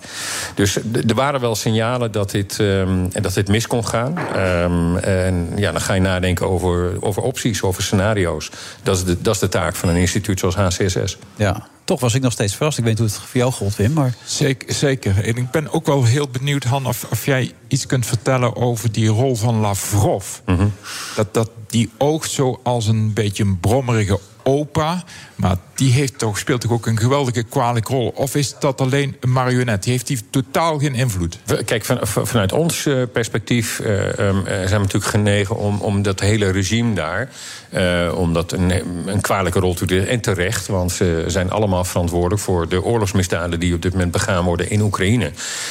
[0.54, 4.18] Dus er waren wel signalen dat dit, um, dat dit mis kon gaan.
[4.36, 8.50] Um, en ja, dan ga je nadenken over, over opties, over scenario's.
[8.82, 11.13] Dat is, de, dat is de taak van een instituut zoals HCSS.
[11.36, 12.78] Ja, toch was ik nog steeds verrast.
[12.78, 13.92] Ik weet niet hoe het voor jou gold, Wim.
[13.92, 14.14] Maar...
[14.24, 15.24] Zeker, zeker.
[15.24, 18.92] En ik ben ook wel heel benieuwd, Han, of, of jij iets kunt vertellen over
[18.92, 20.38] die rol van Lavrov.
[20.46, 20.72] Mm -hmm.
[21.16, 25.04] dat, dat die oogt zo als een beetje een brommerige opa.
[25.34, 28.08] Maar die heeft toch, speelt toch ook een geweldige kwalijke rol?
[28.08, 29.84] Of is dat alleen een marionet?
[29.84, 31.38] Heeft die totaal geen invloed?
[31.64, 36.50] Kijk, van, vanuit ons perspectief uh, um, zijn we natuurlijk genegen om, om dat hele
[36.50, 37.28] regime daar.
[37.74, 38.72] Uh, om dat een,
[39.06, 43.74] een kwalijke rol te En terecht, want ze zijn allemaal verantwoordelijk voor de oorlogsmisdaden die
[43.74, 45.30] op dit moment begaan worden in Oekraïne.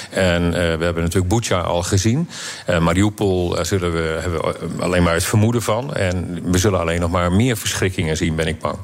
[0.09, 2.29] En we hebben natuurlijk Bucha al gezien.
[2.79, 5.95] Mariupol zullen we, hebben we alleen maar het vermoeden van.
[5.95, 8.77] En we zullen alleen nog maar meer verschrikkingen zien, ben ik bang.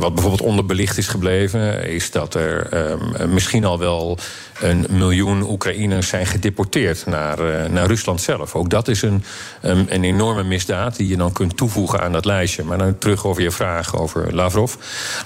[0.00, 4.18] wat bijvoorbeeld onderbelicht is gebleven, is dat er um, misschien al wel
[4.60, 8.54] een miljoen Oekraïners zijn gedeporteerd naar, naar Rusland zelf.
[8.54, 9.24] Ook dat is een,
[9.60, 12.64] een enorme misdaad die je dan kunt toevoegen aan dat lijstje.
[12.64, 14.74] Maar dan terug over je vraag over Lavrov.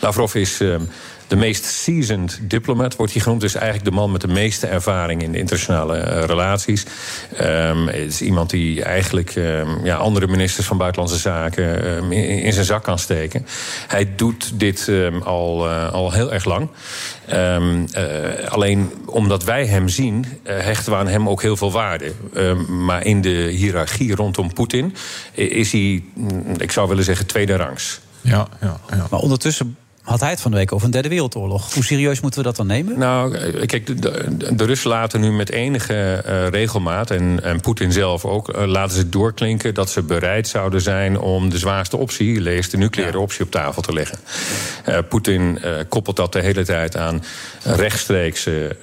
[0.00, 0.60] Lavrov is.
[0.60, 0.88] Um,
[1.26, 3.40] de meest seasoned diplomat wordt hij genoemd.
[3.40, 6.84] Dus eigenlijk de man met de meeste ervaring in de internationale uh, relaties.
[7.40, 12.42] Um, het is iemand die eigenlijk um, ja, andere ministers van Buitenlandse Zaken um, in,
[12.42, 13.46] in, zijn zak kan steken.
[13.86, 14.90] Hij doet dit
[15.22, 16.68] al, uh, al heel erg lang.
[17.32, 17.84] Uh,
[18.48, 22.12] alleen omdat wij hem zien, uh, hechten we aan hem ook heel veel waarde.
[22.68, 24.94] maar in de hiërarchie rondom Poetin
[25.32, 26.02] is hij,
[26.58, 28.00] ik zou willen zeggen, tweede rangs.
[28.20, 29.06] Ja, ja, ja.
[29.10, 31.74] Maar ondertussen had hij het van de week over een derde wereldoorlog.
[31.74, 32.98] Hoe serieus moeten we dat dan nemen?
[32.98, 33.36] Nou,
[33.66, 37.10] kijk, de, de, de Russen laten nu met enige uh, regelmaat...
[37.10, 39.74] en, en Poetin zelf ook, uh, laten ze doorklinken...
[39.74, 42.40] dat ze bereid zouden zijn om de zwaarste optie...
[42.40, 44.18] lees de nucleaire optie op tafel te leggen.
[44.88, 47.22] Uh, Poetin koppelt dat de hele tijd aan
[47.62, 48.76] rechtstreekse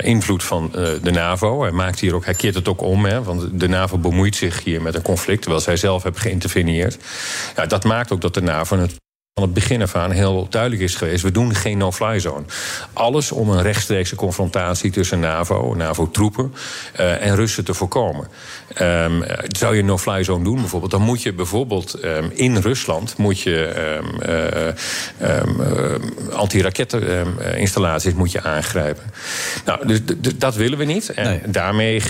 [0.00, 0.70] invloed van
[1.02, 1.62] de NAVO.
[1.62, 4.64] Hij, maakt hier ook, hij keert het ook om, hè, want de NAVO bemoeit zich
[4.64, 5.40] hier met een conflict...
[5.40, 6.98] terwijl zij zelf hebben geïnterveneerd.
[7.56, 8.78] Ja, dat maakt ook dat de NAVO...
[8.78, 9.01] Het
[9.34, 12.44] van het begin af aan heel duidelijk is geweest: we doen geen no-fly zone.
[12.92, 16.54] Alles om een rechtstreekse confrontatie tussen NAVO, NAVO-troepen
[17.00, 18.28] uh, en Russen te voorkomen.
[18.80, 23.16] Um, zou je een no-fly zone doen bijvoorbeeld, dan moet je bijvoorbeeld um, in Rusland
[23.16, 24.74] moet je um,
[25.20, 29.04] uh, anti-raketteninstallaties moet je aangrijpen.
[29.64, 30.00] Nou, dus
[30.36, 31.10] dat willen we niet.
[31.10, 31.40] En nee.
[31.46, 32.02] daarmee,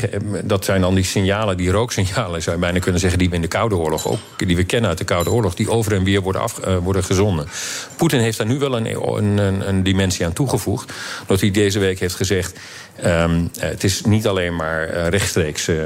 [0.45, 3.43] dat zijn dan die signalen, die rooksignalen, zou je bijna kunnen zeggen, die we in
[3.43, 6.21] de Koude Oorlog ook, die we kennen uit de Koude Oorlog, die over en weer
[6.21, 7.49] worden, af, uh, worden gezonden.
[7.97, 10.93] Poetin heeft daar nu wel een, een, een, dimensie aan toegevoegd.
[11.27, 12.59] Dat hij deze week heeft gezegd.
[13.05, 15.85] Um, het is niet alleen maar uh, rechtstreeks uh,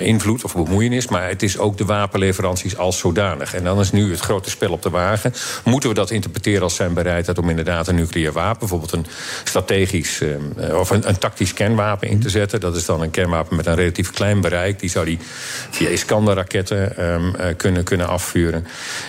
[0.00, 3.54] invloed of bemoeienis, maar het is ook de wapenleveranties als zodanig.
[3.54, 5.32] En dan is nu het grote spel op de wagen.
[5.64, 9.06] Moeten we dat interpreteren als zijn bereidheid om inderdaad een nucleair wapen, bijvoorbeeld een
[9.44, 10.22] strategisch
[10.72, 12.60] of een, een, tactisch kernwapen in te zetten?
[12.60, 14.80] Dat is dan een kernwapen met een relatief klein bereik.
[14.80, 15.18] Die zou die
[15.70, 18.66] via Iskander-raketten um, kunnen, kunnen afvuren.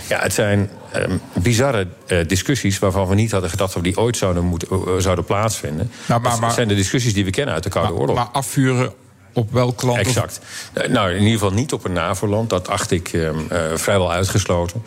[0.08, 1.88] Ja, het zijn um, bizarre
[2.28, 5.92] discussies waarvan we niet hadden gedacht dat we die ooit zouden, moeten, uh, zouden plaatsvinden.
[6.08, 8.16] Nou, maar, maar, dat zijn de discussies die we kennen uit de Koude maar, Oorlog.
[8.16, 8.94] Maar afvuren
[9.36, 9.98] op welk land?
[10.00, 10.40] Exact.
[10.74, 12.50] Eh, Nou, in ieder geval niet op een NAVO-land.
[12.50, 14.84] Dat acht ik ehm, eh, vrijwel uitgesloten.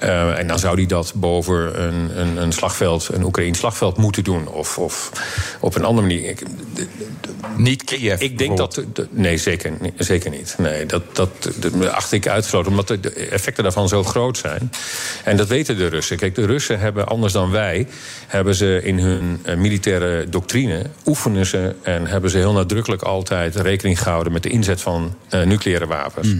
[0.00, 4.24] Eh, en dan zou hij dat boven een, een, een slagveld, een Oekraïns slagveld moeten
[4.24, 4.48] doen.
[4.48, 5.10] Of, of
[5.60, 6.28] op een andere manier.
[6.28, 6.42] Ik-
[7.56, 8.20] Niet Kiev.
[8.20, 8.82] Ik denk dat.
[9.10, 10.54] nee, zeker, niet- zeker niet.
[10.58, 12.70] Nee, dat, dat, dat acht ik uitgesloten.
[12.70, 14.70] Omdat de- effecten daarvan zo groot zijn.
[15.24, 16.16] En dat weten de Russen.
[16.16, 17.86] Kijk, de Russen hebben, anders dan wij.
[18.26, 20.82] hebben ze in hun militaire doctrine.
[21.06, 24.32] oefenen ze en hebben ze heel nadrukkelijk altijd rekening gehouden.
[24.32, 26.34] met de inzet van eh, nucleaire wapens.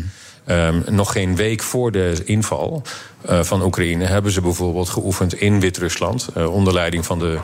[0.45, 2.83] Ehm, nog geen week voor de inval
[3.21, 6.29] eh, van Oekraïne hebben ze bijvoorbeeld geoefend in Wit-Rusland.
[6.35, 7.39] eh, onder leiding van, de,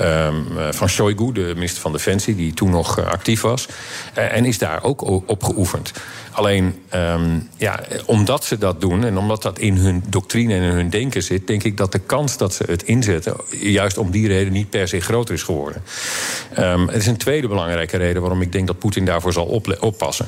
[0.00, 0.28] eh,
[0.70, 3.68] van Shoigu, de minister van Defensie, die toen nog eh, actief was.
[4.14, 5.92] Eh, en is daar ook op geoefend.
[6.30, 10.70] Alleen, ehm, ja, omdat ze dat doen en omdat dat in hun doctrine en in
[10.70, 14.28] hun denken zit, denk ik dat de kans dat ze het inzetten, juist om die
[14.28, 15.82] reden, niet per se groter is geworden.
[16.54, 20.26] Ehm, er is een tweede belangrijke reden waarom ik denk dat Poetin daarvoor zal oppassen.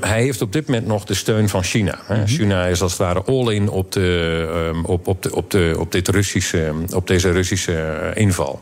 [0.00, 1.98] Hij heeft op dit moment nog de steun van China.
[2.04, 2.26] hè.
[2.26, 6.08] China is als het ware all-in op, de, op, op, de, op, de, op, dit
[6.08, 8.60] Russische, op deze Russische inval.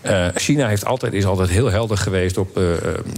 [0.00, 2.62] Eh, China heeft altijd, is altijd heel helder geweest op eh,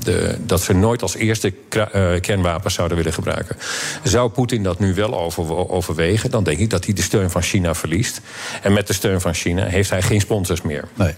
[0.03, 3.57] de, dat ze nooit als eerste eh, kernwapens zouden willen gebruiken.
[4.03, 7.43] Zou Poetin dat nu wel over, overwegen, dan denk ik dat hij de steun van
[7.43, 8.21] China verliest.
[8.63, 10.85] En met de steun van China heeft hij geen sponsors meer.
[10.95, 11.15] Nee.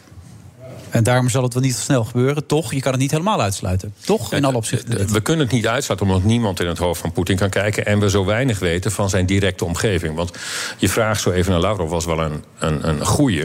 [0.90, 2.46] En daarom zal het wel niet snel gebeuren.
[2.46, 3.94] Toch, je kan het niet helemaal uitsluiten.
[4.04, 5.12] Toch, in alle opzichten.
[5.12, 7.86] We kunnen het niet uitsluiten omdat niemand in het hoofd van Poetin kan kijken.
[7.86, 10.14] En we zo weinig weten van zijn directe omgeving.
[10.14, 10.30] Want
[10.78, 13.42] je vraag zo even naar Lavrov was wel een, een, een goeie.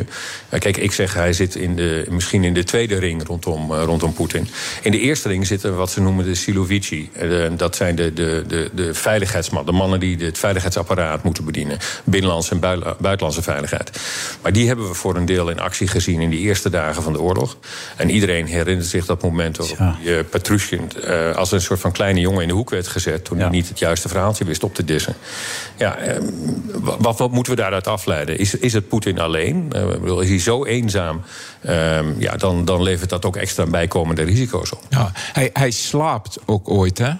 [0.50, 3.84] Eh, Kijk, ik zeg hij zit in de, misschien in de tweede ring rondom, eh,
[3.84, 4.48] rondom Poetin.
[4.82, 7.10] In de eerste ring zitten wat ze noemen de Silovici.
[7.14, 9.72] Eh, dat zijn de, de, de, de veiligheidsmannen.
[9.74, 11.78] De mannen die het veiligheidsapparaat moeten bedienen.
[12.04, 14.00] Binnenlandse en bui- buitenlandse veiligheid.
[14.42, 17.14] Maar die hebben we voor een deel in actie gezien in die eerste dagen van
[17.14, 17.34] de oorlog.
[17.96, 21.92] En iedereen herinnert zich dat moment waarop die, eh, Petrushkin eh, als een soort van
[21.92, 23.26] kleine jongen in de hoek werd gezet.
[23.26, 25.16] toen hij niet het juiste verhaaltje wist op te dissen.
[25.78, 26.22] Ja, eh,
[27.00, 28.38] wat, wat moeten we daaruit afleiden?
[28.38, 29.72] Is, is het Poetin alleen?
[29.72, 31.22] Eh, is hij zo eenzaam?
[31.62, 34.82] Ehm, ja, dan, dan levert dat ook extra bijkomende risico's op.
[34.90, 37.12] Ja, hij, hij slaapt ook ooit, hè?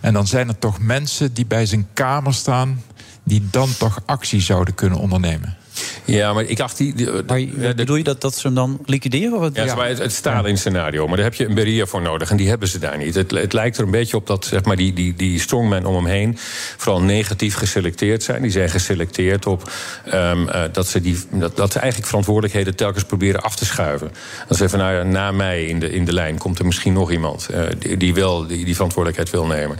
[0.00, 2.82] En dan zijn er toch mensen die bij zijn kamer staan...
[3.24, 5.56] die dan toch actie zouden kunnen ondernemen.
[6.04, 6.76] Ja, maar ik dacht...
[6.76, 7.46] Die, die-
[7.76, 9.40] bedoel je dat, dat ze hem dan liquideren?
[9.40, 9.56] Wat?
[9.56, 11.06] Ja, maar het, het Stalin-scenario.
[11.06, 12.30] Maar daar heb je een Beria voor nodig.
[12.30, 13.14] En die hebben ze daar niet.
[13.14, 15.94] Het, het lijkt er een beetje op dat zeg maar, die, die, die strongmen om
[15.94, 16.38] hem heen...
[16.76, 18.42] vooral negatief geselecteerd zijn.
[18.42, 19.70] Die zijn geselecteerd op
[20.04, 22.76] ehm, eh, dat, ze die, dat, dat ze eigenlijk verantwoordelijkheden...
[22.76, 24.08] telkens proberen af te schuiven.
[24.48, 26.38] Dan zeggen van, nou ja, na mij in de, in de lijn...
[26.38, 29.78] komt er misschien nog iemand eh, die, die wel die, die verantwoordelijkheid wil nemen.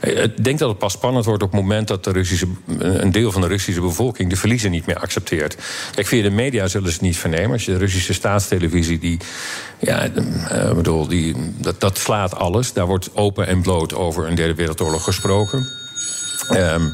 [0.00, 1.88] Eh, Ik denk dat het pas spannend wordt op het moment...
[1.88, 2.46] dat de Russische,
[2.78, 4.30] een deel van de Russische bevolking...
[4.30, 5.30] de verliezen niet meer accepteert.
[5.36, 7.52] Kijk, via de media zullen ze niet vernemen.
[7.52, 9.18] Als je de Russische staatstelevisie, die,
[9.78, 12.72] ja, eh, ik bedoel, die, dat, dat slaat alles.
[12.72, 15.66] Daar wordt open en bloot over een derde wereldoorlog gesproken.
[16.48, 16.88] Ehm,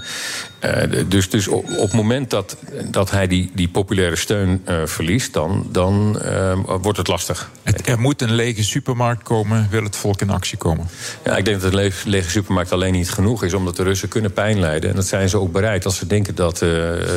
[0.59, 2.57] eh, dus dus op, op het moment dat,
[2.91, 7.51] dat hij die, die populaire steun eh, verliest, dan, dan ehm, wordt het lastig.
[7.63, 10.89] Het, er moet een lege supermarkt komen, wil het volk in actie komen.
[11.25, 14.09] Ja, ik denk dat een lege, lege supermarkt alleen niet genoeg is, omdat de Russen
[14.09, 14.91] kunnen pijn lijden.
[14.91, 16.69] En dat zijn ze ook bereid als ze denken dat, eh,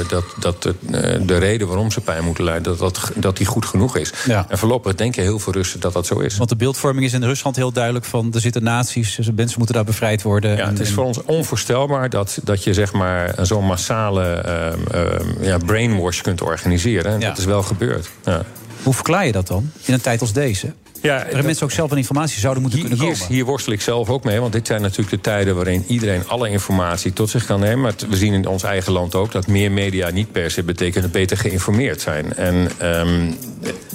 [0.10, 0.74] dat, dat eh,
[1.22, 4.14] de reden waarom ze pijn moeten lijden, dat, dat, dat die goed genoeg is.
[4.26, 4.46] Ja.
[4.50, 6.38] En voorlopig denken heel veel Russen dat dat zo is.
[6.38, 8.34] Want de beeldvorming is in Rusland heel duidelijk van...
[8.34, 10.56] er zitten nazi's, dus mensen moeten daar bevrijd worden.
[10.56, 15.44] Ja, het is voor ons onvoorstelbaar dat, dat je zeg maar zo'n massale ehm, ehm,
[15.44, 17.12] ja, brainwash kunt organiseren.
[17.14, 18.10] En dat is wel gebeurd.
[18.24, 18.42] Ja.
[18.84, 20.74] Hoe verklaar je dat dan in een tijd als deze?
[21.02, 23.28] Ja, er mensen ook zelf aan informatie zouden moeten kunnen Hier, komen.
[23.28, 26.50] hier worstel ik zelf ook mee, want dit zijn natuurlijk de tijden waarin iedereen alle
[26.50, 27.80] informatie tot zich kan nemen.
[27.82, 31.12] Maar we zien in ons eigen land ook dat meer media niet per se betekent
[31.12, 32.34] beter geïnformeerd zijn.
[32.34, 33.32] En ehm,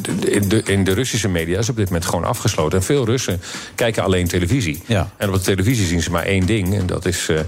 [0.01, 2.79] de, de- in de Russische media is op dit moment gewoon afgesloten.
[2.79, 3.41] En veel Russen
[3.75, 4.83] kijken alleen televisie.
[4.87, 5.11] Ja.
[5.17, 6.75] En op de televisie zien ze maar één ding.
[6.79, 7.39] En dat is eh,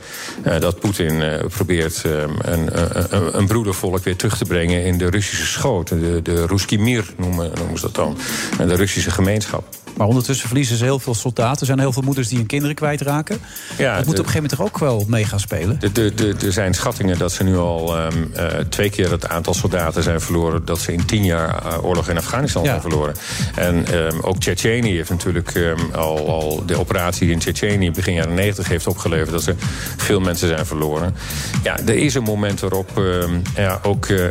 [0.54, 2.68] eh, dat Poetin eh, probeert eh, een,
[3.16, 5.88] een, een broedervolk weer terug te brengen in de Russische schoot.
[5.88, 8.16] De, de Ruski Mir noemen, noemen ze dat dan.
[8.58, 9.77] En de Russische gemeenschap wetenschap.
[9.98, 11.60] Maar ondertussen verliezen ze heel veel soldaten.
[11.60, 13.38] Er zijn heel veel moeders die hun kinderen kwijtraken.
[13.78, 15.80] Ja, dat moet de- op een gegeven moment toch ook wel mee gaan spelen?
[16.44, 20.20] Er zijn schattingen dat ze nu al ehm, eh, twee keer het aantal soldaten zijn
[20.20, 20.64] verloren.
[20.64, 22.68] dat ze in tien jaar eh, oorlog in Afghanistan Ja.
[22.68, 23.14] zijn verloren.
[23.54, 28.34] En ehm, ook Tsjetsjenië heeft natuurlijk ehm, al, al de operatie in Tsjetsjenië begin jaren
[28.34, 29.30] 90 heeft opgeleverd.
[29.30, 29.54] dat er
[29.96, 31.14] veel mensen zijn verloren.
[31.62, 33.02] Ja, er is een moment waarop
[33.56, 34.26] ja, ook eh,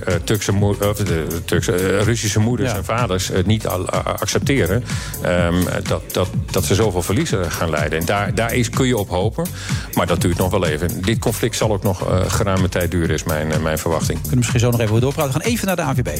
[1.46, 2.78] Turkse Russische moeders Ja.
[2.78, 4.84] en vaders het niet al, accepteren.
[5.68, 8.00] Ehm, dat, dat, dat ze zoveel verliezen gaan leiden.
[8.00, 9.46] En daar, daar is, kun je op hopen.
[9.94, 11.02] Maar dat duurt nog wel even.
[11.02, 14.16] Dit conflict zal ook nog eh, geruime tijd duren, is mijn, eh, mijn verwachting.
[14.16, 15.34] We kunnen misschien zo nog even doorpraten.
[15.34, 16.20] We gaan even naar de AVB.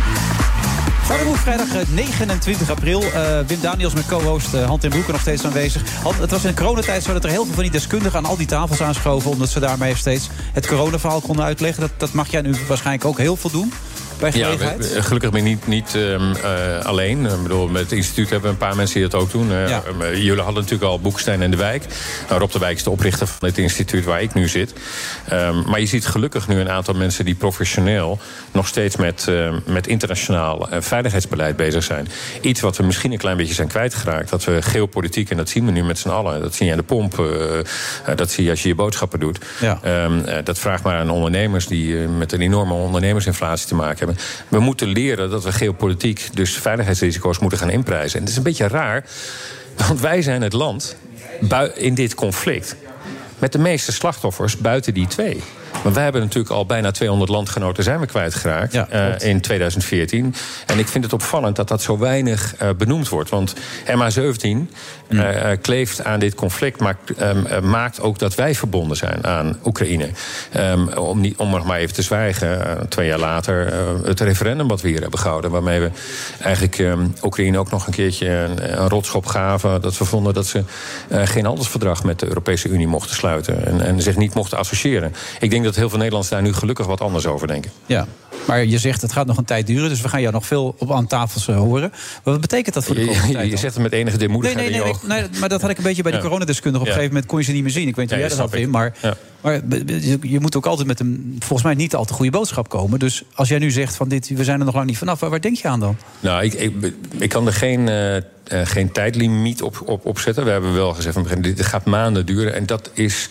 [1.11, 3.01] Goedemorgen, vrijdag eh, 29 april.
[3.01, 5.81] Eh, Wim Daniels met co-host eh, Hand in Broeken nog steeds aanwezig.
[6.19, 8.47] Het was in coronatijd zo dat er heel veel van die deskundigen aan al die
[8.47, 9.31] tafels aanschoven...
[9.31, 11.81] omdat ze daarmee steeds het coronaverhaal konden uitleggen.
[11.81, 13.73] Dat, dat mag jij nu waarschijnlijk ook heel veel doen.
[14.21, 17.25] Bij Ja, we- gelukkig ben ik niet, niet ehm, eh, alleen.
[17.25, 19.51] Ik bedoel, met het instituut hebben we een paar mensen die dat ook doen.
[19.51, 19.83] Eh, Ja.
[20.01, 21.83] eh, jullie hadden natuurlijk al Boekstein en de Wijk.
[22.29, 24.73] Nou, Rob de Wijk is de oprichter van het instituut waar ik nu zit.
[25.27, 28.19] Ehm, maar je ziet gelukkig nu een aantal mensen die professioneel...
[28.51, 29.27] nog steeds met,
[29.65, 32.07] met internationaal veiligheidsbeleid bezig zijn.
[32.41, 34.29] Iets wat we misschien een klein beetje zijn kwijtgeraakt.
[34.29, 36.41] Dat we geopolitiek, en dat zien we nu met z'n allen...
[36.41, 37.23] dat zie je aan de pomp,
[38.15, 39.39] dat zie je als je je boodschappen doet.
[39.59, 39.79] Ja.
[39.83, 44.10] Ehm, dat vraagt maar aan ondernemers die met een enorme ondernemersinflatie te maken hebben.
[44.47, 48.15] We moeten leren dat we geopolitiek, dus veiligheidsrisico's, moeten gaan inprijzen.
[48.15, 49.03] En het is een beetje raar,
[49.87, 50.95] want wij zijn het land
[51.75, 52.75] in dit conflict
[53.41, 55.43] met de meeste slachtoffers buiten die twee.
[55.83, 60.35] Maar wij hebben natuurlijk al bijna 200 landgenoten zijn we kwijtgeraakt eh, in 2014.
[60.65, 63.29] En ik vind het opvallend dat dat zo weinig eh, benoemd wordt.
[63.29, 63.53] Want
[63.85, 64.49] MH17
[65.11, 69.25] eh, eh, kleeft aan dit conflict, maar ehm, eh, maakt ook dat wij verbonden zijn
[69.25, 70.09] aan Oekraïne.
[70.51, 73.73] Ehm, om, niet, om er maar even te zwijgen, twee jaar later
[74.05, 75.91] het referendum wat we hier hebben gehouden, waarmee we
[76.41, 79.81] eigenlijk ehm, Oekraïne ook nog een keertje een, een rotschop gaven.
[79.81, 80.63] Dat we vonden dat ze
[81.09, 85.13] geen handelsverdrag met de Europese Unie mochten sluiten en, en zich niet mochten associëren.
[85.39, 87.71] Ik denk dat heel veel Nederlanders daar nu gelukkig wat anders over denken.
[87.85, 88.07] Ja,
[88.47, 90.75] maar je zegt het gaat nog een tijd duren, dus we gaan jou nog veel
[90.77, 91.91] op aan tafels eh, horen.
[92.23, 93.43] Wat betekent dat voor de komende je, tijd?
[93.45, 93.59] je dan?
[93.59, 95.29] zegt het met enige Nee, deemoedigheid nee, nee, in nee, oog.
[95.31, 96.23] nee, maar dat had ik een beetje bij de Ja.
[96.23, 96.81] coronadeskundige.
[96.83, 97.87] Op een gegeven moment kon je ze niet meer zien.
[97.87, 98.69] Ik weet niet hoe Nee, jij dat had, Wim.
[98.69, 98.93] Maar,
[99.41, 102.69] maar je- je moet ook altijd met een, volgens mij niet al te goede boodschap
[102.69, 102.99] komen.
[102.99, 105.19] Dus als jij nu zegt van dit, we zijn er nog lang niet vanaf.
[105.19, 105.97] Waar, waar denk je aan dan?
[106.19, 108.23] Nou, ik, ik, ik kan er geen, eh, eh,
[108.63, 110.45] geen tijdlimiet op, op, op zetten.
[110.45, 112.53] We hebben wel gezegd van begin, dit gaat maanden duren.
[112.53, 113.27] En dat is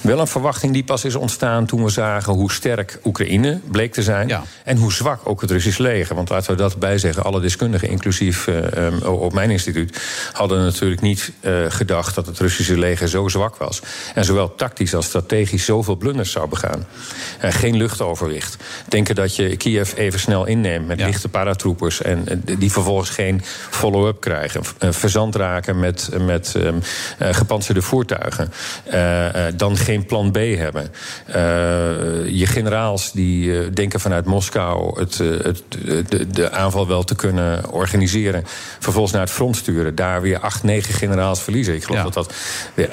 [0.00, 4.02] wel een verwachting die pas is ontstaan toen we zagen hoe sterk Oekraïne bleek te
[4.02, 4.32] zijn.
[4.64, 6.14] En hoe zwak ook het Russisch leger.
[6.14, 10.00] Want laten we dat bijzeggen, alle deskundigen, inclusief eh, eh, op mijn instituut,
[10.32, 13.82] hadden natuurlijk niet eh, gedacht dat het Russische leger zo zwak was.
[14.14, 16.86] En zowel tactisch als strategisch zoveel blunders zou begaan.
[17.40, 18.56] Eh, geen luchtoverwicht.
[18.88, 22.02] Denken dat je Kiev even snel inneemt met lichte paratroopers.
[22.02, 24.57] En eh, die vervolgens geen follow-up krijgen.
[24.78, 26.74] Eh, verzand raken met, met ehm,
[27.18, 28.52] eh, gepantserde voertuigen.
[28.84, 29.24] Eh,
[29.56, 30.90] dan geen plan B hebben.
[32.34, 35.62] Je generaals die denken vanuit Moskou het, het,
[36.08, 38.44] de, de aanval wel te kunnen organiseren.
[38.78, 39.94] Vervolgens naar het front sturen.
[39.94, 41.74] Daar weer acht, negen generaals verliezen.
[41.74, 42.34] Ik geloof dat dat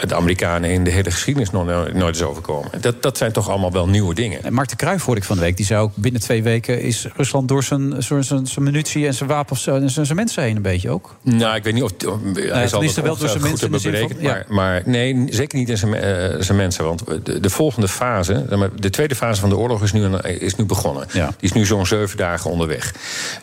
[0.10, 2.72] de Amerikanen in de hele geschiedenis nog no- nooit is overkomen.
[2.82, 4.44] Dat, dat zijn toch allemaal wel nieuwe dingen.
[4.44, 5.58] En Mark de Kruijf hoorde ik van de week.
[5.58, 9.14] Die zei ook binnen twee weken is Rusland door zijn, zijn, zijn, zijn munitie en
[9.14, 11.16] zijn wapens en zijn, zijn mensen heen een beetje ook.
[11.22, 13.92] Nou, ik weet niet of of- hij zal tenminste dat wel tussen mensen hebben zin
[13.92, 14.20] berekend.
[14.20, 16.84] van- maar, maar nee, zeker niet in zijn, eh, zijn mensen.
[16.84, 18.46] Want de, de volgende fase,
[18.80, 21.08] de tweede fase van de oorlog is nu, is nu begonnen.
[21.12, 22.94] Die is nu zo'n zeven dagen onderweg.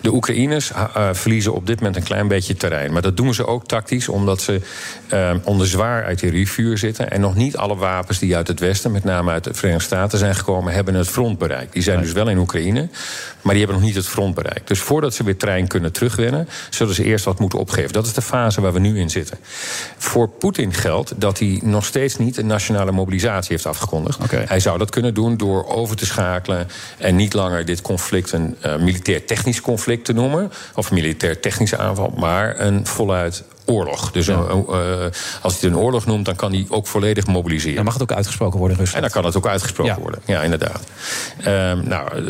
[0.01, 2.93] De Oekraïners eh, verliezen op dit moment een klein beetje terrein.
[2.93, 4.61] Maar dat doen ze ook tactisch, omdat ze
[5.09, 7.11] eh, onder zwaar artillerievuur zitten.
[7.11, 10.19] En nog niet alle wapens die uit het Westen, met name uit de Verenigde Staten,
[10.19, 11.73] zijn gekomen, hebben het front bereikt.
[11.73, 12.89] Die zijn dus wel in Oekraïne,
[13.43, 14.69] maar die hebben nog niet het front bereikt.
[14.69, 17.93] Dus voordat ze weer terrein kunnen terugwinnen, zullen ze eerst wat moeten opgeven.
[17.93, 19.39] Dat is de fase waar we nu in zitten.
[19.97, 24.19] Voor Poetin geldt dat hij nog steeds niet een nationale mobilisatie heeft afgekondigd.
[24.31, 28.57] Hij zou dat kunnen doen door over te schakelen en niet langer dit conflict een
[28.61, 34.11] eh, militair-technisch conflict te noemen, of militair-technische aanval, maar een voluit oorlog.
[34.11, 34.65] Dus een, eh,
[35.43, 37.75] als hij het een oorlog noemt, dan kan hij ook volledig mobiliseren.
[37.75, 39.05] Dan mag het ook uitgesproken worden in Rusland.
[39.05, 40.01] En dan kan het ook uitgesproken Ja.
[40.01, 40.21] worden.
[40.25, 40.81] Ja, inderdaad.
[41.39, 42.23] Ehm, nou, eh,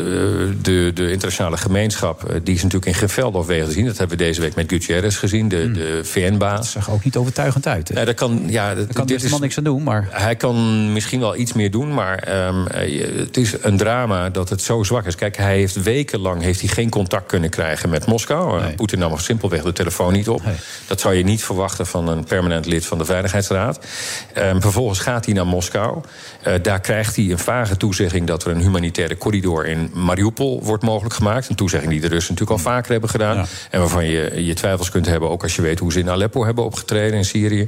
[0.61, 3.85] de, de internationale gemeenschap eh, die is natuurlijk in geen veld of te zien.
[3.85, 6.57] Dat hebben we deze week met Gutierrez gezien, de, de VN-baas.
[6.57, 7.91] Dat zag ook niet overtuigend uit.
[7.93, 10.07] Ja, dat kan, ja, dat, kan dit man niks aan doen, maar...
[10.09, 14.49] Hij kan misschien wel iets meer doen, maar ehm, eh, het is een drama dat
[14.49, 15.15] het zo zwak is.
[15.15, 18.61] Kijk, hij heeft wekenlang heeft hij geen contact kunnen krijgen met Moskou.
[18.61, 20.41] Eh, Poetin nam simpelweg de telefoon niet op.
[20.87, 23.85] Dat zou je niet verwachten van een permanent lid van de Veiligheidsraad.
[24.33, 26.01] Ehm, vervolgens gaat hij naar Moskou.
[26.41, 30.83] Eh, daar krijgt hij een vage toezegging dat er een humanitaire corridor in Mariupol wordt
[30.83, 31.49] mogelijk gemaakt.
[31.49, 33.45] Een toezegging die de Russen natuurlijk al vaker hebben gedaan.
[33.69, 36.45] En waarvan je je twijfels kunt hebben, ook als je weet hoe ze in Aleppo
[36.45, 37.67] hebben opgetreden in Syrië.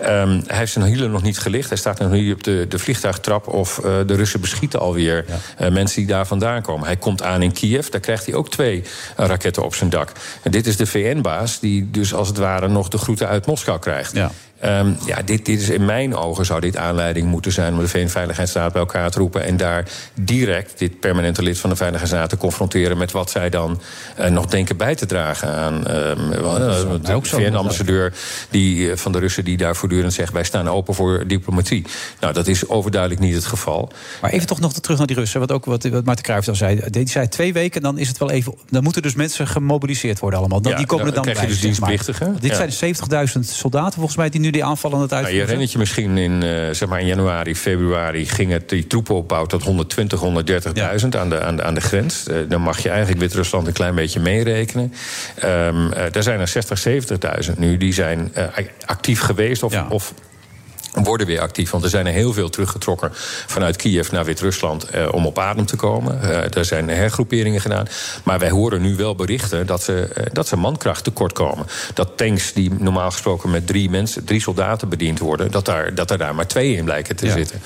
[0.00, 1.68] Ehm, hij heeft zijn hielen nog niet gelicht.
[1.68, 3.48] Hij staat nog niet op de, de vliegtuigtrap.
[3.48, 5.24] Of eh, de Russen beschieten alweer
[5.56, 6.86] eh, mensen die daar vandaan komen.
[6.86, 7.88] Hij komt aan in Kiev.
[7.88, 8.82] Daar krijgt hij ook twee
[9.16, 10.12] raketten op zijn dak.
[10.42, 13.78] En dit is de VN-baas die dus als het ware nog de groeten uit Moskou
[13.78, 14.12] krijgt.
[14.60, 17.88] Ehm, ja, dit, dit is in mijn ogen zou dit aanleiding moeten zijn om de
[17.88, 19.44] VN-veiligheidsraad bij elkaar te roepen.
[19.44, 19.84] En daar
[20.14, 23.80] direct dit permanente lid van de Veiligheidsraad te confronteren met wat zij dan
[24.16, 25.82] eh, nog denken bij te dragen aan.
[25.82, 26.54] wel,
[27.02, 28.12] de VN-ambassadeur
[28.50, 31.84] die, eh, van de Russen die daar voortdurend zegt: wij staan open voor diplomatie.
[32.20, 33.92] Nou, dat is overduidelijk niet het geval.
[34.20, 35.40] Maar even toch nog terug naar die Russen.
[35.40, 36.80] Wat ook wat, wat Marten Cruijff al zei.
[36.90, 38.54] Die zei twee weken, dan is het wel even.
[38.70, 40.60] Dan moeten dus mensen gemobiliseerd worden allemaal.
[40.60, 41.62] Dan, Ja, die komen er dan dan, krijg je bij.
[41.62, 41.88] dus zeg maar.
[41.88, 42.40] dienstplichtigen.
[42.40, 42.68] Dit Ja.
[42.68, 42.94] zijn
[43.42, 46.18] 70.000 soldaten volgens mij die nu die aanvallen aan het Nou, je herinnert je misschien
[46.18, 51.28] in, eh, zeg maar in januari, februari ging het die troepenopbouw tot 120, 130.000 aan,
[51.28, 52.26] de, aan, de, aan de grens.
[52.26, 54.92] Eh, dan mag je eigenlijk Wit-Rusland een klein beetje meerekenen.
[55.36, 55.74] Eh,
[56.10, 57.76] daar zijn er 60, 70.000 nu.
[57.76, 58.32] Die zijn
[58.86, 60.14] actief geweest of, of
[60.92, 61.70] worden weer actief.
[61.70, 63.10] Want er zijn er heel veel teruggetrokken
[63.46, 66.22] vanuit Kiev naar Wit-Rusland eh, om op adem te komen.
[66.22, 67.86] Eh, er zijn hergroeperingen gedaan.
[68.24, 71.66] Maar wij horen nu wel berichten dat ze, eh, dat ze mankracht tekort komen.
[71.94, 76.10] Dat tanks die normaal gesproken met drie mensen, drie soldaten bediend worden, dat, daar, dat
[76.10, 77.32] er daar maar twee in blijken te Ja.
[77.32, 77.60] zitten.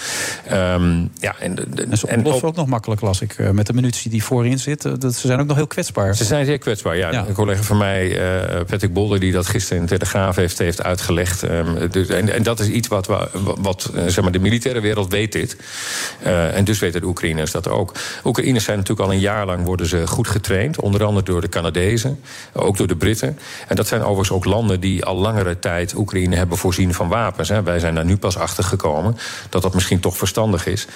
[0.47, 3.33] Ehm, ja, en, de- En ze ontploffen ook nog makkelijk, las ik.
[3.33, 4.85] eh, Met de munitie die voorin zit.
[4.85, 6.17] eh, Dat, ze zijn ook nog heel kwetsbaar.
[6.17, 7.27] Ze zijn zeer kwetsbaar, ja.
[7.27, 10.83] Een collega van mij, eh, Patrick Bolder, die dat gisteren in de Telegraaf heeft, heeft
[10.83, 11.43] uitgelegd.
[11.43, 13.14] Ehm, dus, en, en dat is iets wat, we,
[13.59, 15.57] wat eh, zeg maar, de militaire wereld weet dit.
[16.23, 17.93] Eh, en dus weten de Oekraïners dat ook.
[18.24, 20.81] Oekraïners zijn natuurlijk al een jaar lang worden ze goed getraind.
[20.81, 22.20] Onder andere door de Canadezen,
[22.53, 23.39] ook door de Britten.
[23.69, 27.49] En dat zijn overigens ook landen die al langere tijd Oekraïne hebben voorzien van wapens.
[27.49, 27.62] Hè.
[27.62, 29.16] Wij zijn daar nu pas achter gekomen
[29.49, 30.86] dat dat misschien toch verstandig is.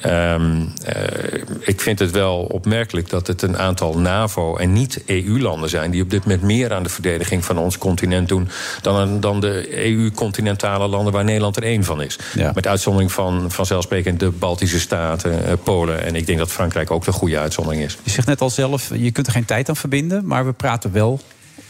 [0.00, 5.90] Ehm, eh, ik vind het wel opmerkelijk dat het een aantal NAVO- en niet-EU-landen zijn
[5.90, 8.48] die op dit moment meer aan de verdediging van ons continent doen
[8.82, 12.18] dan, dan de EU-continentale landen waar Nederland er één van is.
[12.54, 16.04] Met uitzondering van vanzelfsprekend de Baltische Staten, eh, Polen.
[16.04, 17.98] En ik denk dat Frankrijk ook de goede uitzondering is.
[18.02, 20.26] Je zegt net al zelf, je kunt er geen tijd aan verbinden.
[20.26, 21.20] Maar we praten wel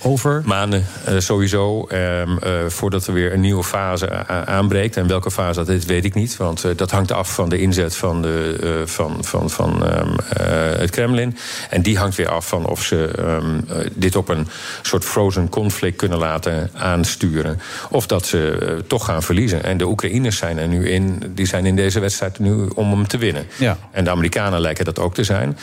[0.02, 0.42] over...
[0.44, 4.96] Maanden eh, sowieso, ehm, eh, voordat er weer een nieuwe fase aanbreekt.
[4.96, 6.36] En welke fase dat is, weet ik niet.
[6.36, 10.78] Want eh, dat hangt af van de inzet van, de, van, van, van ehm, eh,
[10.78, 11.36] het Kremlin.
[11.70, 14.48] En die hangt weer af van of ze ehm, eh, dit op een
[14.82, 17.60] soort frozen conflict kunnen laten aansturen.
[17.90, 19.64] Of dat ze toch gaan verliezen.
[19.64, 23.06] En de Oekraïners zijn er nu in, die zijn in deze wedstrijd nu om hem
[23.06, 23.46] te winnen.
[23.58, 23.78] Ja.
[23.90, 25.58] En de Amerikanen lijken dat ook te zijn.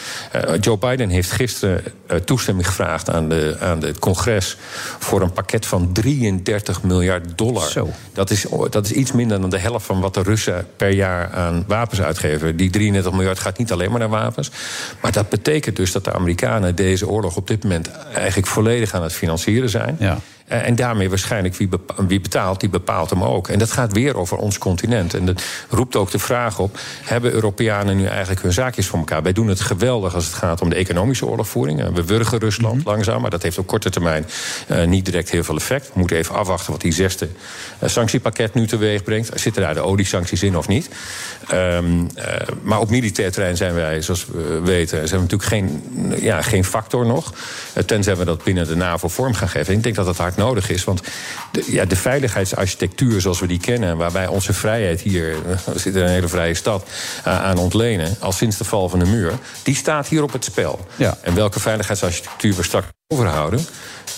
[0.59, 1.83] Joe Biden heeft gisteren
[2.25, 4.22] toestemming gevraagd aan, de, aan het congres
[4.99, 7.71] voor een pakket van 33 miljard dollar.
[8.13, 11.31] Dat, is, dat is iets minder dan de helft van wat de Russen per jaar
[11.31, 12.57] aan wapens uitgeven.
[12.57, 14.51] Die 33 miljard gaat niet alleen maar naar wapens.
[15.01, 19.03] Maar dat betekent dus dat de Amerikanen deze oorlog op dit moment eigenlijk volledig aan
[19.03, 19.95] het financieren zijn.
[19.99, 20.19] Ja.
[20.47, 21.55] Eh, En daarmee waarschijnlijk
[22.07, 23.47] wie, betaalt, die bepaalt hem ook.
[23.47, 25.13] En dat gaat weer over ons continent.
[25.13, 29.23] En dat roept ook de vraag op: hebben Europeanen nu eigenlijk hun zaakjes voor elkaar?
[29.23, 31.81] Wij doen het geweldig als het gaat om de economische oorlogvoering.
[31.81, 34.25] Eh, We wurgen Rusland langzaam, maar dat heeft op korte termijn
[34.67, 35.85] eh, niet direct heel veel effect.
[35.85, 37.27] We moeten even afwachten wat die zesde
[37.85, 39.29] sanctiepakket nu teweeg brengt.
[39.39, 40.89] Zitten daar de oliesancties in of niet?
[41.47, 45.83] Ehm, eh, maar op militair terrein zijn wij, zoals we weten, zijn we natuurlijk geen,
[46.21, 47.33] ja, geen factor nog.
[47.85, 49.73] Tenzij we dat binnen de NAVO vorm gaan geven.
[49.73, 50.83] Ik denk dat dat hard nodig is.
[50.83, 51.01] Want
[51.51, 55.35] de, ja, de veiligheidsarchitectuur zoals we die kennen, waar wij onze vrijheid hier,
[55.73, 56.87] we zitten in een hele vrije stad,
[57.23, 59.33] eh, aan ontlenen, al sinds de val van de muur,
[59.63, 60.87] die staat hier op het spel.
[60.95, 61.17] Ja.
[61.21, 63.65] En welke veiligheidsarchitectuur we straks overhouden,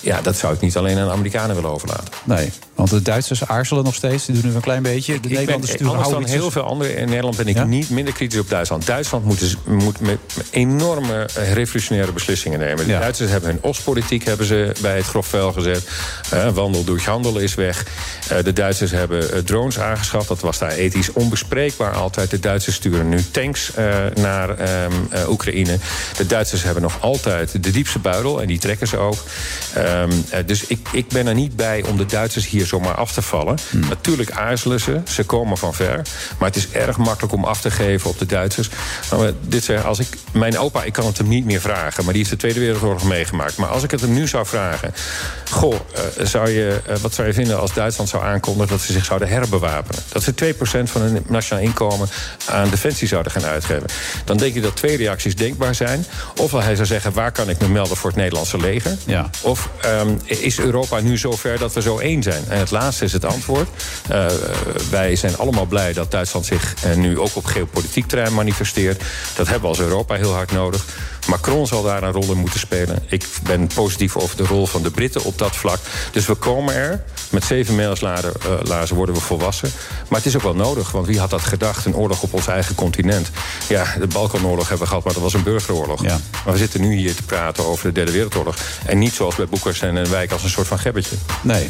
[0.02, 2.14] ja, dat zou ik niet alleen aan de Amerikanen willen overlaten.
[2.24, 4.26] Nee, want de Duitsers aarzelen nog steeds.
[4.26, 5.12] Die doen nu een klein beetje.
[5.14, 6.42] De Ik ben, Nederlanders sturen anders dan houwitsers.
[6.42, 8.86] heel veel anderen in Nederland ben ik niet minder kritisch op Duitsland.
[8.86, 10.18] Duitsland moet, dus- moet met
[10.50, 12.86] enorme eh, revolutionaire beslissingen nemen.
[12.86, 13.00] De Ja.
[13.00, 15.88] Duitsers hebben hun Oostpolitiek hebben ze bij het grof vuil gezet.
[16.32, 17.86] Eh, wandel door handel is weg.
[18.30, 20.28] Eh, de Duitsers hebben eh, drones aangeschaft.
[20.28, 22.30] Dat was daar ethisch onbespreekbaar altijd.
[22.30, 25.78] De Duitsers sturen nu tanks eh, naar ehm, eh, Oekraïne.
[26.18, 28.42] De Duitsers hebben nog altijd de diepste buidel.
[28.42, 29.24] En die trekken ze ook.
[29.74, 33.12] Ehm, eh, dus ik, ik ben er niet bij om de Duitsers hier zomaar af
[33.12, 33.58] te vallen.
[33.72, 35.02] Natuurlijk aarzelen ze.
[35.08, 36.02] Ze komen van ver.
[36.38, 38.70] Maar het is erg makkelijk om af te geven op de Duitsers.
[39.12, 42.04] Nou, eh, dit zeg, als ik, mijn opa, ik kan het hem niet meer vragen.
[42.04, 43.58] Maar die heeft de Tweede Wereldoorlog meegemaakt.
[43.58, 44.94] Maar als ik het hem nu zou vragen.
[45.50, 48.94] Goh, eh, zou je, eh, wat zou je vinden als Duitsland zou aankondigen dat ze
[48.94, 50.02] zich zouden herbewapenen?
[50.12, 52.10] Dat ze 2% van hun nationaal inkomen
[52.46, 53.88] aan defensie zouden gaan uitgeven.
[54.26, 56.06] Dan denk je dat twee reacties denkbaar zijn.
[56.36, 58.98] Ofwel hij zou zeggen: waar kan ik me melden voor het Nederlandse leger?
[59.06, 59.30] Ja.
[59.42, 62.44] Of ehm, is Europa nu zover dat we zo één zijn?
[62.56, 63.70] En het laatste is het antwoord.
[64.10, 64.26] Eh,
[64.90, 69.04] wij zijn allemaal blij dat Duitsland zich eh, nu ook op geopolitiek terrein manifesteert.
[69.36, 70.86] Dat hebben we als Europa heel hard nodig.
[71.28, 73.04] Macron zal daar een rol in moeten spelen.
[73.08, 75.80] Ik ben positief over de rol van de Britten op dat vlak.
[76.12, 77.04] Dus we komen er.
[77.30, 78.34] Met zeven mijlslaarzen
[78.64, 79.72] laarzen worden we volwassen.
[80.08, 81.86] Maar het is ook wel nodig, want wie had dat gedacht?
[81.86, 83.30] Een oorlog op ons eigen continent.
[83.68, 86.02] Ja, de Balkanoorlog hebben we gehad, maar dat was een burgeroorlog.
[86.02, 88.56] Maar we zitten nu hier te praten over de Derde Wereldoorlog.
[88.86, 91.16] En niet zoals bij Boekers en een wijk als een soort van gebbetje.
[91.42, 91.70] Nee.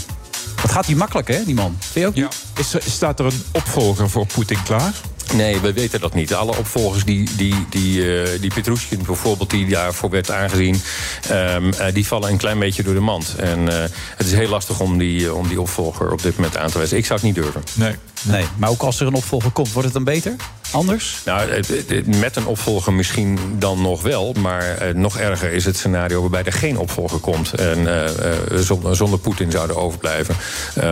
[0.61, 1.77] Wat gaat die makkelijk, hè, die man?
[1.80, 2.60] Vind je ook Ja.
[2.60, 4.94] Is er, staat er een opvolger voor Poetin klaar?
[5.34, 6.34] Nee, we weten dat niet.
[6.34, 10.82] Alle opvolgers die, die, die, eh, die Petrushkin bijvoorbeeld, die daarvoor werd aangezien,
[11.30, 13.36] ehm, eh, die vallen een klein beetje door de mand.
[13.38, 16.69] En eh, het is heel lastig om die, om die opvolger op dit moment aan
[16.69, 16.98] te wijzen.
[16.98, 17.64] Ik zou het niet durven.
[17.73, 17.95] Nee.
[18.26, 20.35] Nee, maar ook als er een opvolger komt, wordt het dan beter?
[20.72, 21.18] Anders?
[21.26, 21.64] Nou,
[22.06, 24.34] met een opvolger misschien dan nog wel.
[24.39, 27.53] Maar eh, nog erger is het scenario waarbij er geen opvolger komt.
[27.53, 30.35] En eh, eh, zonder, zonder Poetin zouden overblijven.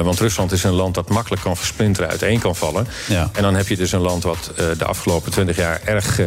[0.03, 2.87] Want Rusland is een land dat makkelijk kan versplinteren, uiteen kan vallen.
[3.07, 3.29] Ja.
[3.33, 6.19] En dan heb je dus een land wat de afgelopen twintig jaar erg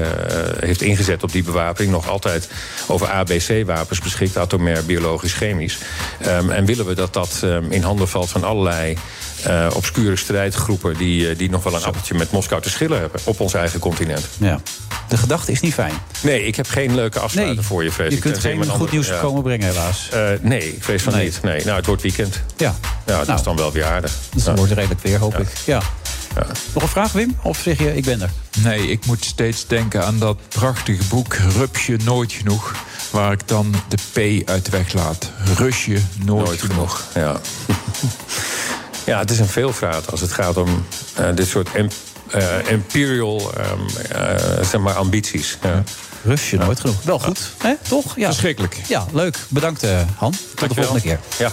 [0.61, 1.93] heeft ingezet op die bewapening.
[1.93, 2.49] Nog altijd
[2.87, 5.79] over ABC-wapens beschikt, atomair, biologisch, chemisch.
[6.21, 8.97] Ehm, en willen we dat dat ehm, in handen valt van allerlei
[9.45, 10.97] eh, obscure strijdgroepen...
[10.97, 13.81] Die, eh, die nog wel een appeltje met Moskou te schillen hebben op ons eigen
[13.81, 14.27] continent.
[14.39, 14.61] Ja.
[15.09, 15.93] De gedachte is niet fijn.
[16.23, 19.19] Nee, ik heb geen leuke afsluiter voor je, vrees Je kunt geen goed nieuws ja.
[19.21, 20.09] komen brengen, helaas.
[20.13, 21.25] Eh, nee, ik vrees van Nee.
[21.25, 21.43] niet.
[21.43, 22.41] Nee, nou, het wordt weekend.
[22.57, 22.75] Ja.
[23.07, 23.39] Ja, dat Nou.
[23.39, 24.13] is dan wel weer aardig.
[24.33, 24.59] Dus dan Ja.
[24.59, 25.49] wordt het redelijk weer, hoop ik.
[25.65, 25.83] Ja.
[26.75, 27.37] Nog een vraag, Wim?
[27.43, 28.31] Of zeg je, ik ben er?
[28.59, 32.75] Nee, ik moet steeds denken aan dat prachtige boek Rupsje Nooit Genoeg.
[33.11, 33.97] Waar ik dan de
[34.43, 35.31] P uit weglaat.
[35.57, 37.05] Rusje Nooit, Nooit genoeg.
[37.15, 37.37] Ja.
[39.07, 41.91] ja, het is een veelvraat als het gaat om eh, dit soort em-
[42.31, 43.81] eh, imperial ehm,
[44.11, 45.59] eh, zeg maar ambities.
[45.63, 45.83] Ja.
[46.25, 47.03] Rusje nooit genoeg.
[47.03, 47.75] Wel goed, hè?
[47.89, 48.17] toch?
[48.17, 48.27] Ja.
[48.27, 48.81] Verschrikkelijk.
[48.89, 49.39] Ja, leuk.
[49.49, 50.35] Bedankt, Han.
[50.55, 51.21] Tot de volgende keer.
[51.39, 51.53] Ja.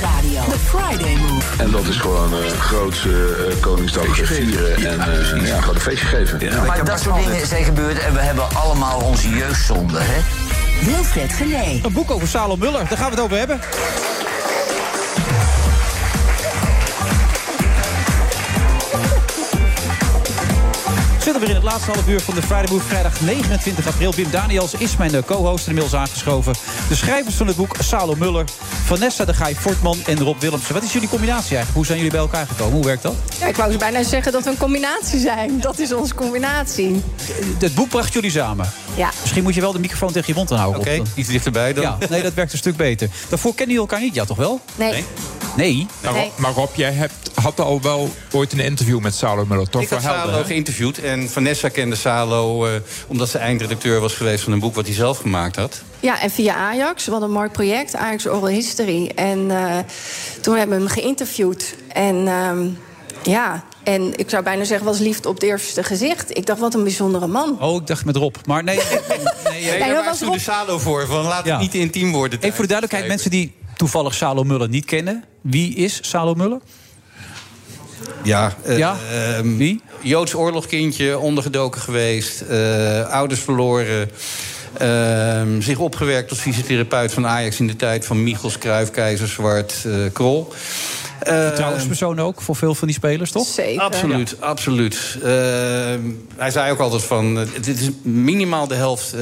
[0.00, 0.52] Nieuwsradio.
[0.52, 1.62] The Friday Move.
[1.62, 4.76] En dat is gewoon een grootse eh, Koningsdag vieren.
[4.76, 6.40] En eh, ja, gewoon een feestje geven.
[6.40, 6.62] Ja.
[6.64, 10.20] Maar dat soort dingen zijn gebeurd en we hebben allemaal onze jeugdzonde, hè?
[10.86, 11.80] Wilfred Gené.
[11.82, 13.60] Een boek over Salom Muller, daar gaan we het over hebben.
[21.26, 22.86] Zitten we weer in het laatste half uur van de Friday Move.
[22.86, 24.12] Vrijdag 29 april.
[24.12, 26.54] Wim Daniels is mijn eh, co-host inmiddels aangeschoven.
[26.88, 28.44] De schrijvers van het boek Salo Muller,
[28.84, 30.74] Vanessa de Gaai Fortman en Rob Willemsen.
[30.74, 31.74] Wat is jullie combinatie eigenlijk?
[31.74, 32.74] Hoe zijn jullie bij elkaar gekomen?
[32.74, 33.14] Hoe werkt dat?
[33.40, 35.60] Ja, ik wou dus bijna zeggen dat we een combinatie zijn.
[35.60, 37.02] Dat is onze combinatie.
[37.58, 38.72] Het boek bracht jullie samen.
[38.96, 39.10] Ja.
[39.20, 40.80] Misschien moet je wel de microfoon tegen je mond houden.
[40.80, 41.82] Oké, iets dichterbij dan.
[41.82, 43.08] Ja, nee, dat werkt een stuk beter.
[43.28, 44.60] Daarvoor kennen jullie elkaar niet, ja toch wel?
[44.74, 45.04] Nee.
[45.56, 45.86] Nee?
[46.02, 46.22] Maar, Nee.
[46.22, 49.82] Rob, maar Rob, jij hebt, had al wel ooit een interview met Salo Muller, toch?
[49.82, 52.66] Ik had Helden, Salo geïnterviewd en Vanessa kende Salo...
[52.66, 52.72] eh,
[53.06, 55.82] omdat ze eindredacteur was geweest van een boek wat hij zelf gemaakt had.
[56.00, 57.06] Ja, en via Ajax.
[57.06, 59.12] Wat een mooi project, Ajax Oral History.
[59.14, 59.78] En eh,
[60.40, 61.74] toen hebben we hem geïnterviewd.
[61.92, 62.68] En ehm,
[63.22, 66.36] ja, en ik zou bijna zeggen, was liefde op het eerste gezicht.
[66.36, 67.56] Ik dacht, wat een bijzondere man.
[67.60, 68.34] Oh, ik dacht met Rob.
[68.46, 68.76] Maar nee,
[69.50, 70.38] nee, nee, Nee, daar was Rob.
[70.38, 71.06] Salo voor.
[71.06, 71.52] Van, laat Ja.
[71.52, 72.38] het niet intiem worden.
[72.38, 75.24] Even voor de duidelijkheid, mensen die toevallig Salo Muller niet kennen.
[75.40, 76.60] Wie is Salo Muller?
[78.22, 78.96] Ja, eh, Ja?
[79.12, 79.80] ehm, Wie?
[80.02, 84.10] Joods oorlogskindje, ondergedoken geweest, eh, ouders verloren.
[84.78, 89.74] ehm, zich opgewerkt als fysiotherapeut van Ajax in de tijd van Michels, Cruijff, Keizer, Zwart,
[89.86, 90.52] eh, Krol.
[91.26, 93.46] Eh, Vertrouwenspersoon ook voor veel van die spelers, toch?
[93.46, 93.82] Zeker.
[93.82, 95.16] Absoluut, absoluut.
[95.22, 96.00] Ehm,
[96.36, 97.38] hij zei ook altijd van...
[97.38, 99.20] eh, het is minimaal de helft eh,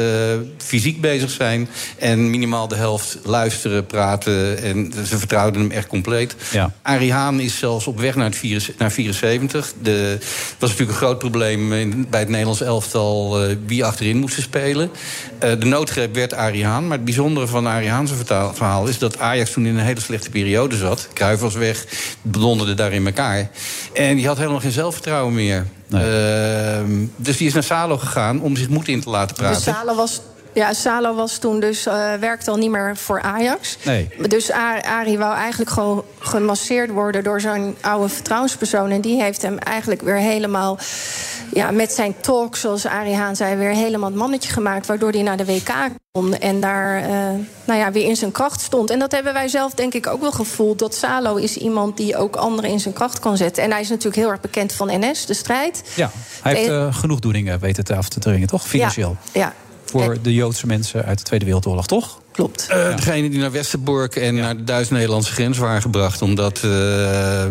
[0.59, 1.69] fysiek bezig zijn...
[1.99, 4.63] en minimaal de helft luisteren, praten.
[4.63, 6.35] En ze vertrouwden hem echt compleet.
[6.53, 6.73] Ja.
[6.83, 9.73] Arie Haan is zelfs op weg naar, het vier- naar 74.
[9.83, 10.19] De,
[10.59, 13.43] was natuurlijk een groot probleem in- bij het Nederlands elftal...
[13.43, 14.91] eh, wie achterin moesten spelen.
[15.39, 16.83] Eh, de noodgreep werd Arie Haan.
[16.87, 18.11] Maar het bijzondere van Arie Haan's
[18.55, 18.87] verhaal...
[18.87, 21.09] is dat Ajax toen in een hele slechte periode zat.
[21.13, 21.85] Cruijff was weg,
[22.23, 23.51] blonderde daar in elkaar.
[23.93, 25.67] En die had helemaal geen zelfvertrouwen meer.
[25.91, 29.65] Ehm, dus die is naar Salo gegaan om zich moed in te laten praten.
[29.65, 30.21] Dus Salo was,
[30.55, 33.77] ja, Salo was toen dus, eh werkte al niet meer voor Ajax.
[33.85, 34.09] Nee.
[34.29, 38.91] Dus A- Arie wou eigenlijk gewoon gemasseerd worden door zo'n oude vertrouwenspersoon.
[38.91, 40.79] En die heeft hem eigenlijk weer helemaal,
[41.53, 44.87] ja, met zijn talk, zoals Arie Haan zei, weer helemaal het mannetje gemaakt.
[44.87, 45.71] Waardoor hij naar de WK
[46.13, 47.09] kon en daar eh,
[47.65, 48.91] nou ja, weer in zijn kracht stond.
[48.91, 50.79] En dat hebben wij zelf denk ik ook wel gevoeld.
[50.79, 53.63] Dat Salo is iemand die ook anderen in zijn kracht kan zetten.
[53.63, 55.83] En hij is natuurlijk heel erg bekend van NS, de strijd.
[55.95, 56.11] Ja,
[56.43, 58.67] hij heeft Eh, eh, genoegdoeningen weten te af te dringen, toch?
[58.67, 59.17] Financieel.
[59.33, 59.53] Ja, ja.
[59.85, 62.23] Voor de Joodse mensen uit de Tweede Wereldoorlog, toch?
[62.33, 62.67] Klopt.
[62.69, 66.23] Eh Degene die naar Westerbork en naar de Duits-Nederlandse grens waren gebracht.
[66.23, 67.45] Omdat eh,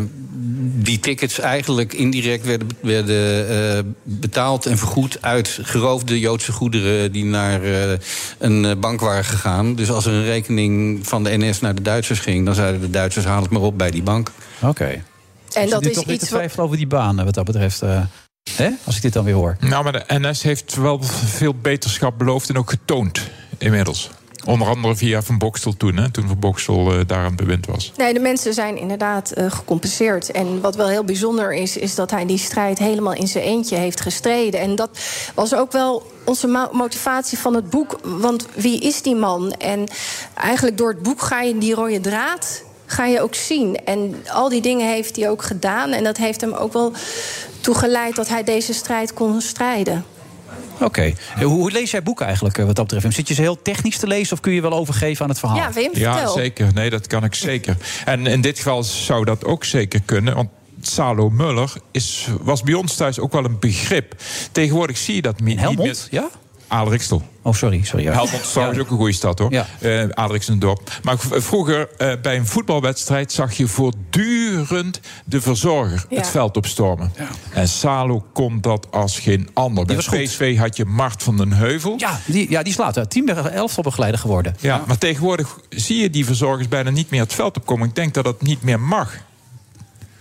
[0.75, 7.25] die tickets eigenlijk indirect werden, werden eh, betaald en vergoed uit geroofde Joodse goederen die
[7.25, 7.97] naar eh,
[8.37, 9.75] een bank waren gegaan.
[9.75, 12.89] Dus als er een rekening van de NS naar de Duitsers ging, dan zeiden de
[12.89, 14.31] Duitsers: haal het maar op bij die bank.
[14.61, 15.03] Oké.
[15.53, 16.19] En dat is iets wat.
[16.19, 17.81] twijfelen over die banen wat dat betreft.
[18.51, 18.69] Hè?
[18.83, 19.57] Als ik dit dan weer hoor.
[19.59, 23.21] Nou, maar de NS heeft wel veel beterschap beloofd en ook getoond
[23.57, 24.09] inmiddels.
[24.45, 27.65] Onder andere via Van Bokstel toen, hè, toen Van Bokstel eh, daar aan het bewind
[27.65, 27.91] was.
[27.97, 30.31] Nee, de mensen zijn inderdaad eh, gecompenseerd.
[30.31, 33.75] En wat wel heel bijzonder is, is dat hij die strijd helemaal in zijn eentje
[33.75, 34.59] heeft gestreden.
[34.59, 34.99] En dat
[35.33, 37.99] was ook wel onze mo- motivatie van het boek.
[38.03, 39.51] Want wie is die man?
[39.51, 39.87] En
[40.33, 42.63] eigenlijk door het boek ga je die rode draad
[42.93, 43.77] ga je ook zien.
[43.85, 45.91] En al die dingen heeft hij ook gedaan.
[45.91, 46.93] En dat heeft hem ook wel
[47.61, 50.05] toegeleid dat hij deze strijd kon strijden.
[50.79, 51.01] Oké.
[51.35, 53.15] Eh, Hoe, lees jij boeken eigenlijk eh, wat dat betreft?
[53.15, 55.57] Zit je ze heel technisch te lezen of kun je wel overgeven aan het verhaal?
[55.57, 56.33] Ja, Wim, Ja, vertel.
[56.33, 56.73] zeker.
[56.73, 57.77] Nee, dat kan ik zeker.
[58.05, 60.35] En in dit geval zou dat ook zeker kunnen.
[60.35, 60.49] Want
[60.81, 64.15] Salo Muller is, was bij ons thuis ook wel een begrip.
[64.51, 66.21] Tegenwoordig zie je dat niet Helmond, meer.
[66.21, 66.29] ja?
[66.73, 67.21] Aalrikstel.
[67.41, 67.83] Oh, sorry.
[67.83, 68.11] sorry ja.
[68.11, 69.51] Helmond is trouwens ook een goede stad hoor.
[69.51, 69.65] Ja.
[69.79, 70.99] Eh, Aalriks een dorp.
[71.03, 76.17] Maar vroeger eh, bij een voetbalwedstrijd zag je voortdurend de verzorger Ja.
[76.17, 77.13] het veld opstormen.
[77.53, 79.85] En Salo kon dat als geen ander.
[79.85, 80.23] Bij was goed.
[80.23, 81.93] PSV had je Mart van den Heuvel.
[81.97, 84.55] Ja, die, ja, die is later team elftalbegeleider geworden.
[84.59, 87.87] Ja, maar tegenwoordig zie je die verzorgers bijna niet meer het veld opkomen.
[87.87, 89.17] Ik denk dat dat niet meer mag.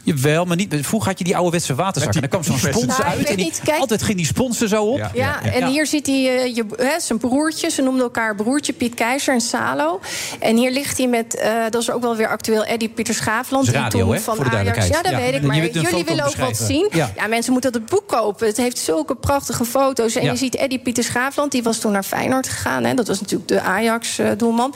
[0.04, 2.20] Jawel, maar niet, vroeger had je die ouderwetse waterzakken.
[2.20, 3.16] Die- dan kwam zo'n Nou, spons ik uit.
[3.18, 5.10] weet En die, niet, kijk- altijd ging die spons er zo op.
[5.12, 7.70] Ja, en hier zit hij, eh, je, hè, zijn broertje.
[7.70, 10.00] Ze noemden elkaar broertje Piet Keizer en Salo.
[10.40, 13.68] En hier ligt hij met, eh, dat is ook wel weer actueel, Eddie Pieter Schaafland.
[13.68, 14.86] Radio, toen hè, van voor de Ajax.
[14.86, 15.18] Ja, dat Ja.
[15.18, 15.42] weet ik.
[15.42, 16.88] Maar jullie willen ook wat zien.
[16.90, 17.10] Ja.
[17.16, 17.26] Ja.
[17.26, 18.46] mensen moeten dat het boek kopen.
[18.46, 20.14] Het heeft zulke prachtige foto's.
[20.14, 20.30] En Ja.
[20.30, 22.84] je ziet Eddie Pieter Schaafland, die was toen naar Feyenoord gegaan.
[22.84, 22.94] Hè.
[22.94, 24.74] Dat was natuurlijk de Ajax-doelman.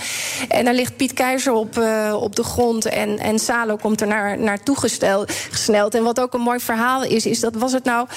[0.48, 2.84] En daar ligt Piet Keizer op, eh, op de grond.
[2.86, 4.76] En, en Salo komt er naar, naartoe
[5.50, 5.94] gesneld.
[5.94, 8.08] En wat ook een mooi verhaal is, is dat was het nou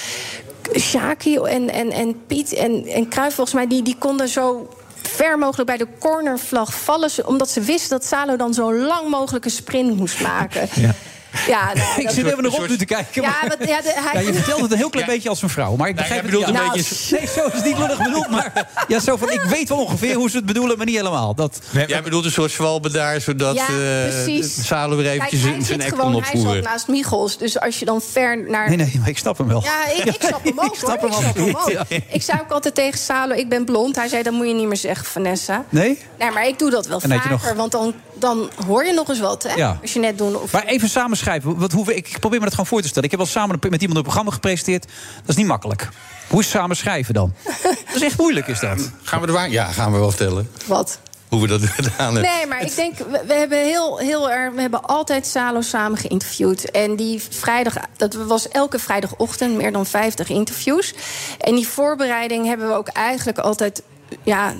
[0.77, 3.67] Shaki en, en, en Piet en, en Cruijff volgens mij...
[3.67, 7.09] die, die konden zo ver mogelijk bij de cornervlag vallen...
[7.25, 10.69] omdat ze wisten dat Salo dan zo lang mogelijk een sprint moest maken.
[10.75, 10.93] Ja.
[11.47, 13.21] nou, Ik zit even naar Rob nu te kijken.
[13.21, 15.41] Ja, maar- wat- ja, de- hij- Ja, je vertelt het een heel klein beetje als
[15.41, 15.75] een vrouw.
[15.75, 16.47] Maar ik begrijp jij het ja.
[16.47, 18.29] een Nou, beetje- Nee, zo is het niet lullig bedoeld.
[18.29, 21.35] Maar ja, zo van, ik weet wel ongeveer hoe ze het bedoelen, maar niet helemaal.
[21.35, 22.89] Dat, Jij bedoelt een soort zwalbe
[23.21, 24.43] zodat Ja, eh.
[24.61, 26.63] Salo weer Kijk, eventjes hij zijn nek kon hij zat opvoeren.
[26.63, 27.37] naast Michels.
[27.37, 28.67] Dus als je dan ver naar...
[28.67, 29.63] Nee, nee, maar ik snap hem wel.
[29.63, 31.09] Ja, ik, ik snap hem ook, snap hoor.
[31.09, 31.69] hem ik snap hem ook.
[31.89, 31.97] ja.
[32.07, 33.95] Ik zei ook altijd tegen Salo, ik ben blond.
[33.95, 35.65] Hij zei, dat moet je niet meer zeggen, Vanessa.
[35.69, 35.99] Nee?
[36.19, 37.29] Nee, maar ik doe dat wel En vaker.
[37.29, 39.53] nog- Want dan, dan hoor je nog eens wat, hè?
[39.53, 39.77] Ja.
[39.81, 40.51] Als je net doen of...
[40.51, 40.89] Maar even
[41.19, 41.59] samenschrijven.
[41.59, 43.03] Wat, hoe, we- ik probeer me dat gewoon voor te stellen.
[43.03, 44.83] Ik heb wel samen met iemand een programma gepresenteerd.
[45.19, 45.89] Dat is niet makkelijk.
[46.27, 47.33] Hoe is samen schrijven dan?
[47.85, 48.91] Dat is echt moeilijk, is dat.
[49.03, 49.49] Gaan we er waar?
[49.49, 50.49] Ja, gaan we wel vertellen.
[50.65, 50.99] Wat?
[51.29, 52.21] Hoe we dat gedaan hebben.
[52.21, 55.97] Nee, maar ik denk, we, we hebben heel, heel erg, we hebben altijd Salo samen
[55.97, 56.71] geïnterviewd.
[56.71, 60.93] En die vrijdag, dat was elke vrijdagochtend meer dan 50 interviews.
[61.39, 63.81] En die voorbereiding hebben we ook eigenlijk altijd,
[64.23, 64.53] ja,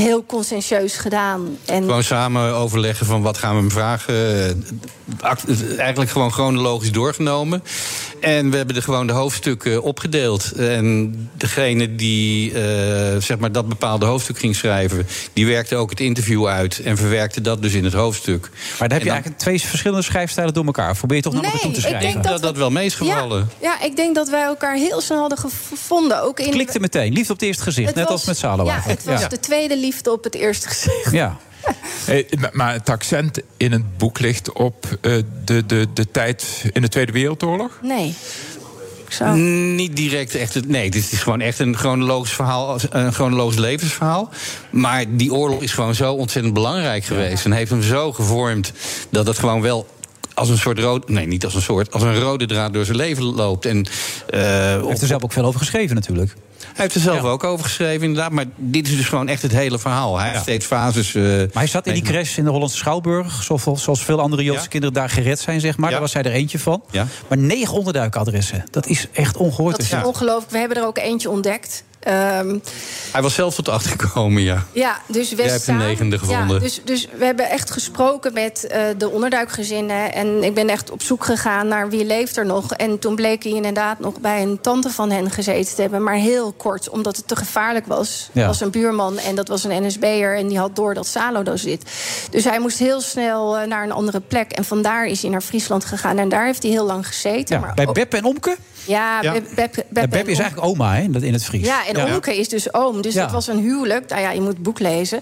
[0.00, 1.56] heel conscientieus gedaan.
[1.64, 4.14] En Gewoon samen overleggen van wat gaan we hem vragen.
[5.20, 7.62] Eh, Eigenlijk gewoon chronologisch doorgenomen.
[8.20, 10.52] En we hebben er gewoon de hoofdstukken opgedeeld.
[10.52, 15.06] En degene die eh, zeg maar dat bepaalde hoofdstuk ging schrijven...
[15.32, 18.50] die werkte ook het interview uit en verwerkte dat dus in het hoofdstuk.
[18.78, 20.96] Maar dan heb je eigenlijk twee verschillende schrijfstijlen door elkaar.
[20.96, 22.12] Probeer je toch naar Nee, elkaar toe te ik schrijven?
[22.12, 23.48] denk dat dat wel mee is gevallen.
[23.60, 26.22] ja, ik denk dat wij elkaar heel snel hadden gevonden.
[26.22, 27.12] Ook in Klikte meteen.
[27.12, 27.86] Liefde op het eerste gezicht.
[27.86, 30.68] Het net was- als met Salo Ja, het was de tweede liefde op het eerste
[30.68, 31.10] gezicht.
[31.10, 31.36] Ja.
[32.06, 35.12] Eh, maar- het accent in het boek ligt op eh,
[35.44, 37.78] de, de, de tijd in de Tweede Wereldoorlog.
[37.82, 38.14] Nee.
[39.08, 39.32] Zo.
[39.34, 40.54] Niet direct echt.
[40.54, 44.30] Het, nee, dit is gewoon echt een chronologisch verhaal, een chronologisch levensverhaal.
[44.70, 48.72] Maar die oorlog is gewoon zo ontzettend belangrijk geweest en heeft hem zo gevormd
[49.10, 49.86] dat het gewoon wel
[50.34, 52.96] als een soort rood, nee, niet als een soort, als een rode draad door zijn
[52.96, 53.64] leven loopt.
[53.64, 53.86] En
[54.30, 56.34] eh, Hij heeft er zelf ook veel over geschreven natuurlijk.
[56.74, 58.30] Hij heeft er zelf ook over geschreven, inderdaad.
[58.32, 60.18] Maar dit is dus gewoon echt het hele verhaal.
[60.18, 61.14] Hij heeft steeds fases.
[61.14, 63.42] eh, Maar hij zat in die crash in de Hollandse Schouwburg.
[63.42, 64.68] Zoals, zoals veel andere Joodse Ja.
[64.68, 65.90] kinderen daar gered zijn, zeg maar.
[65.90, 66.82] Daar was hij er eentje van.
[66.90, 67.06] Ja.
[67.28, 68.64] Maar negen onderduikadressen.
[68.70, 69.76] Dat is echt ongehoord.
[69.76, 70.04] Dat is Ja.
[70.04, 70.50] ongelooflijk.
[70.50, 71.84] We hebben er ook eentje ontdekt.
[72.04, 72.58] Ehm,
[73.12, 74.64] Hij was zelf tot achter gekomen, ja.
[74.72, 75.80] ja, dus Jij hebt Westzaan.
[75.80, 76.54] een negende gevonden.
[76.56, 80.12] Ja, dus, dus we hebben echt gesproken met eh, de onderduikgezinnen.
[80.12, 82.72] En ik ben echt op zoek gegaan naar wie leeft er nog.
[82.72, 86.02] En toen bleek hij inderdaad nog bij een tante van hen gezeten te hebben.
[86.02, 88.28] Maar heel kort, omdat het te gevaarlijk was.
[88.32, 88.46] Ja.
[88.46, 90.36] was een buurman en dat was een NSB'er.
[90.36, 91.82] En die had door dat Salo daar zit.
[92.30, 94.52] Dus hij moest heel snel eh, naar een andere plek.
[94.52, 96.18] En vandaar is hij naar Friesland gegaan.
[96.18, 97.56] En daar heeft hij heel lang gezeten.
[97.56, 98.56] Ja, maar bij Beppe en Omke?
[98.86, 99.32] Ja, Ja.
[99.32, 101.66] Beb, Beb, Beb Ja, en Beb is eigenlijk oma hè, in dat- in het Fries.
[101.66, 103.02] Ja, en Omke is dus oom.
[103.02, 103.22] Dus Ja.
[103.22, 104.08] dat was een huwelijk.
[104.08, 105.20] Nou ja, je moet het boek lezen.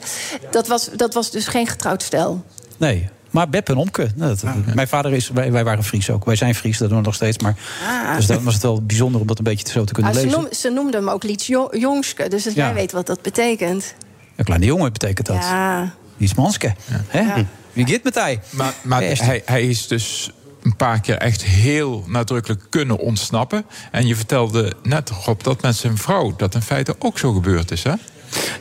[0.51, 2.45] Dat was, dat was dus geen getrouwd stel.
[2.77, 3.09] Nee.
[3.31, 4.09] Maar Beb en Omke.
[4.15, 5.29] nou, dat- Mijn vader is.
[5.29, 6.25] Wij, wij waren Fries ook.
[6.25, 7.39] Wij zijn Fries, dat doen we nog steeds.
[7.39, 7.55] Maar,
[7.89, 8.17] Ah.
[8.17, 10.25] Dus dan was het wel bijzonder om dat een beetje zo te kunnen Ah, ze,
[10.25, 10.41] lezen.
[10.41, 12.29] noem, ze noemde hem ook Liets Jo- Jongske.
[12.29, 12.65] Dus dat Ja.
[12.65, 13.95] jij weet wat dat betekent.
[14.37, 15.37] Een kleine jongen betekent dat.
[15.37, 15.95] Ja.
[16.19, 16.75] Iets manske.
[17.09, 17.45] Hè?
[17.73, 18.41] Wie gaat met hij?
[18.51, 19.23] Maar, maar Eerst.
[19.23, 20.31] hij, hij is dus
[20.63, 23.65] een paar keer echt heel nadrukkelijk kunnen ontsnappen.
[23.91, 26.35] En je vertelde net, Rob, dat met zijn vrouw...
[26.37, 27.95] dat in feite ook zo gebeurd is, hè?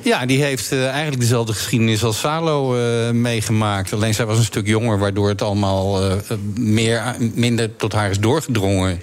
[0.01, 3.93] Ja, die heeft eh, eigenlijk dezelfde geschiedenis als Salo eh, meegemaakt.
[3.93, 6.17] Alleen zij was een stuk jonger, waardoor het allemaal eh,
[6.55, 9.01] meer, minder tot haar is doorgedrongen.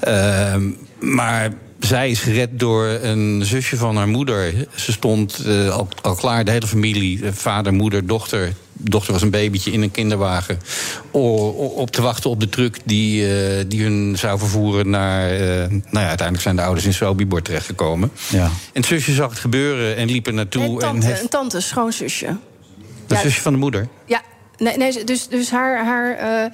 [0.00, 0.70] Ehm,
[1.00, 4.54] maar zij is gered door een zusje van haar moeder.
[4.74, 5.44] Ze stond
[6.02, 8.52] al, klaar, de hele familie, vader, moeder, dochter.
[8.80, 10.58] Dochter was een babytje in een kinderwagen.
[11.10, 15.30] o- o- op te wachten op de truck die, eh, die hun zou vervoeren naar.
[15.30, 15.38] eh,
[15.68, 18.10] nou ja, uiteindelijk zijn de ouders in Sobibor terechtgekomen.
[18.28, 18.44] Ja.
[18.44, 20.62] En het zusje zag het gebeuren en liep er naartoe.
[20.62, 22.36] Een En tante, heeft, een tante, schoonzusje.
[23.06, 23.20] de Ja.
[23.20, 23.88] zusje van de moeder.
[24.06, 24.22] Ja,
[24.58, 26.50] nee, nee, dus, dus haar, haar eh,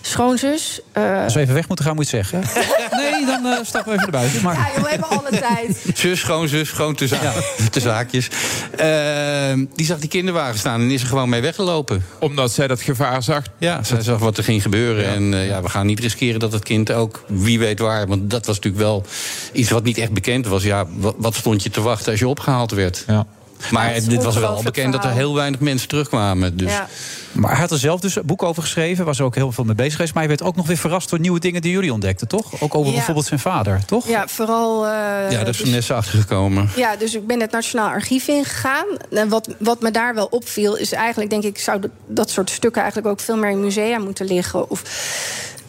[0.00, 0.80] schoonzus...
[0.92, 2.40] eh, Als we even weg moeten gaan, moet je zeggen.
[3.02, 4.42] nee, dan eh stappen we even naar buiten.
[4.42, 4.54] Maar...
[4.54, 5.84] ja, joh, we hebben alle tijd.
[5.94, 7.18] Zus, schoonzus, schoon tussen,
[7.70, 8.28] tussen haakjes.
[8.76, 12.04] Ehm, die zag die kinderwagen staan en is er gewoon mee weggelopen.
[12.20, 13.42] Omdat zij dat gevaar zag?
[13.58, 15.04] Ja, zij zag wat er ging gebeuren.
[15.06, 18.06] En eh, ja, we gaan niet riskeren dat het kind ook, wie weet waar...
[18.06, 19.04] want dat was natuurlijk wel
[19.52, 20.62] iets wat niet echt bekend was.
[20.62, 23.04] Ja, wat, wat stond je te wachten als je opgehaald werd?
[23.06, 23.26] Ja.
[23.70, 26.56] Maar Ja, het is dit was wel bekend dat er heel weinig mensen terugkwamen.
[26.56, 26.70] Dus.
[26.72, 26.88] Ja.
[27.32, 29.04] Maar hij had er zelf dus een boek over geschreven.
[29.04, 30.14] Was er ook heel veel mee bezig geweest.
[30.14, 32.60] Maar hij werd ook nog weer verrast door nieuwe dingen die jullie ontdekten, toch?
[32.62, 32.96] Ook over Ja.
[32.96, 34.08] bijvoorbeeld zijn vader, toch?
[34.08, 34.84] Ja, vooral...
[34.86, 36.70] eh, Ja, daar is dus- Vanessa achtergekomen.
[36.76, 38.84] Ja, dus ik ben het Nationaal Archief ingegaan.
[39.10, 42.50] En wat, wat me daar wel opviel, is eigenlijk, denk ik, zou dat, dat soort
[42.50, 44.70] stukken eigenlijk ook veel meer in musea moeten liggen.
[44.70, 44.82] Of,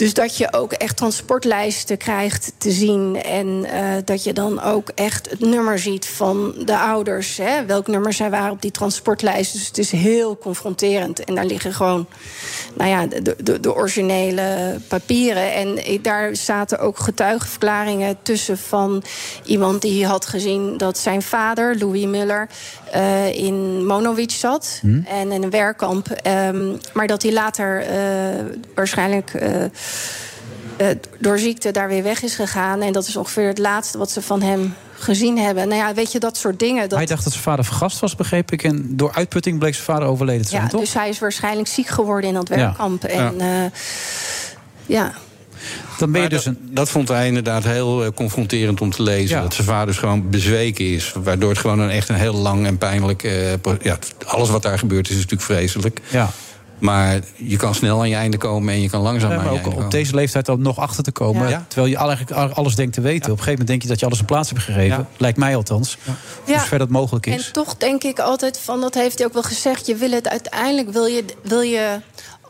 [0.04, 3.24] dus dat je ook echt transportlijsten krijgt te zien.
[3.24, 7.38] En eh, dat je dan ook echt het nummer ziet van de ouders.
[7.38, 9.54] Hè, welk nummer zij waren op die transportlijst.
[9.54, 11.24] Dus het is heel confronterend.
[11.24, 12.08] En daar liggen gewoon
[12.74, 15.54] nou ja, de, de, de originele papieren.
[15.54, 19.04] En daar zaten ook getuigenverklaringen tussen van
[19.46, 22.48] iemand die had gezien dat zijn vader, Louis Muller,
[22.92, 24.82] eh, in Monowitz zat.
[25.06, 26.08] En in een werkkamp.
[26.08, 27.98] Ehm, maar dat hij later eh,
[28.76, 29.32] waarschijnlijk.
[31.20, 32.82] Door ziekte daar weer weg is gegaan.
[32.82, 35.68] En dat is ongeveer het laatste wat ze van hem gezien hebben.
[35.68, 36.90] Nou ja, weet je, dat soort dingen.
[36.90, 38.64] Dat, Hij dacht dat zijn vader vergast was, begreep ik.
[38.64, 40.80] En door uitputting bleek zijn vader overleden te zijn, ja, toch?
[40.80, 42.56] dus hij is waarschijnlijk ziek geworden in dat Ja.
[42.56, 43.04] werkkamp.
[43.04, 43.46] En Ja.
[43.46, 43.72] ja,
[44.86, 45.14] ja.
[45.98, 46.70] Dan ben je Maar dus dat, een...
[46.74, 49.36] dat vond hij inderdaad heel eh, confronterend om te lezen.
[49.36, 49.42] Ja.
[49.42, 51.14] Dat zijn vader dus gewoon bezweken is.
[51.24, 53.24] Waardoor het gewoon een, echt een heel lang en pijnlijk...
[53.24, 53.52] eh,
[53.82, 56.00] ja, alles wat daar gebeurt is natuurlijk vreselijk.
[56.10, 56.30] Ja.
[56.84, 59.54] Maar je kan snel aan je einde komen en je kan langzaam Ja, aan maar
[59.54, 59.98] je ook einde op komen.
[59.98, 61.50] deze leeftijd dan nog achter te komen.
[61.50, 61.66] Ja.
[61.68, 63.32] Terwijl je eigenlijk alles denkt te weten.
[63.32, 65.08] Op een gegeven moment denk je dat je alles een plaats hebt gegeven.
[65.18, 65.98] Lijkt mij althans.
[66.46, 67.48] Hoe ver dat mogelijk is.
[67.48, 69.88] En toch denk ik altijd van, dat heeft hij ook wel gezegd...
[69.88, 72.00] je wil het uiteindelijk, wil je, wil je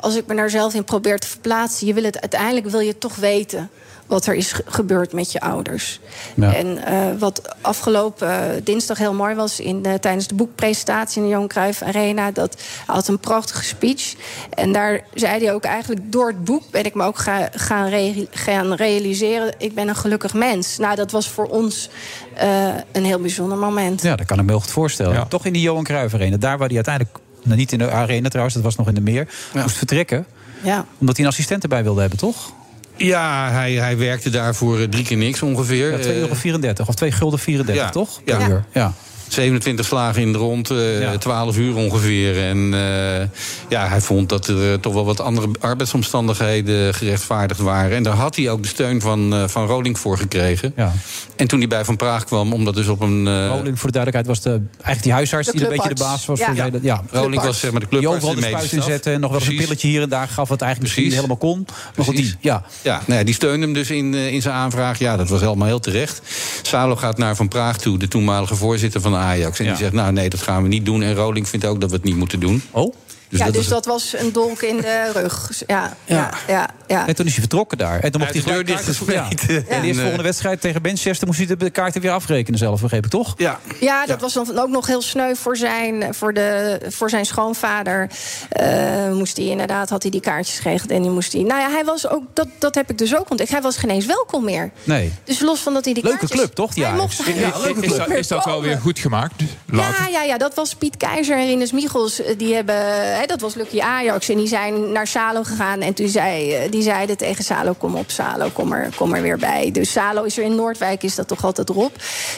[0.04, 1.88] als ik me daar zelf in probeer te verplaatsen...
[1.88, 3.70] je wil het uiteindelijk, wil je toch weten
[4.08, 6.00] wat er is ge- gebeurd met je ouders.
[6.36, 6.54] Ja.
[6.56, 9.60] En eh, wat afgelopen eh, dinsdag heel mooi was...
[9.60, 12.32] In, de- tijdens de boekpresentatie in de Johan Cruijff Arena...
[12.32, 12.56] dat
[12.86, 14.14] hij had een prachtige speech.
[14.50, 16.12] En daar zei hij ook eigenlijk...
[16.12, 19.54] door het boek ben ik me ook ga- gaan, re- gaan realiseren...
[19.58, 20.78] ik ben een gelukkig mens.
[20.78, 21.90] Nou, dat was voor ons
[22.34, 24.02] eh, een heel bijzonder moment.
[24.02, 25.28] Ja, dat kan ik me heel goed voorstellen.
[25.28, 26.38] Toch in die Johan Cruijff Arena.
[26.38, 27.18] Daar waar hij uiteindelijk...
[27.44, 29.28] Nou, niet in de arena trouwens, dat was nog in de meer.
[29.54, 30.26] Moest vertrekken.
[30.64, 30.86] Ja.
[30.98, 32.52] Omdat hij een assistent erbij wilde hebben, toch?
[32.98, 35.92] Ja, hij, hij werkte daar voor eh, drie keer niks ongeveer.
[35.92, 37.90] Ja, 2,34 euro of 2 gulden 34, Ja.
[37.90, 38.22] toch?
[38.26, 38.38] Ja.
[38.38, 38.64] Per uur.
[38.74, 38.94] Ja.
[39.34, 42.44] 27 slagen in de rond, eh 12 uur ongeveer.
[42.44, 43.28] En eh,
[43.70, 47.98] ja, hij vond dat er eh, toch wel wat andere arbeidsomstandigheden gerechtvaardigd waren.
[47.98, 50.74] En daar had hij ook de steun van, eh, van Roling voor gekregen.
[50.76, 50.92] Ja.
[51.36, 53.28] En toen hij bij Van Praag kwam, omdat dus op een...
[53.28, 56.04] eh, Roling, voor de duidelijkheid, was de, eigenlijk die huisarts De die een beetje de
[56.04, 56.40] baas was.
[56.40, 56.46] Ja.
[56.46, 57.04] Voor de ja.
[57.12, 58.80] Roling was zeg maar de Die clubarts, overal de de spuit staf.
[58.80, 61.14] inzetten en nog wel eens een pilletje hier en daar gaf wat eigenlijk misschien niet
[61.14, 61.66] helemaal kon.
[61.96, 62.64] Maar goed, die, ja.
[62.82, 65.00] Ja, nou ja, die steunde hem dus in, eh, in zijn aanvraag.
[65.00, 66.22] Ja, dat was helemaal heel terecht.
[66.62, 69.60] Salo gaat naar Van Praag toe, de toenmalige voorzitter van Ajax.
[69.60, 69.72] En Ja.
[69.72, 71.02] die zegt, nou nee, dat gaan we niet doen.
[71.04, 72.62] En Roling vindt ook dat we het niet moeten doen.
[72.72, 72.94] Oh?
[73.30, 75.48] Dus ja, dat dus dat was een dolk in de rug.
[75.48, 76.70] Dus Ja, ja, ja.
[76.88, 78.00] ja, En toen is hij vertrokken daar.
[78.00, 79.54] En toen mocht Hij de deur dichtgesmeten.
[79.54, 79.60] Ja.
[79.60, 82.60] En de En, eerste eh, volgende wedstrijd tegen Manchester moest hij de kaarten weer afrekenen
[82.60, 83.34] zelf, begreep ik toch?
[83.38, 83.60] Ja.
[83.80, 88.10] Ja, dat was dan ook nog heel sneu voor zijn, voor de, voor zijn schoonvader.
[88.50, 91.42] Eh, moest hij inderdaad, had hij die kaartjes geregeld en die moest hij.
[91.42, 93.50] Nou ja, hij was ook, dat, dat heb ik dus ook ontdekt.
[93.50, 94.72] Hij was geen eens welkom meer.
[94.84, 95.14] Nee.
[95.24, 96.40] Dus los van dat hij die Leuke kaartjes...
[96.40, 97.36] club, toch, Hij mocht Ja, geen
[97.84, 99.34] is, dat, meer is dat wel weer goed gemaakt?
[99.66, 100.02] Later.
[100.02, 102.22] Ja, ja, ja, dat was Piet Keizer en Rinus Michels.
[102.22, 102.76] eh, Die hebben,
[103.24, 104.30] hè, dat was Lucky Ajax.
[104.30, 105.82] En die zijn naar Salo gegaan.
[105.82, 109.22] En toen zei, eh, die zeiden tegen Salo: Kom op, Salo, kom er, kom er
[109.22, 109.70] weer bij.
[109.72, 111.92] Dus Salo is er in Noordwijk, is dat toch altijd Rob.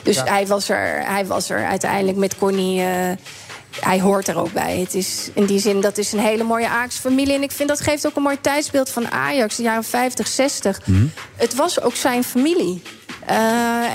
[0.03, 2.82] Dus hij, was er, hij was er uiteindelijk met Connie.
[2.82, 3.12] eh,
[3.80, 4.78] hij hoort er ook bij.
[4.80, 7.34] Het is in die zin, dat is een hele mooie Ajax-familie.
[7.34, 10.80] En ik vind dat geeft ook een mooi tijdsbeeld van Ajax, de jaren 50, 60.
[11.36, 12.82] Het was ook zijn familie.
[13.26, 13.36] Eh,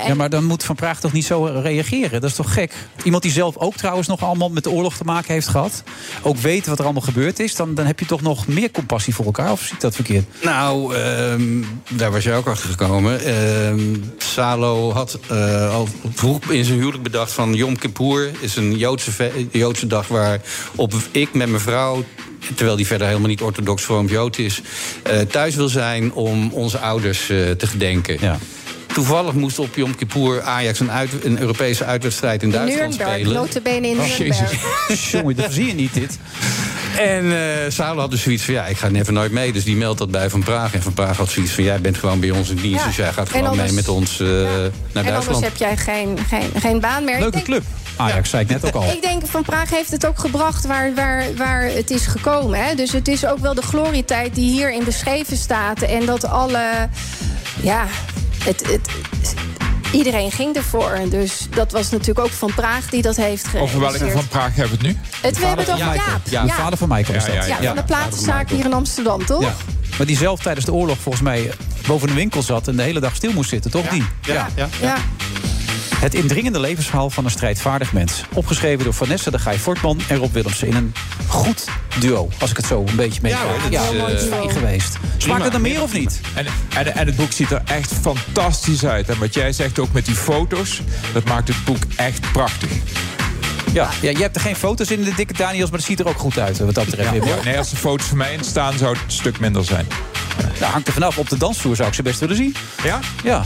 [0.01, 2.21] en Ja, maar dan moet Van Praag toch niet zo reageren?
[2.21, 2.73] Dat is toch gek?
[3.03, 5.83] Iemand die zelf ook trouwens nog allemaal met de oorlog te maken heeft gehad.
[6.21, 7.55] Ook weet wat er allemaal gebeurd is.
[7.55, 9.51] Dan, dan heb je toch nog meer compassie voor elkaar.
[9.51, 10.25] Of zie ik dat verkeerd?
[10.41, 13.19] Nou, ehm, daar was je ook achter gekomen.
[13.25, 18.77] Ehm, Salo had eh, al vroeg in zijn huwelijk bedacht van Yom Kippur is een
[18.77, 19.11] Joodse,
[19.51, 22.03] Joodse dag waarop ik met mijn vrouw
[22.55, 24.61] terwijl die verder helemaal niet orthodox vroom Jood is,
[25.03, 28.39] eh, thuis wil zijn om onze ouders eh, te gedenken.
[28.93, 33.33] Toevallig moest op Yom Kippur Ajax een, uit, een Europese uitwedstrijd in Duitsland Nuremberg, spelen.
[33.35, 35.11] notabene in Oh, Nuremberg.
[35.11, 36.17] Jongen, dat zie je niet dit.
[36.97, 39.51] En eh Salo had dus zoiets van, ja, ik ga never nooit mee.
[39.53, 40.73] Dus die meldt dat bij Van Praag.
[40.73, 42.79] En Van Praag had zoiets van, jij bent gewoon bij ons in dienst.
[42.79, 42.85] Ja.
[42.85, 45.43] Dus jij gaat gewoon anders- mee met ons eh, naar En anders Duitsland.
[45.43, 47.19] heb jij geen, geen, geen baan meer.
[47.19, 47.63] Leuke denk- club.
[47.95, 48.91] Ajax, zei ik net ook al.
[48.91, 52.63] Ik denk, Van Praag heeft het ook gebracht waar, waar, waar het is gekomen.
[52.65, 52.75] Hè?
[52.75, 55.81] Dus het is ook wel de glorietijd die hierin beschreven staat.
[55.81, 56.61] En dat alle...
[57.61, 57.85] Ja,
[58.43, 58.89] het, het,
[59.91, 60.99] iedereen ging ervoor.
[61.09, 64.79] Dus dat was natuurlijk ook Van Praag die dat heeft Over welke van Praag hebben
[64.79, 65.01] we het nu?
[65.21, 66.21] Het, we hebben het over Jaap.
[66.29, 67.47] Ja, vader van Michael is dat.
[67.47, 69.41] Ja, van de platenzaak hier in Amsterdam, toch?
[69.41, 69.55] Ja.
[69.97, 71.51] Maar die zelf tijdens de oorlog volgens mij
[71.87, 72.67] boven een winkel zat...
[72.67, 73.87] en de hele dag stil moest zitten, toch?
[73.87, 74.03] Die?
[74.21, 74.97] Ja, ja.
[76.01, 78.23] Het indringende levensverhaal van een strijdvaardig mens.
[78.33, 80.67] Opgeschreven door Vanessa de Gaai Fortman en Rob Willemsen.
[80.67, 80.93] In een
[81.27, 81.65] goed
[81.99, 84.97] duo, als ik het zo een beetje mee Ja, hoor, dat is, eh, fijn geweest.
[85.17, 86.21] Smaakt het er meer of niet?
[86.33, 86.45] En,
[86.75, 89.09] en, en het boek ziet er echt fantastisch uit.
[89.09, 90.81] En wat jij zegt ook met die foto's,
[91.13, 92.69] dat maakt het boek echt prachtig.
[93.73, 96.07] Ja, ja, je hebt er geen foto's in de dikke Daniels, maar het ziet er
[96.07, 97.13] ook goed uit, wat dat betreft.
[97.13, 99.87] Ja, nee, als er foto's van mij in staan, zou het een stuk minder zijn.
[100.59, 101.17] Nou, hangt er vanaf.
[101.17, 102.55] Op de dansvloer zou ik ze best willen zien.
[102.83, 102.99] Ja?
[103.23, 103.45] Ja.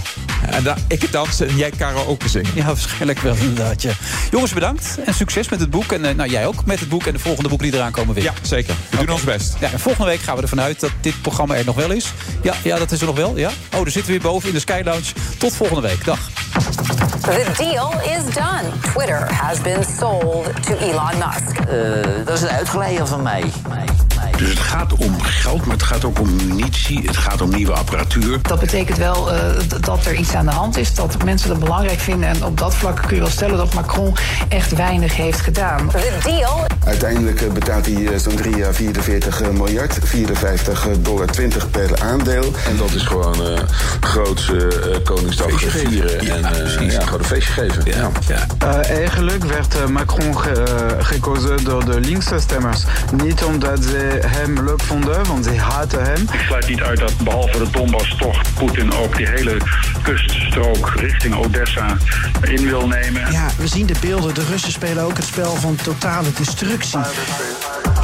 [0.50, 2.52] En da ik dansen en jij karaoke zingen.
[2.54, 3.82] Ja, waarschijnlijk wel inderdaad.
[3.82, 3.92] Ja.
[4.32, 4.98] Jongens, bedankt.
[5.06, 5.92] En succes met het boek.
[5.92, 8.16] En eh, nou, jij ook met het boek en de volgende boeken die eraan komen
[8.16, 8.24] weer.
[8.24, 8.76] Ja, zeker.
[8.90, 9.56] We doen ons best.
[9.60, 12.14] Ja, en volgende week gaan we ervan uit dat dit programma er nog wel is.
[12.42, 13.38] Ja, ja dat is er nog wel.
[13.38, 13.50] Ja.
[13.50, 15.06] Oh, daar zitten we weer boven in de Sky Lounge.
[15.38, 16.06] Tot volgende week.
[16.06, 16.20] Dag.
[17.22, 18.64] The deal is done.
[18.82, 21.58] Twitter has been sold to Elon Musk.
[21.58, 23.44] Eh, dat is een uitgeleider van mij.
[24.38, 27.02] Dus het gaat om geld, maar het gaat ook om munitie.
[27.06, 28.42] Het gaat om nieuwe apparatuur.
[28.42, 29.40] Dat betekent wel eh,
[29.82, 32.30] dat er iets aan de hand is, dat mensen dat belangrijk vinden.
[32.30, 34.16] En op dat vlak kun je wel stellen dat Macron
[34.50, 35.90] echt weinig heeft gedaan.
[35.92, 41.28] The deal Uiteindelijk eh, betaalt hij eh, zo'n 3 à 44 eh, miljard, 54 dollar
[41.28, 42.54] 20 per aandeel.
[42.68, 43.60] En dat is gewoon eh
[44.00, 47.84] groot eh, Koningsdag vieren en eh, ja, gewoon een feestje geven.
[47.86, 48.10] Ja.
[48.64, 50.64] Uh, eigenlijk werd uh, Macron ge
[51.00, 52.84] uh, gekozen door de linkse stemmers.
[53.24, 56.22] Niet omdat ze hem leuk vonden, want ze haten hem.
[56.22, 59.58] Ik sluit niet uit dat behalve de Donbass toch Poetin ook die hele
[60.02, 61.98] kuststrook richting Odessa
[62.42, 63.32] in wil nemen.
[63.32, 64.34] Ja, we zien de beelden.
[64.34, 67.00] De Russen spelen ook het spel van totale destructie.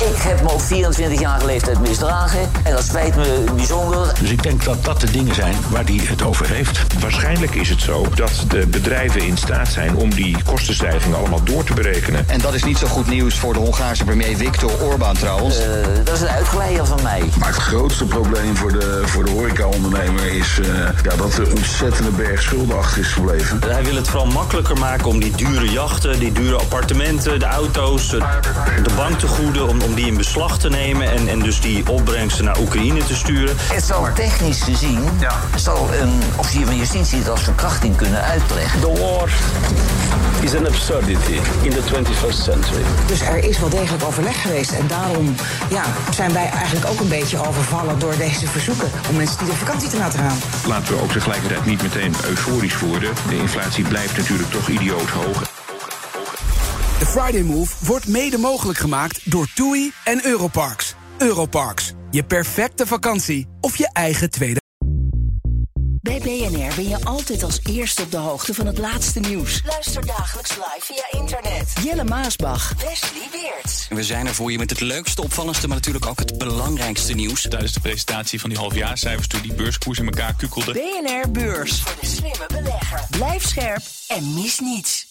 [0.02, 2.50] Ik heb me op 24 jaar leeftijd misdragen.
[2.64, 4.14] En dat spijt me bijzonder.
[4.20, 7.00] Dus ik denk dat dat de dingen zijn waar hij het over heeft.
[7.00, 11.64] Waarschijnlijk is het zo dat de bedrijven in staat zijn om die kostenstijgingen allemaal door
[11.64, 12.30] te berekenen.
[12.30, 15.60] En dat is niet zo goed nieuws voor de Hongaarse premier Viktor Orbán trouwens.
[15.60, 15.68] Eh,
[16.04, 17.24] dat is een uitgeleider van mij.
[17.40, 20.68] Maar het grootste probleem voor de, voor de horecaondernemer is eh,
[21.04, 23.60] ja, dat er ontzettende berg schulden achter is gebleven.
[23.68, 28.10] Hij wil het vooral makkelijker maken om die dure jachten, die dure appartementen, de auto's,
[28.10, 32.60] de banktegoeden, om, om die in beslag te nemen en, en dus die opbrengsten naar
[32.60, 33.56] Oekraïne te sturen.
[33.58, 35.04] Het zal technisch gezien,
[35.56, 38.80] zal een officier van justitie het als verkrachting kunnen uitleggen.
[38.80, 39.30] The war
[40.42, 42.82] is an absurdity in the 21st century.
[43.08, 44.72] Dus er is wel degelijk overleg geweest.
[44.72, 45.36] En daarom
[45.70, 49.54] ja, zijn wij eigenlijk ook een beetje overvallen door deze verzoeken om mensen die de
[49.54, 50.38] vakantie te laten gaan.
[50.68, 53.14] Laten we ook tegelijkertijd niet meteen euforisch worden.
[53.30, 55.61] De inflatie blijft natuurlijk toch idioot hoog.
[57.02, 60.96] De Friday Move wordt mede mogelijk gemaakt door TUI en Europarks.
[61.18, 64.60] Europarks, je perfecte vakantie of je eigen tweede.
[66.02, 69.62] Bij BNR ben je altijd als eerste op de hoogte van het laatste nieuws.
[69.66, 71.74] Luister dagelijks live via internet.
[71.84, 73.88] Jelle Maasbach, Wesley Weert.
[73.90, 77.42] We zijn er voor je met het leukste, opvallendste, maar natuurlijk ook het belangrijkste nieuws.
[77.42, 80.74] Tijdens de presentatie van die halfjaarcijfers toen die beurskoers in elkaar kukkelde.
[80.74, 81.82] BNR Beurs.
[81.82, 83.08] Voor de slimme belegger.
[83.10, 85.11] Blijf scherp en mis niets.